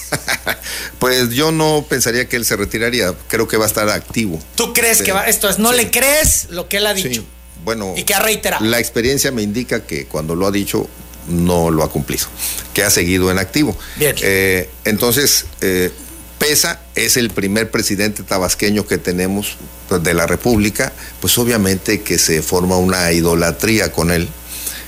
pues 0.99 1.29
yo 1.31 1.51
no 1.51 1.85
pensaría 1.87 2.27
que 2.27 2.35
él 2.35 2.45
se 2.45 2.55
retiraría. 2.55 3.13
Creo 3.27 3.47
que 3.47 3.57
va 3.57 3.65
a 3.65 3.67
estar 3.67 3.89
activo. 3.89 4.41
¿Tú 4.55 4.73
crees 4.73 5.01
que 5.01 5.11
va? 5.11 5.25
Esto 5.25 5.49
es, 5.49 5.59
no 5.59 5.71
le 5.71 5.91
crees 5.91 6.47
lo 6.49 6.67
que 6.69 6.77
él 6.77 6.87
ha 6.87 6.93
dicho. 6.93 7.23
Bueno. 7.63 7.93
Y 7.97 8.03
que 8.03 8.13
ha 8.13 8.19
reiterado. 8.19 8.65
La 8.65 8.79
experiencia 8.79 9.31
me 9.31 9.41
indica 9.41 9.85
que 9.85 10.05
cuando 10.05 10.35
lo 10.35 10.47
ha 10.47 10.51
dicho 10.51 10.89
no 11.27 11.69
lo 11.69 11.83
ha 11.83 11.91
cumplido, 11.91 12.25
que 12.73 12.83
ha 12.83 12.89
seguido 12.89 13.29
en 13.29 13.37
activo. 13.37 13.77
Bien. 13.97 14.15
Eh, 14.21 14.69
entonces, 14.85 15.45
eh, 15.61 15.91
pesa, 16.39 16.79
es 16.95 17.17
el 17.17 17.29
primer 17.29 17.69
presidente 17.69 18.23
tabasqueño 18.23 18.87
que 18.87 18.97
tenemos 18.97 19.57
pues, 19.87 20.01
de 20.01 20.13
la 20.15 20.25
República, 20.25 20.91
pues 21.19 21.37
obviamente 21.37 22.01
que 22.01 22.17
se 22.17 22.41
forma 22.41 22.77
una 22.77 23.11
idolatría 23.11 23.91
con 23.91 24.09
él. 24.09 24.27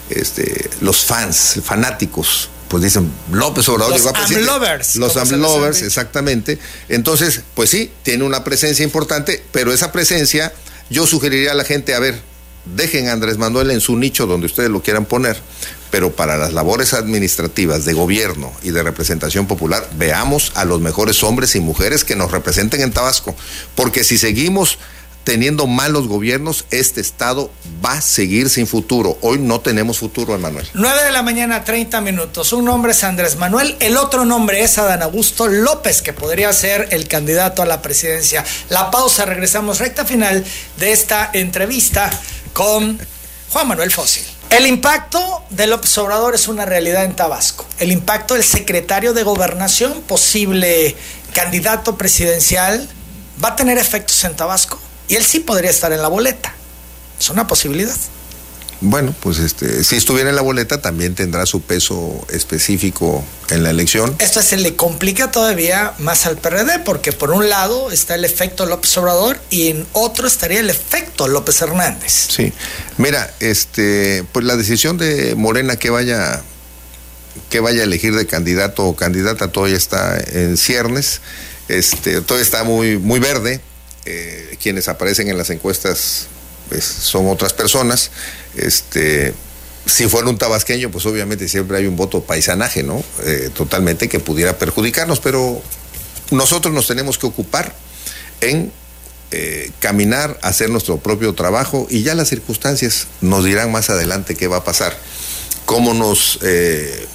Este, 0.10 0.70
los 0.82 1.06
fans, 1.06 1.62
fanáticos, 1.64 2.50
pues 2.68 2.84
dicen 2.84 3.12
López 3.32 3.68
Obrador 3.70 3.92
Los 3.92 4.00
llegó 4.02 4.10
a 4.10 4.14
presidente. 4.14 4.50
AMLovers, 4.50 4.96
Los 4.96 5.18
AMLovers, 5.18 5.82
exactamente. 5.84 6.58
Entonces, 6.90 7.42
pues 7.54 7.70
sí, 7.70 7.92
tiene 8.04 8.24
una 8.24 8.44
presencia 8.44 8.84
importante, 8.84 9.44
pero 9.52 9.74
esa 9.74 9.92
presencia 9.92 10.54
yo 10.90 11.06
sugeriría 11.06 11.52
a 11.52 11.56
la 11.56 11.64
gente, 11.64 11.94
a 11.94 12.00
ver, 12.00 12.20
dejen 12.76 13.08
a 13.08 13.14
Andrés 13.14 13.38
Manuel 13.38 13.72
en 13.72 13.82
su 13.82 13.98
nicho 13.98 14.26
donde 14.28 14.46
ustedes 14.46 14.70
lo 14.70 14.82
quieran 14.82 15.06
poner, 15.06 15.40
pero 15.92 16.16
para 16.16 16.38
las 16.38 16.54
labores 16.54 16.94
administrativas 16.94 17.86
de 17.86 17.94
gobierno 17.94 18.52
y 18.64 18.72
de 18.72 18.82
representación 18.82 19.46
popular, 19.46 19.88
veamos 19.98 20.54
a 20.56 20.66
los 20.66 20.82
mejores 20.82 21.22
hombres 21.24 21.56
y 21.56 21.60
mujeres 21.60 22.04
que 22.04 22.16
nos 22.16 22.32
representen 22.32 22.82
en 22.82 22.92
Tabasco, 22.92 23.36
porque 23.76 24.04
si 24.04 24.18
seguimos 24.18 24.80
teniendo 25.24 25.68
malos 25.68 26.08
gobiernos, 26.08 26.66
este 26.72 27.02
estado 27.02 27.52
va 27.86 27.94
a 27.94 28.02
seguir 28.02 28.50
sin 28.50 28.66
futuro. 28.66 29.18
Hoy 29.22 29.38
no 29.38 29.62
tenemos 29.62 30.00
futuro, 30.00 30.34
Emanuel. 30.34 30.68
9 30.74 31.04
de 31.04 31.12
la 31.12 31.22
mañana, 31.22 31.64
30 31.64 32.02
minutos. 32.02 32.54
Un 32.54 32.66
nombre 32.66 32.92
es 32.94 33.04
Andrés 33.04 33.36
Manuel, 33.36 33.76
el 33.80 33.98
otro 33.98 34.26
nombre 34.26 34.64
es 34.64 34.78
Adán 34.78 35.04
Augusto 35.04 35.48
López, 35.48 36.02
que 36.02 36.14
podría 36.14 36.52
ser 36.54 36.88
el 36.92 37.08
candidato 37.08 37.62
a 37.62 37.66
la 37.66 37.82
presidencia. 37.82 38.44
La 38.70 38.90
pausa, 38.90 39.26
regresamos 39.26 39.80
recta 39.80 40.06
final 40.06 40.44
de 40.78 40.92
esta 40.92 41.30
entrevista 41.34 42.10
con 42.54 43.00
Juan 43.50 43.68
Manuel 43.68 43.92
Fósil. 43.92 44.24
El 44.52 44.68
impacto 44.68 45.46
de 45.50 45.66
López 45.66 45.98
Obrador 45.98 46.36
es 46.36 46.50
una 46.50 46.66
realidad 46.66 47.06
en 47.06 47.16
Tabasco. 47.16 47.66
El 47.80 47.90
impacto 47.90 48.34
del 48.34 48.44
secretario 48.44 49.14
de 49.14 49.24
Gobernación, 49.24 50.02
posible 50.02 50.94
candidato 51.34 51.98
presidencial, 51.98 52.90
va 53.42 53.50
a 53.50 53.56
tener 53.56 53.78
efectos 53.78 54.22
en 54.26 54.36
Tabasco. 54.36 54.78
Y 55.08 55.16
él 55.16 55.24
sí 55.24 55.40
podría 55.40 55.72
estar 55.72 55.94
en 55.94 56.02
la 56.02 56.10
boleta. 56.10 56.54
Es 57.18 57.30
una 57.30 57.48
posibilidad. 57.48 57.96
Bueno, 58.82 59.14
pues 59.20 59.38
este, 59.38 59.84
si 59.84 59.96
estuviera 59.96 60.32
en 60.32 60.36
la 60.36 60.42
boleta 60.42 60.82
también 60.82 61.14
tendrá 61.14 61.46
su 61.46 61.62
peso 61.62 62.26
específico 62.32 63.24
en 63.52 63.62
la 63.62 63.70
elección. 63.70 64.16
Esto 64.18 64.42
se 64.42 64.58
le 64.58 64.76
complica 64.76 65.32
todavía 65.32 65.94
más 66.00 66.26
al 66.26 66.38
PRD, 66.38 66.80
porque 66.80 67.12
por 67.12 67.30
un 67.30 67.48
lado 67.48 67.92
está 67.92 68.16
el 68.16 68.26
efecto 68.26 68.66
López 68.66 68.98
Obrador 68.98 69.40
y 69.52 69.68
en 69.68 69.86
otro 69.94 70.28
estaría 70.28 70.60
el 70.60 70.70
efecto 70.72 71.28
López 71.28 71.62
Hernández. 71.62 72.28
Sí. 72.30 72.52
Mira, 72.98 73.32
este, 73.40 74.26
pues 74.32 74.46
la 74.46 74.56
decisión 74.56 74.98
de 74.98 75.36
Morena 75.36 75.76
que 75.76 75.92
vaya 75.92 76.42
que 77.50 77.60
vaya 77.60 77.82
a 77.82 77.84
elegir 77.84 78.16
de 78.16 78.26
candidato 78.26 78.86
o 78.86 78.96
candidata 78.96 79.50
todavía 79.50 79.78
está 79.78 80.20
en 80.20 80.58
ciernes. 80.58 81.22
Este, 81.68 82.20
todavía 82.22 82.44
está 82.44 82.64
muy 82.64 82.98
muy 82.98 83.20
verde. 83.20 83.62
Eh, 84.06 84.58
quienes 84.62 84.88
aparecen 84.88 85.30
en 85.30 85.38
las 85.38 85.52
encuestas 85.52 86.28
pues, 86.72 86.86
son 86.86 87.28
otras 87.28 87.52
personas. 87.52 88.12
Este, 88.56 89.34
si 89.86 90.08
fuera 90.08 90.30
un 90.30 90.38
tabasqueño, 90.38 90.90
pues 90.90 91.06
obviamente 91.06 91.50
siempre 91.50 91.78
hay 91.78 91.86
un 91.86 91.98
voto 91.98 92.24
paisanaje, 92.24 92.82
¿no? 92.82 93.04
Eh, 93.26 93.50
totalmente 93.54 94.08
que 94.08 94.22
pudiera 94.22 94.58
perjudicarnos, 94.58 95.20
pero 95.20 95.62
nosotros 96.32 96.74
nos 96.74 96.88
tenemos 96.88 97.18
que 97.18 97.26
ocupar 97.26 97.76
en 98.40 98.72
eh, 99.32 99.70
caminar, 99.80 100.40
hacer 100.44 100.70
nuestro 100.70 100.96
propio 100.98 101.34
trabajo 101.34 101.88
y 101.90 102.04
ya 102.04 102.16
las 102.16 102.30
circunstancias 102.30 103.08
nos 103.20 103.44
dirán 103.44 103.70
más 103.70 103.90
adelante 103.90 104.36
qué 104.36 104.48
va 104.48 104.58
a 104.58 104.64
pasar, 104.64 104.98
cómo 105.66 105.94
nos, 105.94 106.40
eh, 106.42 107.06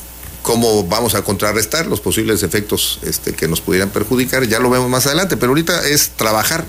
cómo 0.42 0.84
vamos 0.84 1.14
a 1.14 1.22
contrarrestar 1.22 1.86
los 1.86 2.02
posibles 2.02 2.42
efectos 2.42 3.00
este, 3.04 3.32
que 3.32 3.48
nos 3.48 3.62
pudieran 3.62 3.88
perjudicar, 3.88 4.46
ya 4.46 4.58
lo 4.58 4.68
vemos 4.68 4.90
más 4.90 5.06
adelante, 5.06 5.38
pero 5.38 5.52
ahorita 5.52 5.88
es 5.88 6.10
trabajar 6.10 6.66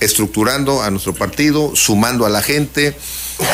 estructurando 0.00 0.82
a 0.82 0.90
nuestro 0.90 1.14
partido, 1.14 1.74
sumando 1.74 2.26
a 2.26 2.28
la 2.28 2.42
gente, 2.42 2.96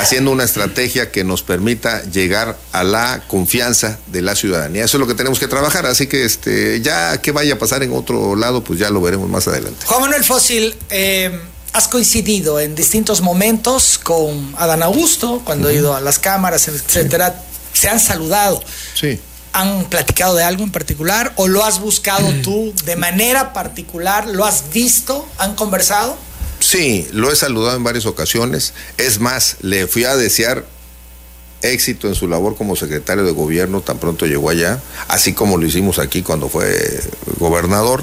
haciendo 0.00 0.30
una 0.30 0.44
estrategia 0.44 1.10
que 1.10 1.24
nos 1.24 1.42
permita 1.42 2.02
llegar 2.04 2.58
a 2.72 2.84
la 2.84 3.22
confianza 3.26 3.98
de 4.06 4.22
la 4.22 4.34
ciudadanía. 4.34 4.84
Eso 4.84 4.96
es 4.96 5.00
lo 5.00 5.06
que 5.06 5.14
tenemos 5.14 5.38
que 5.38 5.48
trabajar, 5.48 5.86
así 5.86 6.06
que 6.06 6.24
este, 6.24 6.80
ya 6.80 7.20
que 7.20 7.32
vaya 7.32 7.54
a 7.54 7.58
pasar 7.58 7.82
en 7.82 7.92
otro 7.92 8.36
lado, 8.36 8.64
pues 8.64 8.78
ya 8.78 8.90
lo 8.90 9.00
veremos 9.00 9.28
más 9.28 9.48
adelante. 9.48 9.86
Juan 9.86 10.02
Manuel 10.02 10.24
Fósil, 10.24 10.74
eh, 10.90 11.38
has 11.74 11.88
coincidido 11.88 12.60
en 12.60 12.76
distintos 12.76 13.20
momentos 13.20 13.98
con 13.98 14.54
Adán 14.56 14.82
Augusto, 14.84 15.42
cuando 15.44 15.68
ha 15.68 15.72
ido 15.72 15.94
a 15.94 16.00
las 16.00 16.20
cámaras, 16.20 16.68
etcétera. 16.68 17.42
Se 17.72 17.88
han 17.88 17.98
saludado. 17.98 18.62
Sí. 18.94 19.18
¿Han 19.52 19.84
platicado 19.86 20.36
de 20.36 20.44
algo 20.44 20.62
en 20.62 20.70
particular 20.70 21.32
o 21.34 21.48
lo 21.48 21.64
has 21.64 21.80
buscado 21.80 22.32
tú 22.42 22.72
de 22.84 22.94
manera 22.94 23.52
particular? 23.52 24.28
¿Lo 24.28 24.44
has 24.44 24.70
visto? 24.72 25.28
¿Han 25.38 25.56
conversado? 25.56 26.16
Sí, 26.64 27.06
lo 27.12 27.30
he 27.30 27.36
saludado 27.36 27.76
en 27.76 27.84
varias 27.84 28.06
ocasiones. 28.06 28.72
Es 28.96 29.20
más, 29.20 29.56
le 29.60 29.86
fui 29.86 30.04
a 30.04 30.16
desear 30.16 30.64
éxito 31.60 32.08
en 32.08 32.14
su 32.14 32.26
labor 32.26 32.56
como 32.56 32.74
secretario 32.74 33.22
de 33.22 33.32
gobierno 33.32 33.82
tan 33.82 33.98
pronto 33.98 34.24
llegó 34.24 34.48
allá, 34.48 34.82
así 35.08 35.34
como 35.34 35.58
lo 35.58 35.66
hicimos 35.66 35.98
aquí 35.98 36.22
cuando 36.22 36.48
fue 36.48 37.00
gobernador, 37.38 38.02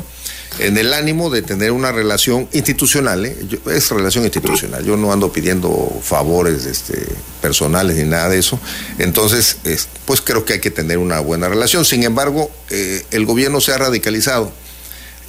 en 0.60 0.78
el 0.78 0.94
ánimo 0.94 1.32
de 1.32 1.42
tener 1.42 1.72
una 1.72 1.92
relación 1.92 2.48
institucional, 2.54 3.26
¿eh? 3.26 3.36
Yo- 3.48 3.72
es 3.72 3.90
relación 3.90 4.26
institucional, 4.26 4.84
yo 4.86 4.96
no 4.96 5.12
ando 5.12 5.32
pidiendo 5.34 5.92
favores 6.04 6.66
este, 6.66 7.04
personales 7.42 7.98
ni 7.98 8.04
nada 8.04 8.30
de 8.30 8.38
eso, 8.40 8.60
entonces 9.00 9.58
es- 9.64 9.88
pues 10.06 10.22
creo 10.22 10.46
que 10.46 10.54
hay 10.54 10.60
que 10.60 10.72
tener 10.72 10.98
una 11.00 11.20
buena 11.20 11.48
relación, 11.50 11.84
sin 11.86 12.04
embargo 12.04 12.52
eh, 12.70 13.04
el 13.12 13.26
gobierno 13.26 13.60
se 13.62 13.74
ha 13.74 13.78
radicalizado 13.78 14.52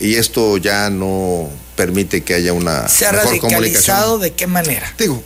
y 0.01 0.17
esto 0.17 0.57
ya 0.57 0.91
no 0.91 1.49
permite 1.77 2.23
que 2.23 2.35
haya 2.35 2.53
una 2.53 2.89
¿Se 2.89 3.07
ha 3.07 3.13
mejor 3.13 3.27
radicalizado 3.29 4.19
de 4.19 4.33
qué 4.33 4.47
manera? 4.47 4.93
Digo, 4.99 5.23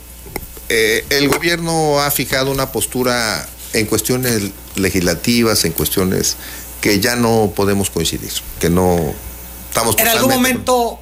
eh, 0.69 1.05
el 1.09 1.29
gobierno 1.29 2.01
ha 2.01 2.11
fijado 2.11 2.51
una 2.51 2.71
postura 2.71 3.47
en 3.73 3.85
cuestiones 3.85 4.43
legislativas, 4.75 5.65
en 5.65 5.71
cuestiones 5.71 6.35
que 6.81 6.99
ya 6.99 7.15
no 7.15 7.53
podemos 7.55 7.89
coincidir, 7.89 8.31
que 8.59 8.69
no 8.69 9.13
estamos 9.69 9.97
¿En 9.97 10.07
algún 10.07 10.31
momento 10.31 10.99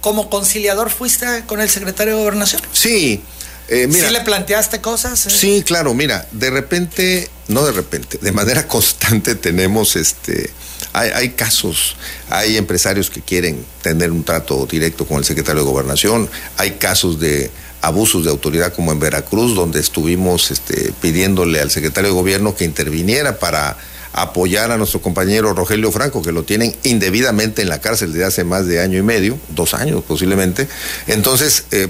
como 0.00 0.28
conciliador 0.28 0.90
fuiste 0.90 1.44
con 1.46 1.60
el 1.60 1.70
secretario 1.70 2.14
de 2.14 2.20
Gobernación? 2.20 2.60
Sí, 2.72 3.22
eh, 3.68 3.86
mira. 3.86 4.08
¿Sí 4.08 4.12
le 4.12 4.20
planteaste 4.20 4.80
cosas? 4.80 5.26
eh? 5.26 5.30
Sí, 5.30 5.62
claro, 5.66 5.94
mira, 5.94 6.28
de 6.32 6.50
repente, 6.50 7.30
no 7.48 7.64
de 7.64 7.72
repente, 7.72 8.18
de 8.20 8.32
manera 8.32 8.68
constante 8.68 9.34
tenemos 9.34 9.96
este 9.96 10.50
hay, 10.92 11.30
casos, 11.30 11.96
hay 12.30 12.56
empresarios 12.56 13.10
que 13.10 13.20
quieren 13.20 13.64
tener 13.82 14.10
un 14.12 14.24
trato 14.24 14.66
directo 14.66 15.06
con 15.06 15.18
el 15.18 15.24
secretario 15.24 15.62
de 15.62 15.70
Gobernación, 15.70 16.28
hay 16.56 16.72
casos 16.72 17.18
de 17.18 17.50
abusos 17.80 18.24
de 18.24 18.30
autoridad 18.30 18.72
como 18.72 18.92
en 18.92 19.00
Veracruz, 19.00 19.54
donde 19.54 19.80
estuvimos 19.80 20.50
este, 20.50 20.92
pidiéndole 21.00 21.60
al 21.60 21.70
secretario 21.70 22.10
de 22.10 22.14
Gobierno 22.14 22.54
que 22.54 22.64
interviniera 22.64 23.38
para 23.38 23.76
apoyar 24.12 24.70
a 24.70 24.78
nuestro 24.78 25.02
compañero 25.02 25.52
Rogelio 25.52 25.90
Franco, 25.90 26.22
que 26.22 26.32
lo 26.32 26.44
tienen 26.44 26.74
indebidamente 26.84 27.62
en 27.62 27.68
la 27.68 27.80
cárcel 27.80 28.12
desde 28.12 28.24
hace 28.24 28.44
más 28.44 28.66
de 28.66 28.80
año 28.80 28.98
y 28.98 29.02
medio, 29.02 29.38
dos 29.50 29.74
años 29.74 30.02
posiblemente. 30.06 30.68
Entonces, 31.08 31.64
eh, 31.72 31.88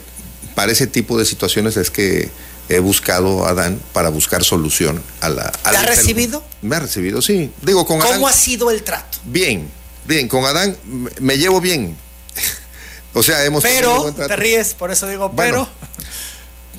para 0.54 0.72
ese 0.72 0.86
tipo 0.86 1.18
de 1.18 1.26
situaciones 1.26 1.76
es 1.76 1.90
que 1.90 2.30
he 2.68 2.78
buscado 2.78 3.44
a 3.46 3.50
Adán 3.50 3.80
para 3.92 4.08
buscar 4.08 4.44
solución 4.44 5.02
a 5.20 5.28
la... 5.28 5.42
a 5.42 5.52
¿Te 5.52 5.72
la 5.72 5.80
ha 5.80 5.86
recibido? 5.86 6.42
Me 6.62 6.76
ha 6.76 6.80
recibido, 6.80 7.20
sí. 7.22 7.50
Digo, 7.62 7.86
con 7.86 8.00
Adán... 8.00 8.14
¿Cómo 8.14 8.28
ha 8.28 8.32
sido 8.32 8.70
el 8.70 8.82
trato? 8.82 9.18
Bien, 9.24 9.68
bien, 10.04 10.28
con 10.28 10.44
Adán 10.44 10.76
me- 11.20 11.36
llevo 11.36 11.60
bien. 11.60 11.96
o 13.14 13.22
sea, 13.22 13.44
hemos 13.44 13.62
Pero, 13.62 14.12
te 14.12 14.36
ríes, 14.36 14.74
por 14.74 14.90
eso 14.90 15.06
digo, 15.08 15.28
Bueno, 15.28 15.68
pero... 15.68 16.04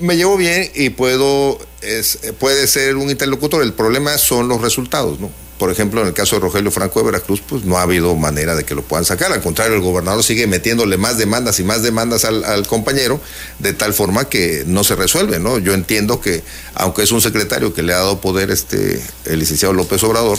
me 0.00 0.16
llevo 0.16 0.36
bien 0.36 0.70
y 0.74 0.90
puedo 0.90 1.58
es, 1.80 2.18
puede 2.38 2.66
ser 2.66 2.96
un 2.96 3.10
interlocutor. 3.10 3.62
El 3.62 3.72
problema 3.72 4.18
son 4.18 4.48
los 4.48 4.60
resultados, 4.60 5.20
¿no? 5.20 5.30
Por 5.58 5.70
ejemplo, 5.70 6.02
en 6.02 6.08
el 6.08 6.12
caso 6.12 6.36
de 6.36 6.40
Rogelio 6.40 6.70
Franco 6.70 7.00
de 7.00 7.06
Veracruz, 7.06 7.40
pues 7.46 7.64
no 7.64 7.78
ha 7.78 7.82
habido 7.82 8.14
manera 8.14 8.54
de 8.54 8.64
que 8.64 8.74
lo 8.74 8.82
puedan 8.82 9.04
sacar. 9.06 9.32
Al 9.32 9.40
contrario, 9.40 9.74
el 9.74 9.80
gobernador 9.80 10.22
sigue 10.22 10.46
metiéndole 10.46 10.98
más 10.98 11.16
demandas 11.16 11.58
y 11.60 11.64
más 11.64 11.82
demandas 11.82 12.24
al, 12.24 12.66
compañero, 12.66 13.20
de 13.58 13.72
tal 13.72 13.94
forma 13.94 14.28
que 14.28 14.64
no 14.66 14.84
se 14.84 14.96
resuelve, 14.96 15.38
¿no? 15.38 15.58
Yo 15.58 15.72
entiendo 15.72 16.20
que, 16.20 16.42
aunque 16.74 17.02
es 17.02 17.12
un 17.12 17.22
secretario 17.22 17.72
que 17.72 17.82
le 17.82 17.94
ha 17.94 17.98
dado 17.98 18.20
poder 18.20 18.50
este 18.50 19.02
el 19.24 19.38
licenciado 19.38 19.72
López 19.72 20.02
Obrador, 20.04 20.38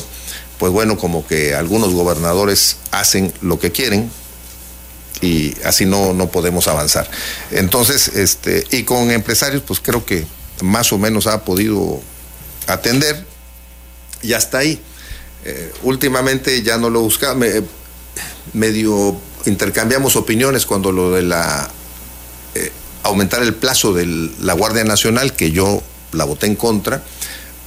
pues 0.60 0.72
bueno, 0.72 0.98
como 0.98 1.26
que 1.26 1.56
algunos 1.56 1.94
gobernadores 1.94 2.78
hacen 2.92 3.34
lo 3.42 3.60
que 3.60 3.72
quieren, 3.72 4.12
y 5.22 5.56
así 5.64 5.86
no, 5.86 6.14
no 6.14 6.30
podemos 6.30 6.68
avanzar. 6.68 7.10
Entonces, 7.52 8.10
este, 8.10 8.66
y 8.72 8.84
con 8.84 9.10
empresarios, 9.12 9.64
pues 9.66 9.80
creo 9.80 10.06
que 10.06 10.26
más 10.62 10.94
o 10.94 10.98
menos 10.98 11.28
ha 11.28 11.44
podido 11.44 12.00
atender 12.68 13.26
y 14.22 14.34
hasta 14.34 14.60
ahí. 14.60 14.82
Eh, 15.50 15.72
últimamente 15.84 16.62
ya 16.62 16.78
no 16.78 16.90
lo 16.90 17.00
buscaba, 17.02 17.34
me- 17.36 17.64
medio 18.54 19.16
intercambiamos 19.46 20.18
opiniones 20.18 20.66
cuando 20.66 20.92
lo 20.92 21.12
de 21.12 21.22
la 21.22 21.70
eh, 22.54 22.70
aumentar 23.04 23.42
el 23.42 23.54
plazo 23.54 23.94
de 23.94 24.06
la 24.42 24.54
Guardia 24.54 24.84
Nacional, 24.84 25.34
que 25.38 25.52
yo 25.52 25.82
la 26.12 26.26
voté 26.26 26.48
en 26.48 26.56
contra, 26.58 27.02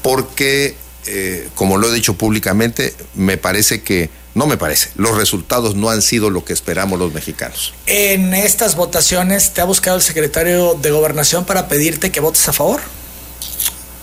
porque, 0.03 0.77
eh, 1.07 1.49
como 1.55 1.79
lo 1.79 1.91
he 1.91 1.95
dicho 1.95 2.15
públicamente, 2.15 2.95
me 3.15 3.37
parece 3.39 3.83
que 3.83 4.11
No 4.33 4.47
me 4.47 4.57
parece. 4.57 4.91
Los 4.95 5.17
resultados 5.17 5.75
no 5.75 5.91
han 5.91 6.03
sido 6.03 6.31
lo 6.31 6.45
que 6.45 6.53
esperamos 6.53 7.01
los 7.01 7.13
mexicanos. 7.13 7.75
En 7.87 8.33
estas 8.33 8.77
votaciones, 8.77 9.53
¿te 9.55 9.61
ha 9.61 9.65
buscado 9.65 9.97
el 9.97 10.03
secretario 10.03 10.75
de 10.81 10.93
Gobernación 10.93 11.45
para 11.45 11.67
pedirte 11.67 12.13
que 12.13 12.21
votes 12.21 12.47
a 12.49 12.53
favor? 12.53 12.81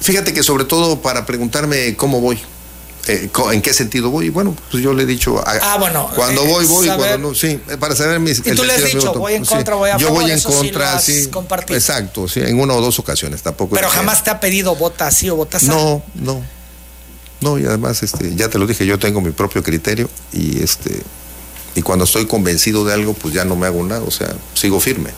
Fíjate 0.01 0.33
que 0.33 0.43
sobre 0.43 0.65
todo 0.65 1.01
para 1.01 1.25
preguntarme 1.25 1.95
cómo 1.95 2.19
voy. 2.19 2.39
Eh, 3.07 3.29
¿En 3.53 3.61
qué 3.61 3.73
sentido 3.73 4.09
voy? 4.09 4.29
Bueno, 4.29 4.55
pues 4.69 4.83
yo 4.83 4.93
le 4.93 5.03
he 5.03 5.05
dicho. 5.05 5.41
ah, 5.45 5.77
bueno. 5.79 6.09
Cuando 6.13 6.43
voy, 6.43 6.65
voy. 6.65 6.87
cuando 6.87 7.17
no, 7.29 7.35
sí, 7.35 7.59
para 7.79 7.95
saber 7.95 8.19
mis. 8.19 8.39
Y 8.39 8.51
tú 8.51 8.63
le 8.63 8.73
has 8.73 8.83
dicho, 8.83 9.13
voy 9.13 9.33
en 9.33 9.45
contra, 9.45 9.75
voy 9.75 9.89
a 9.89 9.97
yo 9.97 10.07
favor. 10.07 10.21
Yo 10.21 10.27
voy 10.27 10.31
en 10.31 10.41
contra, 10.41 10.99
sí. 10.99 11.29
Exacto, 11.69 12.27
sí, 12.27 12.41
en 12.41 12.59
una 12.59 12.73
o 12.73 12.81
dos 12.81 12.99
ocasiones. 12.99 13.41
Tampoco. 13.41 13.75
Pero 13.75 13.89
jamás 13.89 14.23
te 14.23 14.29
ha 14.29 14.39
pedido 14.39 14.75
vota 14.75 15.07
así 15.07 15.29
o 15.29 15.37
vota 15.37 15.57
así. 15.57 15.67
No, 15.67 16.03
no. 16.15 16.43
No, 17.39 17.59
y 17.59 17.65
además, 17.65 18.01
este, 18.03 18.35
ya 18.35 18.49
te 18.49 18.57
lo 18.57 18.65
dije, 18.65 18.85
yo 18.85 18.97
tengo 18.97 19.21
mi 19.21 19.31
propio 19.31 19.63
criterio 19.63 20.09
y 20.33 20.61
este. 20.61 21.01
Y 21.75 21.83
cuando 21.83 22.05
estoy 22.05 22.25
convencido 22.25 22.83
de 22.83 22.93
algo, 22.93 23.13
pues 23.13 23.33
ya 23.33 23.45
no 23.45 23.55
me 23.55 23.67
hago 23.67 23.83
nada, 23.83 24.01
o 24.01 24.11
sea, 24.11 24.35
sigo 24.55 24.79
firme. 24.79 25.11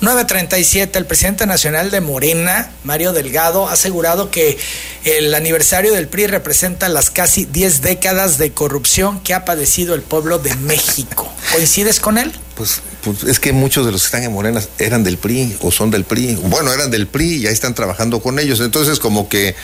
937, 0.00 0.98
el 0.98 1.04
presidente 1.04 1.46
nacional 1.46 1.90
de 1.90 2.00
Morena, 2.00 2.70
Mario 2.84 3.12
Delgado, 3.12 3.68
ha 3.68 3.72
asegurado 3.72 4.30
que 4.30 4.58
el 5.04 5.34
aniversario 5.34 5.92
del 5.92 6.08
PRI 6.08 6.26
representa 6.26 6.88
las 6.88 7.10
casi 7.10 7.44
10 7.44 7.82
décadas 7.82 8.38
de 8.38 8.50
corrupción 8.52 9.20
que 9.20 9.34
ha 9.34 9.44
padecido 9.44 9.94
el 9.94 10.00
pueblo 10.00 10.38
de 10.38 10.54
México. 10.56 11.30
¿Coincides 11.52 12.00
con 12.00 12.16
él? 12.16 12.32
Pues, 12.60 12.82
pues, 13.02 13.24
es 13.24 13.40
que 13.40 13.54
muchos 13.54 13.86
de 13.86 13.92
los 13.92 14.02
que 14.02 14.06
están 14.08 14.22
en 14.22 14.32
Morena 14.32 14.60
eran 14.78 15.02
del 15.02 15.16
PRI 15.16 15.56
o 15.62 15.70
son 15.70 15.90
del 15.90 16.04
PRI. 16.04 16.34
Bueno, 16.34 16.70
eran 16.70 16.90
del 16.90 17.06
PRI 17.06 17.36
y 17.36 17.46
ahí 17.46 17.54
están 17.54 17.74
trabajando 17.74 18.20
con 18.20 18.38
ellos. 18.38 18.60
Entonces, 18.60 18.98
como 18.98 19.30
que 19.30 19.56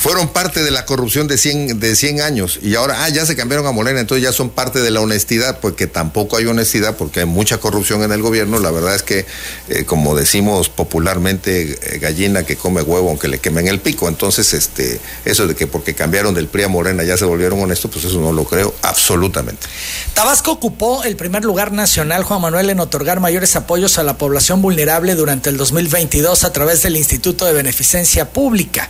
fueron 0.00 0.28
parte 0.28 0.64
de 0.64 0.70
la 0.70 0.86
corrupción 0.86 1.28
de 1.28 1.36
100, 1.36 1.78
de 1.78 1.94
100 1.94 2.22
años 2.22 2.58
y 2.62 2.74
ahora, 2.74 3.04
ah, 3.04 3.08
ya 3.10 3.26
se 3.26 3.36
cambiaron 3.36 3.66
a 3.66 3.70
Morena, 3.70 4.00
entonces 4.00 4.24
ya 4.24 4.32
son 4.32 4.48
parte 4.48 4.80
de 4.80 4.90
la 4.90 5.02
honestidad, 5.02 5.60
porque 5.60 5.86
tampoco 5.86 6.38
hay 6.38 6.46
honestidad, 6.46 6.96
porque 6.96 7.20
hay 7.20 7.26
mucha 7.26 7.58
corrupción 7.58 8.02
en 8.02 8.10
el 8.10 8.22
gobierno. 8.22 8.58
La 8.58 8.70
verdad 8.70 8.96
es 8.96 9.02
que, 9.02 9.26
eh, 9.68 9.84
como 9.84 10.16
decimos 10.16 10.70
popularmente, 10.70 11.78
eh, 11.82 11.98
gallina 11.98 12.44
que 12.44 12.56
come 12.56 12.80
huevo 12.80 13.10
aunque 13.10 13.28
le 13.28 13.38
quemen 13.38 13.68
el 13.68 13.78
pico. 13.78 14.08
Entonces, 14.08 14.54
este, 14.54 15.00
eso 15.26 15.46
de 15.46 15.54
que 15.54 15.66
porque 15.66 15.94
cambiaron 15.94 16.34
del 16.34 16.48
PRI 16.48 16.64
a 16.64 16.68
Morena 16.68 17.04
ya 17.04 17.16
se 17.16 17.26
volvieron 17.26 17.60
honestos, 17.60 17.90
pues 17.92 18.06
eso 18.06 18.20
no 18.20 18.32
lo 18.32 18.44
creo 18.44 18.74
absolutamente. 18.82 19.66
Tabasco 20.14 20.50
ocupó 20.50 21.04
el 21.04 21.14
primer 21.14 21.44
lugar 21.44 21.72
nacional, 21.72 22.24
Juan 22.24 22.39
Manuel, 22.40 22.70
en 22.70 22.80
otorgar 22.80 23.20
mayores 23.20 23.54
apoyos 23.54 23.98
a 23.98 24.02
la 24.02 24.18
población 24.18 24.60
vulnerable 24.60 25.14
durante 25.14 25.50
el 25.50 25.56
2022 25.56 26.42
a 26.42 26.52
través 26.52 26.82
del 26.82 26.96
Instituto 26.96 27.44
de 27.44 27.52
Beneficencia 27.52 28.30
Pública. 28.30 28.88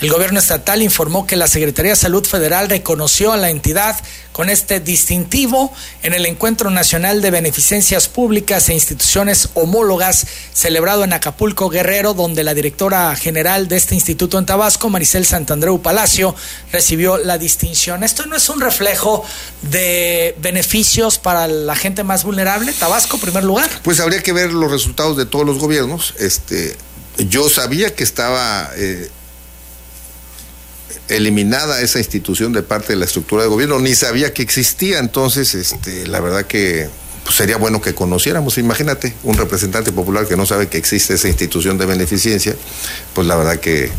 El 0.00 0.10
gobierno 0.10 0.38
estatal 0.38 0.82
informó 0.82 1.26
que 1.26 1.36
la 1.36 1.46
Secretaría 1.46 1.92
de 1.92 1.96
Salud 1.96 2.26
Federal 2.26 2.68
reconoció 2.68 3.32
a 3.32 3.36
la 3.36 3.50
entidad 3.50 3.96
con 4.32 4.48
este 4.48 4.80
distintivo 4.80 5.72
en 6.02 6.14
el 6.14 6.26
Encuentro 6.26 6.70
Nacional 6.70 7.20
de 7.20 7.30
Beneficencias 7.30 8.08
Públicas 8.08 8.68
e 8.68 8.74
Instituciones 8.74 9.50
Homólogas 9.54 10.26
celebrado 10.52 11.04
en 11.04 11.12
Acapulco, 11.12 11.68
Guerrero, 11.68 12.14
donde 12.14 12.42
la 12.42 12.54
directora 12.54 13.14
general 13.14 13.68
de 13.68 13.76
este 13.76 13.94
instituto 13.94 14.38
en 14.38 14.46
Tabasco, 14.46 14.88
Maricel 14.88 15.26
Santandreu 15.26 15.80
Palacio, 15.82 16.34
recibió 16.72 17.18
la 17.18 17.38
distinción. 17.38 18.02
¿Esto 18.02 18.26
no 18.26 18.36
es 18.36 18.48
un 18.48 18.60
reflejo 18.60 19.24
de 19.62 20.34
beneficios 20.40 21.18
para 21.18 21.46
la 21.46 21.76
gente 21.76 22.02
más 22.02 22.24
vulnerable? 22.24 22.72
Tabasco, 22.82 23.16
primer 23.16 23.44
lugar. 23.44 23.70
Pues 23.84 24.00
habría 24.00 24.24
que 24.24 24.32
ver 24.32 24.52
los 24.52 24.68
resultados 24.68 25.16
de 25.16 25.24
todos 25.24 25.46
los 25.46 25.60
gobiernos. 25.60 26.14
Este, 26.18 26.76
yo 27.16 27.48
sabía 27.48 27.94
que 27.94 28.02
estaba... 28.02 28.70
Eh, 28.74 29.08
eliminada 31.08 31.80
esa 31.80 31.98
institución 31.98 32.52
de 32.52 32.62
parte 32.62 32.94
de 32.94 32.96
la 32.96 33.04
estructura 33.04 33.42
de 33.42 33.48
gobierno, 33.48 33.78
ni 33.78 33.94
sabía 33.94 34.32
que 34.32 34.42
existía, 34.42 34.98
entonces 34.98 35.54
este, 35.54 36.06
la 36.06 36.20
verdad 36.20 36.46
que 36.46 36.88
pues, 37.22 37.36
sería 37.36 37.56
bueno 37.56 37.80
que 37.80 37.94
conociéramos, 37.94 38.56
imagínate, 38.56 39.14
un 39.22 39.36
representante 39.36 39.92
popular 39.92 40.26
que 40.26 40.36
no 40.36 40.46
sabe 40.46 40.68
que 40.68 40.78
existe 40.78 41.14
esa 41.14 41.28
institución 41.28 41.76
de 41.76 41.86
beneficencia, 41.86 42.56
pues 43.14 43.26
la 43.26 43.36
verdad 43.36 43.58
que 43.58 43.90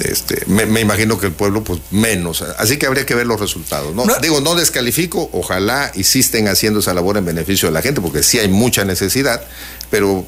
este, 0.00 0.44
me, 0.46 0.80
imagino 0.80 1.18
que 1.18 1.26
el 1.26 1.32
pueblo, 1.32 1.64
pues 1.64 1.80
menos. 1.90 2.42
Así 2.42 2.76
que 2.76 2.86
habría 2.86 3.06
que 3.06 3.14
ver 3.14 3.26
los 3.26 3.40
resultados. 3.40 3.94
¿no? 3.94 4.04
Digo, 4.20 4.40
no 4.40 4.54
descalifico, 4.54 5.30
ojalá 5.32 5.90
insisten 5.94 6.48
haciendo 6.48 6.80
esa 6.80 6.94
labor 6.94 7.16
en 7.16 7.24
beneficio 7.24 7.68
de 7.68 7.72
la 7.72 7.82
gente, 7.82 8.00
porque 8.00 8.22
sí 8.22 8.38
hay 8.38 8.48
mucha 8.48 8.84
necesidad, 8.84 9.42
pero 9.90 10.26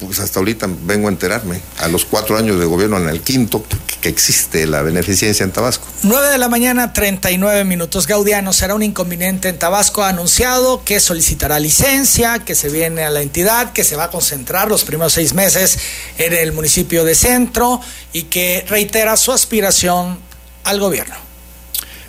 pues 0.00 0.18
hasta 0.18 0.38
ahorita 0.38 0.68
vengo 0.82 1.08
a 1.08 1.10
enterarme, 1.10 1.60
a 1.78 1.88
los 1.88 2.04
cuatro 2.04 2.36
años 2.36 2.58
de 2.58 2.66
gobierno, 2.66 2.98
en 2.98 3.08
el 3.08 3.20
quinto, 3.20 3.64
que 4.00 4.08
existe 4.08 4.66
la 4.66 4.82
beneficencia 4.82 5.44
en 5.44 5.52
Tabasco. 5.52 5.86
9 6.02 6.28
de 6.28 6.38
la 6.38 6.48
mañana, 6.48 6.92
39 6.92 7.64
minutos. 7.64 8.06
Gaudiano 8.06 8.52
será 8.52 8.74
un 8.74 8.82
inconveniente 8.82 9.48
en 9.48 9.58
Tabasco. 9.58 10.02
Ha 10.02 10.08
anunciado 10.08 10.84
que 10.84 11.00
solicitará 11.00 11.58
licencia, 11.58 12.40
que 12.40 12.54
se 12.54 12.68
viene 12.68 13.04
a 13.04 13.10
la 13.10 13.22
entidad, 13.22 13.72
que 13.72 13.84
se 13.84 13.96
va 13.96 14.04
a 14.04 14.10
concentrar 14.10 14.68
los 14.68 14.84
primeros 14.84 15.12
seis 15.14 15.32
meses 15.32 15.78
en 16.18 16.32
el 16.32 16.52
municipio 16.52 17.04
de 17.04 17.14
Centro 17.14 17.80
y 18.12 18.24
que 18.24 18.64
reitera 18.68 19.16
su 19.16 19.32
aspiración 19.32 20.18
al 20.64 20.80
gobierno. 20.80 21.14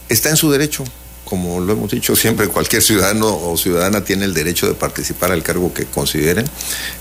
Está 0.10 0.30
en 0.30 0.38
su 0.38 0.52
derecho 0.52 0.84
como 1.26 1.60
lo 1.60 1.74
hemos 1.74 1.92
dicho 1.92 2.16
siempre, 2.16 2.48
cualquier 2.48 2.82
ciudadano 2.82 3.28
o 3.28 3.58
ciudadana 3.58 4.04
tiene 4.04 4.26
el 4.26 4.34
derecho 4.34 4.68
de 4.68 4.76
participar 4.76 5.32
al 5.32 5.44
cargo 5.44 5.74
que 5.74 5.86
consideren. 5.86 6.46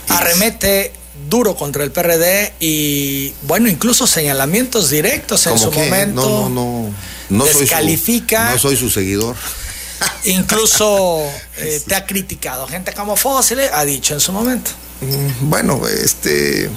Arremete 0.09 0.93
duro 1.29 1.55
contra 1.55 1.85
el 1.85 1.93
PRD 1.93 2.55
y, 2.59 3.33
bueno, 3.43 3.68
incluso 3.68 4.07
señalamientos 4.07 4.91
directos 4.91 5.47
en 5.47 5.59
su 5.59 5.70
momento. 5.70 6.22
No, 6.22 6.49
no, 6.49 6.95
no. 7.29 7.45
descalifica. 7.45 8.51
no 8.51 8.59
soy 8.59 8.77
su 8.77 8.91
seguidor. 8.91 9.37
Incluso 10.25 11.22
eh, 11.59 11.81
te 11.87 11.95
ha 11.95 12.07
criticado. 12.07 12.66
Gente 12.66 12.93
como 12.93 13.16
Fósiles 13.16 13.70
ha 13.72 13.85
dicho 13.85 14.14
en 14.14 14.20
su 14.20 14.33
momento. 14.33 14.70
Mm, 15.01 15.51
bueno, 15.51 15.87
este 15.87 16.70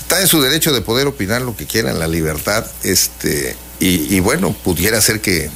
está 0.00 0.20
en 0.20 0.26
su 0.26 0.42
derecho 0.42 0.72
de 0.72 0.80
poder 0.80 1.06
opinar 1.06 1.42
lo 1.42 1.56
que 1.56 1.66
quiera 1.66 1.90
en 1.90 2.00
la 2.00 2.08
libertad, 2.08 2.66
este, 2.82 3.56
y, 3.78 4.12
y 4.14 4.18
bueno, 4.18 4.52
pudiera 4.52 5.00
ser 5.00 5.20
que 5.20 5.50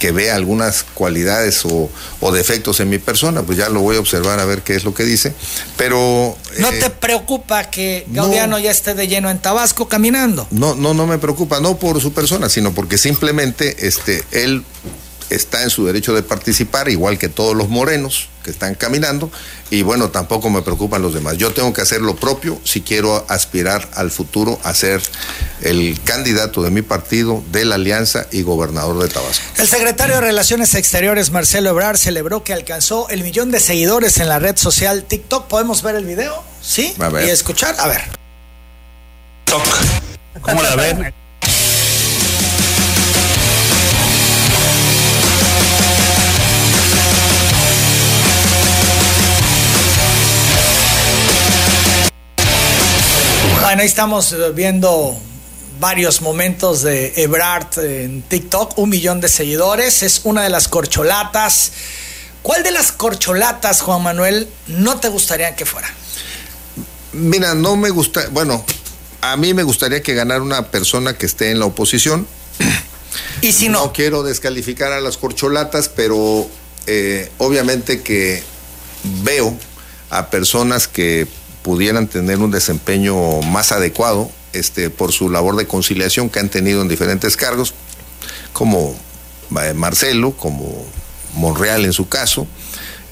que 0.00 0.10
vea 0.10 0.34
algunas 0.34 0.82
cualidades 0.82 1.62
o, 1.64 1.90
defectos 2.32 2.80
en 2.80 2.88
mi 2.88 2.98
persona, 2.98 3.42
pues 3.42 3.58
ya 3.58 3.68
lo 3.68 3.80
voy 3.80 3.96
a 3.96 4.00
observar 4.00 4.40
a 4.40 4.44
ver 4.44 4.62
qué 4.62 4.74
es 4.74 4.82
lo 4.82 4.94
que 4.94 5.04
dice. 5.04 5.34
Pero. 5.76 6.36
¿No 6.58 6.70
eh, 6.70 6.78
te 6.80 6.90
preocupa 6.90 7.70
que 7.70 8.06
Gaudiano 8.08 8.58
ya 8.58 8.70
esté 8.70 8.94
de 8.94 9.06
lleno 9.06 9.30
en 9.30 9.38
Tabasco 9.38 9.88
caminando? 9.88 10.48
No, 10.50 10.74
no, 10.74 10.94
no 10.94 11.06
me 11.06 11.18
preocupa, 11.18 11.60
no 11.60 11.76
por 11.76 12.00
su 12.00 12.12
persona, 12.12 12.48
sino 12.48 12.72
porque 12.72 12.98
simplemente 12.98 13.86
este, 13.86 14.24
él 14.32 14.64
está 15.30 15.62
en 15.62 15.70
su 15.70 15.86
derecho 15.86 16.14
de 16.14 16.22
participar, 16.22 16.88
igual 16.88 17.18
que 17.18 17.28
todos 17.28 17.56
los 17.56 17.68
morenos 17.68 18.28
que 18.42 18.50
están 18.50 18.74
caminando, 18.74 19.30
y 19.70 19.82
bueno, 19.82 20.10
tampoco 20.10 20.50
me 20.50 20.62
preocupan 20.62 21.02
los 21.02 21.14
demás. 21.14 21.36
Yo 21.36 21.52
tengo 21.52 21.72
que 21.72 21.82
hacer 21.82 22.00
lo 22.00 22.16
propio 22.16 22.60
si 22.64 22.80
quiero 22.80 23.24
aspirar 23.28 23.88
al 23.94 24.10
futuro 24.10 24.58
a 24.64 24.74
ser 24.74 25.02
el 25.60 26.00
candidato 26.04 26.62
de 26.62 26.70
mi 26.70 26.82
partido, 26.82 27.44
de 27.52 27.64
la 27.64 27.74
Alianza 27.74 28.26
y 28.30 28.42
gobernador 28.42 29.02
de 29.02 29.08
Tabasco. 29.08 29.44
El 29.58 29.68
secretario 29.68 30.16
de 30.16 30.20
Relaciones 30.22 30.74
Exteriores, 30.74 31.30
Marcelo 31.30 31.70
Ebrar, 31.70 31.98
celebró 31.98 32.42
que 32.44 32.52
alcanzó 32.52 33.08
el 33.10 33.22
millón 33.22 33.50
de 33.50 33.60
seguidores 33.60 34.18
en 34.18 34.28
la 34.28 34.38
red 34.38 34.56
social 34.56 35.04
TikTok. 35.04 35.46
¿Podemos 35.46 35.82
ver 35.82 35.96
el 35.96 36.06
video? 36.06 36.42
¿Sí? 36.62 36.94
Y 37.26 37.30
escuchar. 37.30 37.76
A 37.78 37.88
ver. 37.88 38.02
¿Cómo 40.40 40.62
la 40.62 40.76
ven? 40.76 41.14
Bueno, 53.70 53.82
ahí 53.82 53.88
estamos 53.88 54.32
eh, 54.32 54.50
viendo 54.52 55.16
varios 55.78 56.22
momentos 56.22 56.82
de 56.82 57.12
Ebrard 57.14 57.78
en 57.78 58.20
TikTok, 58.22 58.76
un 58.76 58.90
millón 58.90 59.20
de 59.20 59.28
seguidores, 59.28 60.02
es 60.02 60.22
una 60.24 60.42
de 60.42 60.50
las 60.50 60.66
corcholatas. 60.66 61.70
¿Cuál 62.42 62.64
de 62.64 62.72
las 62.72 62.90
corcholatas, 62.90 63.80
Juan 63.82 64.02
Manuel, 64.02 64.48
no 64.66 64.98
te 64.98 65.08
gustaría 65.08 65.54
que 65.54 65.66
fuera? 65.66 65.88
Mira, 67.12 67.54
no 67.54 67.76
me 67.76 67.90
gusta, 67.90 68.26
bueno, 68.32 68.64
a 69.20 69.36
mí 69.36 69.54
me 69.54 69.62
gustaría 69.62 70.02
que 70.02 70.14
ganara 70.14 70.42
una 70.42 70.72
persona 70.72 71.16
que 71.16 71.26
esté 71.26 71.52
en 71.52 71.60
la 71.60 71.66
oposición. 71.66 72.26
Y 73.40 73.52
si 73.52 73.68
no. 73.68 73.84
No 73.84 73.92
quiero 73.92 74.24
descalificar 74.24 74.90
a 74.90 75.00
las 75.00 75.16
corcholatas, 75.16 75.88
pero 75.88 76.50
eh, 76.88 77.30
obviamente 77.38 78.02
que 78.02 78.42
veo 79.22 79.56
a 80.10 80.28
personas 80.28 80.88
que 80.88 81.28
pudieran 81.62 82.06
tener 82.06 82.38
un 82.38 82.50
desempeño 82.50 83.42
más 83.42 83.72
adecuado 83.72 84.30
este, 84.52 84.90
por 84.90 85.12
su 85.12 85.30
labor 85.30 85.56
de 85.56 85.66
conciliación 85.66 86.28
que 86.28 86.40
han 86.40 86.48
tenido 86.48 86.82
en 86.82 86.88
diferentes 86.88 87.36
cargos, 87.36 87.74
como 88.52 88.96
eh, 89.62 89.74
Marcelo, 89.74 90.32
como 90.32 90.84
Monreal 91.34 91.84
en 91.84 91.92
su 91.92 92.08
caso. 92.08 92.46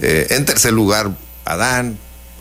Eh, 0.01 0.27
en 0.31 0.45
tercer 0.45 0.73
lugar, 0.73 1.11
Adán. 1.45 1.99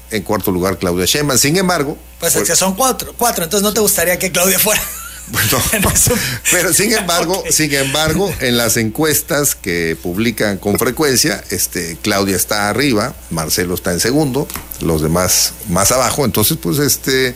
En 0.10 0.24
cuarto 0.24 0.52
lugar, 0.52 0.78
Claudia 0.78 1.06
Sheinbaum. 1.06 1.38
Sin 1.38 1.58
embargo... 1.58 1.98
Pues 2.20 2.36
es 2.36 2.48
que 2.48 2.56
son 2.56 2.76
cuatro, 2.76 3.14
cuatro, 3.18 3.44
entonces 3.44 3.64
no 3.64 3.74
te 3.74 3.82
gustaría 3.82 4.18
que 4.18 4.32
Claudia 4.32 4.58
fuera. 4.58 4.82
Pero 6.52 6.74
sin 6.74 6.94
embargo, 6.98 7.44
sin 7.50 7.74
embargo, 7.74 8.34
en 8.40 8.58
las 8.58 8.78
encuestas 8.78 9.56
que 9.56 9.98
publican 10.02 10.58
con 10.58 10.78
frecuencia, 10.80 11.44
este, 11.50 11.98
Claudia 12.02 12.36
está 12.36 12.70
arriba, 12.70 13.14
Marcelo 13.30 13.76
está 13.76 13.92
en 13.92 14.00
segundo, 14.00 14.48
los 14.82 15.02
demás 15.02 15.54
más 15.70 15.92
abajo, 15.92 16.26
entonces 16.26 16.58
pues 16.62 16.80
este 16.80 17.36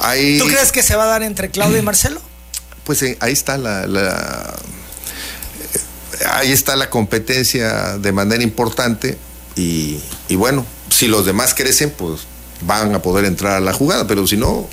hay 0.00 0.38
¿Tú 0.38 0.46
crees 0.46 0.72
que 0.72 0.82
se 0.82 0.96
va 0.96 1.04
a 1.04 1.06
dar 1.06 1.22
entre 1.22 1.50
Claudia 1.50 1.78
y 1.78 1.82
Marcelo? 1.84 2.20
Pues 2.84 3.02
eh, 3.02 3.16
ahí 3.20 3.32
está 3.32 3.58
la, 3.58 3.86
la 3.86 4.54
eh, 5.74 6.24
ahí 6.30 6.52
está 6.52 6.76
la 6.76 6.90
competencia 6.90 7.98
de 7.98 8.12
manera 8.12 8.42
importante 8.42 9.18
y, 9.56 9.98
y 10.28 10.36
bueno, 10.36 10.64
si 10.90 11.08
los 11.08 11.26
demás 11.26 11.54
crecen, 11.54 11.90
pues 11.90 12.20
van 12.60 12.94
a 12.94 13.02
poder 13.02 13.24
entrar 13.24 13.54
a 13.54 13.60
la 13.60 13.72
jugada, 13.72 14.06
pero 14.06 14.26
si 14.26 14.36
no, 14.36 14.68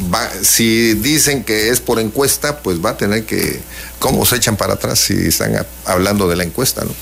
Va, 0.00 0.30
si 0.42 0.94
dicen 0.94 1.42
que 1.42 1.70
es 1.70 1.80
por 1.80 1.98
encuesta, 1.98 2.60
pues 2.60 2.84
va 2.84 2.90
a 2.90 2.96
tener 2.96 3.24
que, 3.24 3.60
¿cómo 3.98 4.24
se 4.24 4.36
echan 4.36 4.56
para 4.56 4.74
atrás 4.74 5.00
si 5.00 5.14
están 5.14 5.56
a, 5.56 5.66
hablando 5.86 6.28
de 6.28 6.36
la 6.36 6.44
encuesta? 6.44 6.84
¿no? 6.84 6.92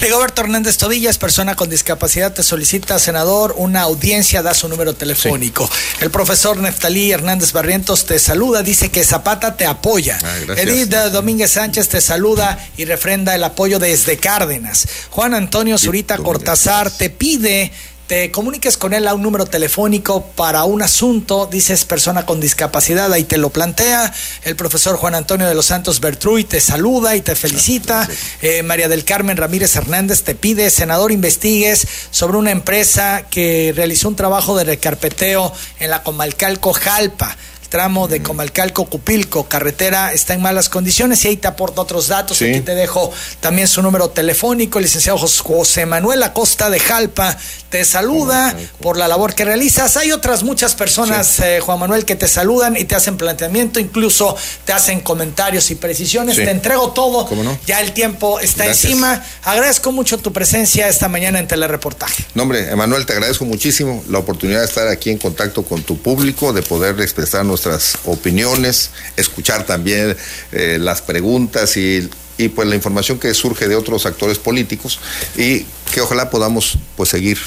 Rigoberto 0.00 0.42
Hernández 0.42 0.76
Tobillas, 0.76 1.18
persona 1.18 1.56
con 1.56 1.68
discapacidad, 1.68 2.32
te 2.32 2.42
solicita, 2.42 2.98
senador, 2.98 3.54
una 3.56 3.82
audiencia, 3.82 4.42
da 4.42 4.54
su 4.54 4.68
número 4.68 4.94
telefónico. 4.94 5.66
Sí. 5.66 6.04
El 6.04 6.10
profesor 6.10 6.56
Neftalí 6.56 7.10
Hernández 7.10 7.52
Barrientos 7.52 8.04
te 8.04 8.18
saluda, 8.18 8.62
dice 8.62 8.90
que 8.90 9.02
Zapata 9.02 9.56
te 9.56 9.66
apoya. 9.66 10.18
Ah. 10.22 10.54
Edith 10.56 10.90
Domínguez 10.90 11.52
Sánchez 11.52 11.88
te 11.88 12.00
saluda 12.00 12.58
y 12.76 12.84
refrenda 12.84 13.34
el 13.34 13.44
apoyo 13.44 13.78
desde 13.78 14.16
Cárdenas. 14.18 14.86
Juan 15.10 15.34
Antonio 15.34 15.78
Zurita 15.78 16.18
Cortázar 16.18 16.90
te 16.90 17.10
pide 17.10 17.72
te 18.14 18.30
comuniques 18.30 18.76
con 18.76 18.94
él 18.94 19.08
a 19.08 19.14
un 19.14 19.22
número 19.22 19.44
telefónico 19.44 20.24
para 20.36 20.62
un 20.62 20.82
asunto, 20.82 21.48
dices 21.50 21.84
persona 21.84 22.24
con 22.24 22.38
discapacidad, 22.38 23.12
ahí 23.12 23.24
te 23.24 23.38
lo 23.38 23.50
plantea. 23.50 24.14
El 24.44 24.54
profesor 24.54 24.96
Juan 24.96 25.16
Antonio 25.16 25.48
de 25.48 25.54
los 25.56 25.66
Santos 25.66 25.98
Bertruy 25.98 26.44
te 26.44 26.60
saluda 26.60 27.16
y 27.16 27.22
te 27.22 27.34
felicita. 27.34 28.08
Eh, 28.40 28.62
María 28.62 28.88
del 28.88 29.04
Carmen 29.04 29.36
Ramírez 29.36 29.74
Hernández 29.74 30.22
te 30.22 30.36
pide, 30.36 30.70
senador, 30.70 31.10
investigues 31.10 31.88
sobre 32.12 32.38
una 32.38 32.52
empresa 32.52 33.26
que 33.28 33.72
realizó 33.74 34.06
un 34.10 34.14
trabajo 34.14 34.56
de 34.56 34.62
recarpeteo 34.62 35.52
en 35.80 35.90
la 35.90 36.04
Comalcalco 36.04 36.72
Jalpa 36.72 37.36
tramo 37.74 38.06
de 38.06 38.22
Comalcalco 38.22 38.84
Cupilco, 38.84 39.48
carretera 39.48 40.12
está 40.12 40.32
en 40.32 40.40
malas 40.40 40.68
condiciones 40.68 41.24
y 41.24 41.28
ahí 41.28 41.36
te 41.36 41.48
aporta 41.48 41.80
otros 41.80 42.06
datos. 42.06 42.36
Sí. 42.36 42.44
Aquí 42.44 42.60
te 42.60 42.76
dejo 42.76 43.10
también 43.40 43.66
su 43.66 43.82
número 43.82 44.10
telefónico. 44.10 44.78
El 44.78 44.84
licenciado 44.84 45.18
José 45.18 45.84
Manuel 45.84 46.22
Acosta 46.22 46.70
de 46.70 46.78
Jalpa 46.78 47.36
te 47.70 47.84
saluda 47.84 48.56
por 48.80 48.96
la 48.96 49.08
labor 49.08 49.34
que 49.34 49.44
realizas. 49.44 49.96
Hay 49.96 50.12
otras 50.12 50.44
muchas 50.44 50.76
personas, 50.76 51.26
sí. 51.26 51.42
eh, 51.44 51.60
Juan 51.60 51.80
Manuel, 51.80 52.04
que 52.04 52.14
te 52.14 52.28
saludan 52.28 52.76
y 52.76 52.84
te 52.84 52.94
hacen 52.94 53.16
planteamiento, 53.16 53.80
incluso 53.80 54.36
te 54.64 54.72
hacen 54.72 55.00
comentarios 55.00 55.68
y 55.72 55.74
precisiones. 55.74 56.36
Sí. 56.36 56.44
Te 56.44 56.52
entrego 56.52 56.92
todo. 56.92 57.28
No? 57.34 57.58
Ya 57.66 57.80
el 57.80 57.90
tiempo 57.90 58.38
está 58.38 58.66
Gracias. 58.66 58.84
encima. 58.84 59.20
Agradezco 59.42 59.90
mucho 59.90 60.18
tu 60.18 60.32
presencia 60.32 60.86
esta 60.86 61.08
mañana 61.08 61.40
en 61.40 61.48
Telereportaje. 61.48 62.24
No, 62.34 62.44
hombre, 62.44 62.70
Emanuel, 62.70 63.04
te 63.04 63.14
agradezco 63.14 63.44
muchísimo 63.44 64.04
la 64.08 64.20
oportunidad 64.20 64.60
de 64.60 64.66
estar 64.66 64.86
aquí 64.86 65.10
en 65.10 65.18
contacto 65.18 65.64
con 65.64 65.82
tu 65.82 65.98
público, 65.98 66.52
de 66.52 66.62
poder 66.62 67.00
expresar 67.00 67.44
nuestras 67.64 67.98
opiniones, 68.04 68.90
escuchar 69.16 69.64
también 69.64 70.16
eh, 70.52 70.78
las 70.80 71.02
preguntas 71.02 71.76
y, 71.76 72.08
y, 72.36 72.48
pues 72.48 72.68
la 72.68 72.74
información 72.74 73.18
que 73.18 73.32
surge 73.34 73.68
de 73.68 73.76
otros 73.76 74.06
actores 74.06 74.38
políticos 74.38 75.00
y 75.36 75.66
que 75.92 76.00
ojalá 76.00 76.30
podamos 76.30 76.78
pues 76.96 77.10
seguir 77.10 77.38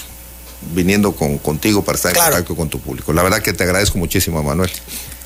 viniendo 0.73 1.15
con, 1.15 1.37
contigo 1.37 1.83
para 1.83 1.97
estar 1.97 2.13
claro. 2.13 2.27
en 2.27 2.33
contacto 2.33 2.55
con 2.55 2.69
tu 2.69 2.79
público. 2.79 3.13
La 3.13 3.23
verdad 3.23 3.41
que 3.41 3.53
te 3.53 3.63
agradezco 3.63 3.97
muchísimo, 3.97 4.41
Manuel. 4.41 4.71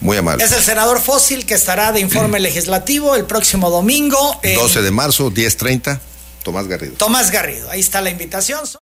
Muy 0.02 0.18
amable. 0.18 0.44
Es 0.44 0.52
el 0.52 0.64
senador 0.64 1.00
Fósil 1.00 1.46
que 1.46 1.54
estará 1.54 1.92
de 1.92 2.00
informe 2.00 2.40
mm. 2.40 2.44
legislativo 2.44 3.16
el 3.16 3.26
próximo 3.26 3.70
domingo. 3.70 4.40
En... 4.42 4.56
12 4.56 4.82
de 4.82 4.92
marzo, 4.92 5.32
10.30, 5.32 6.00
Tomás 6.44 6.68
Garrido. 6.68 6.94
Tomás 6.96 7.32
Garrido, 7.32 7.70
ahí 7.70 7.80
está 7.80 8.02
la 8.02 8.10
invitación. 8.10 8.62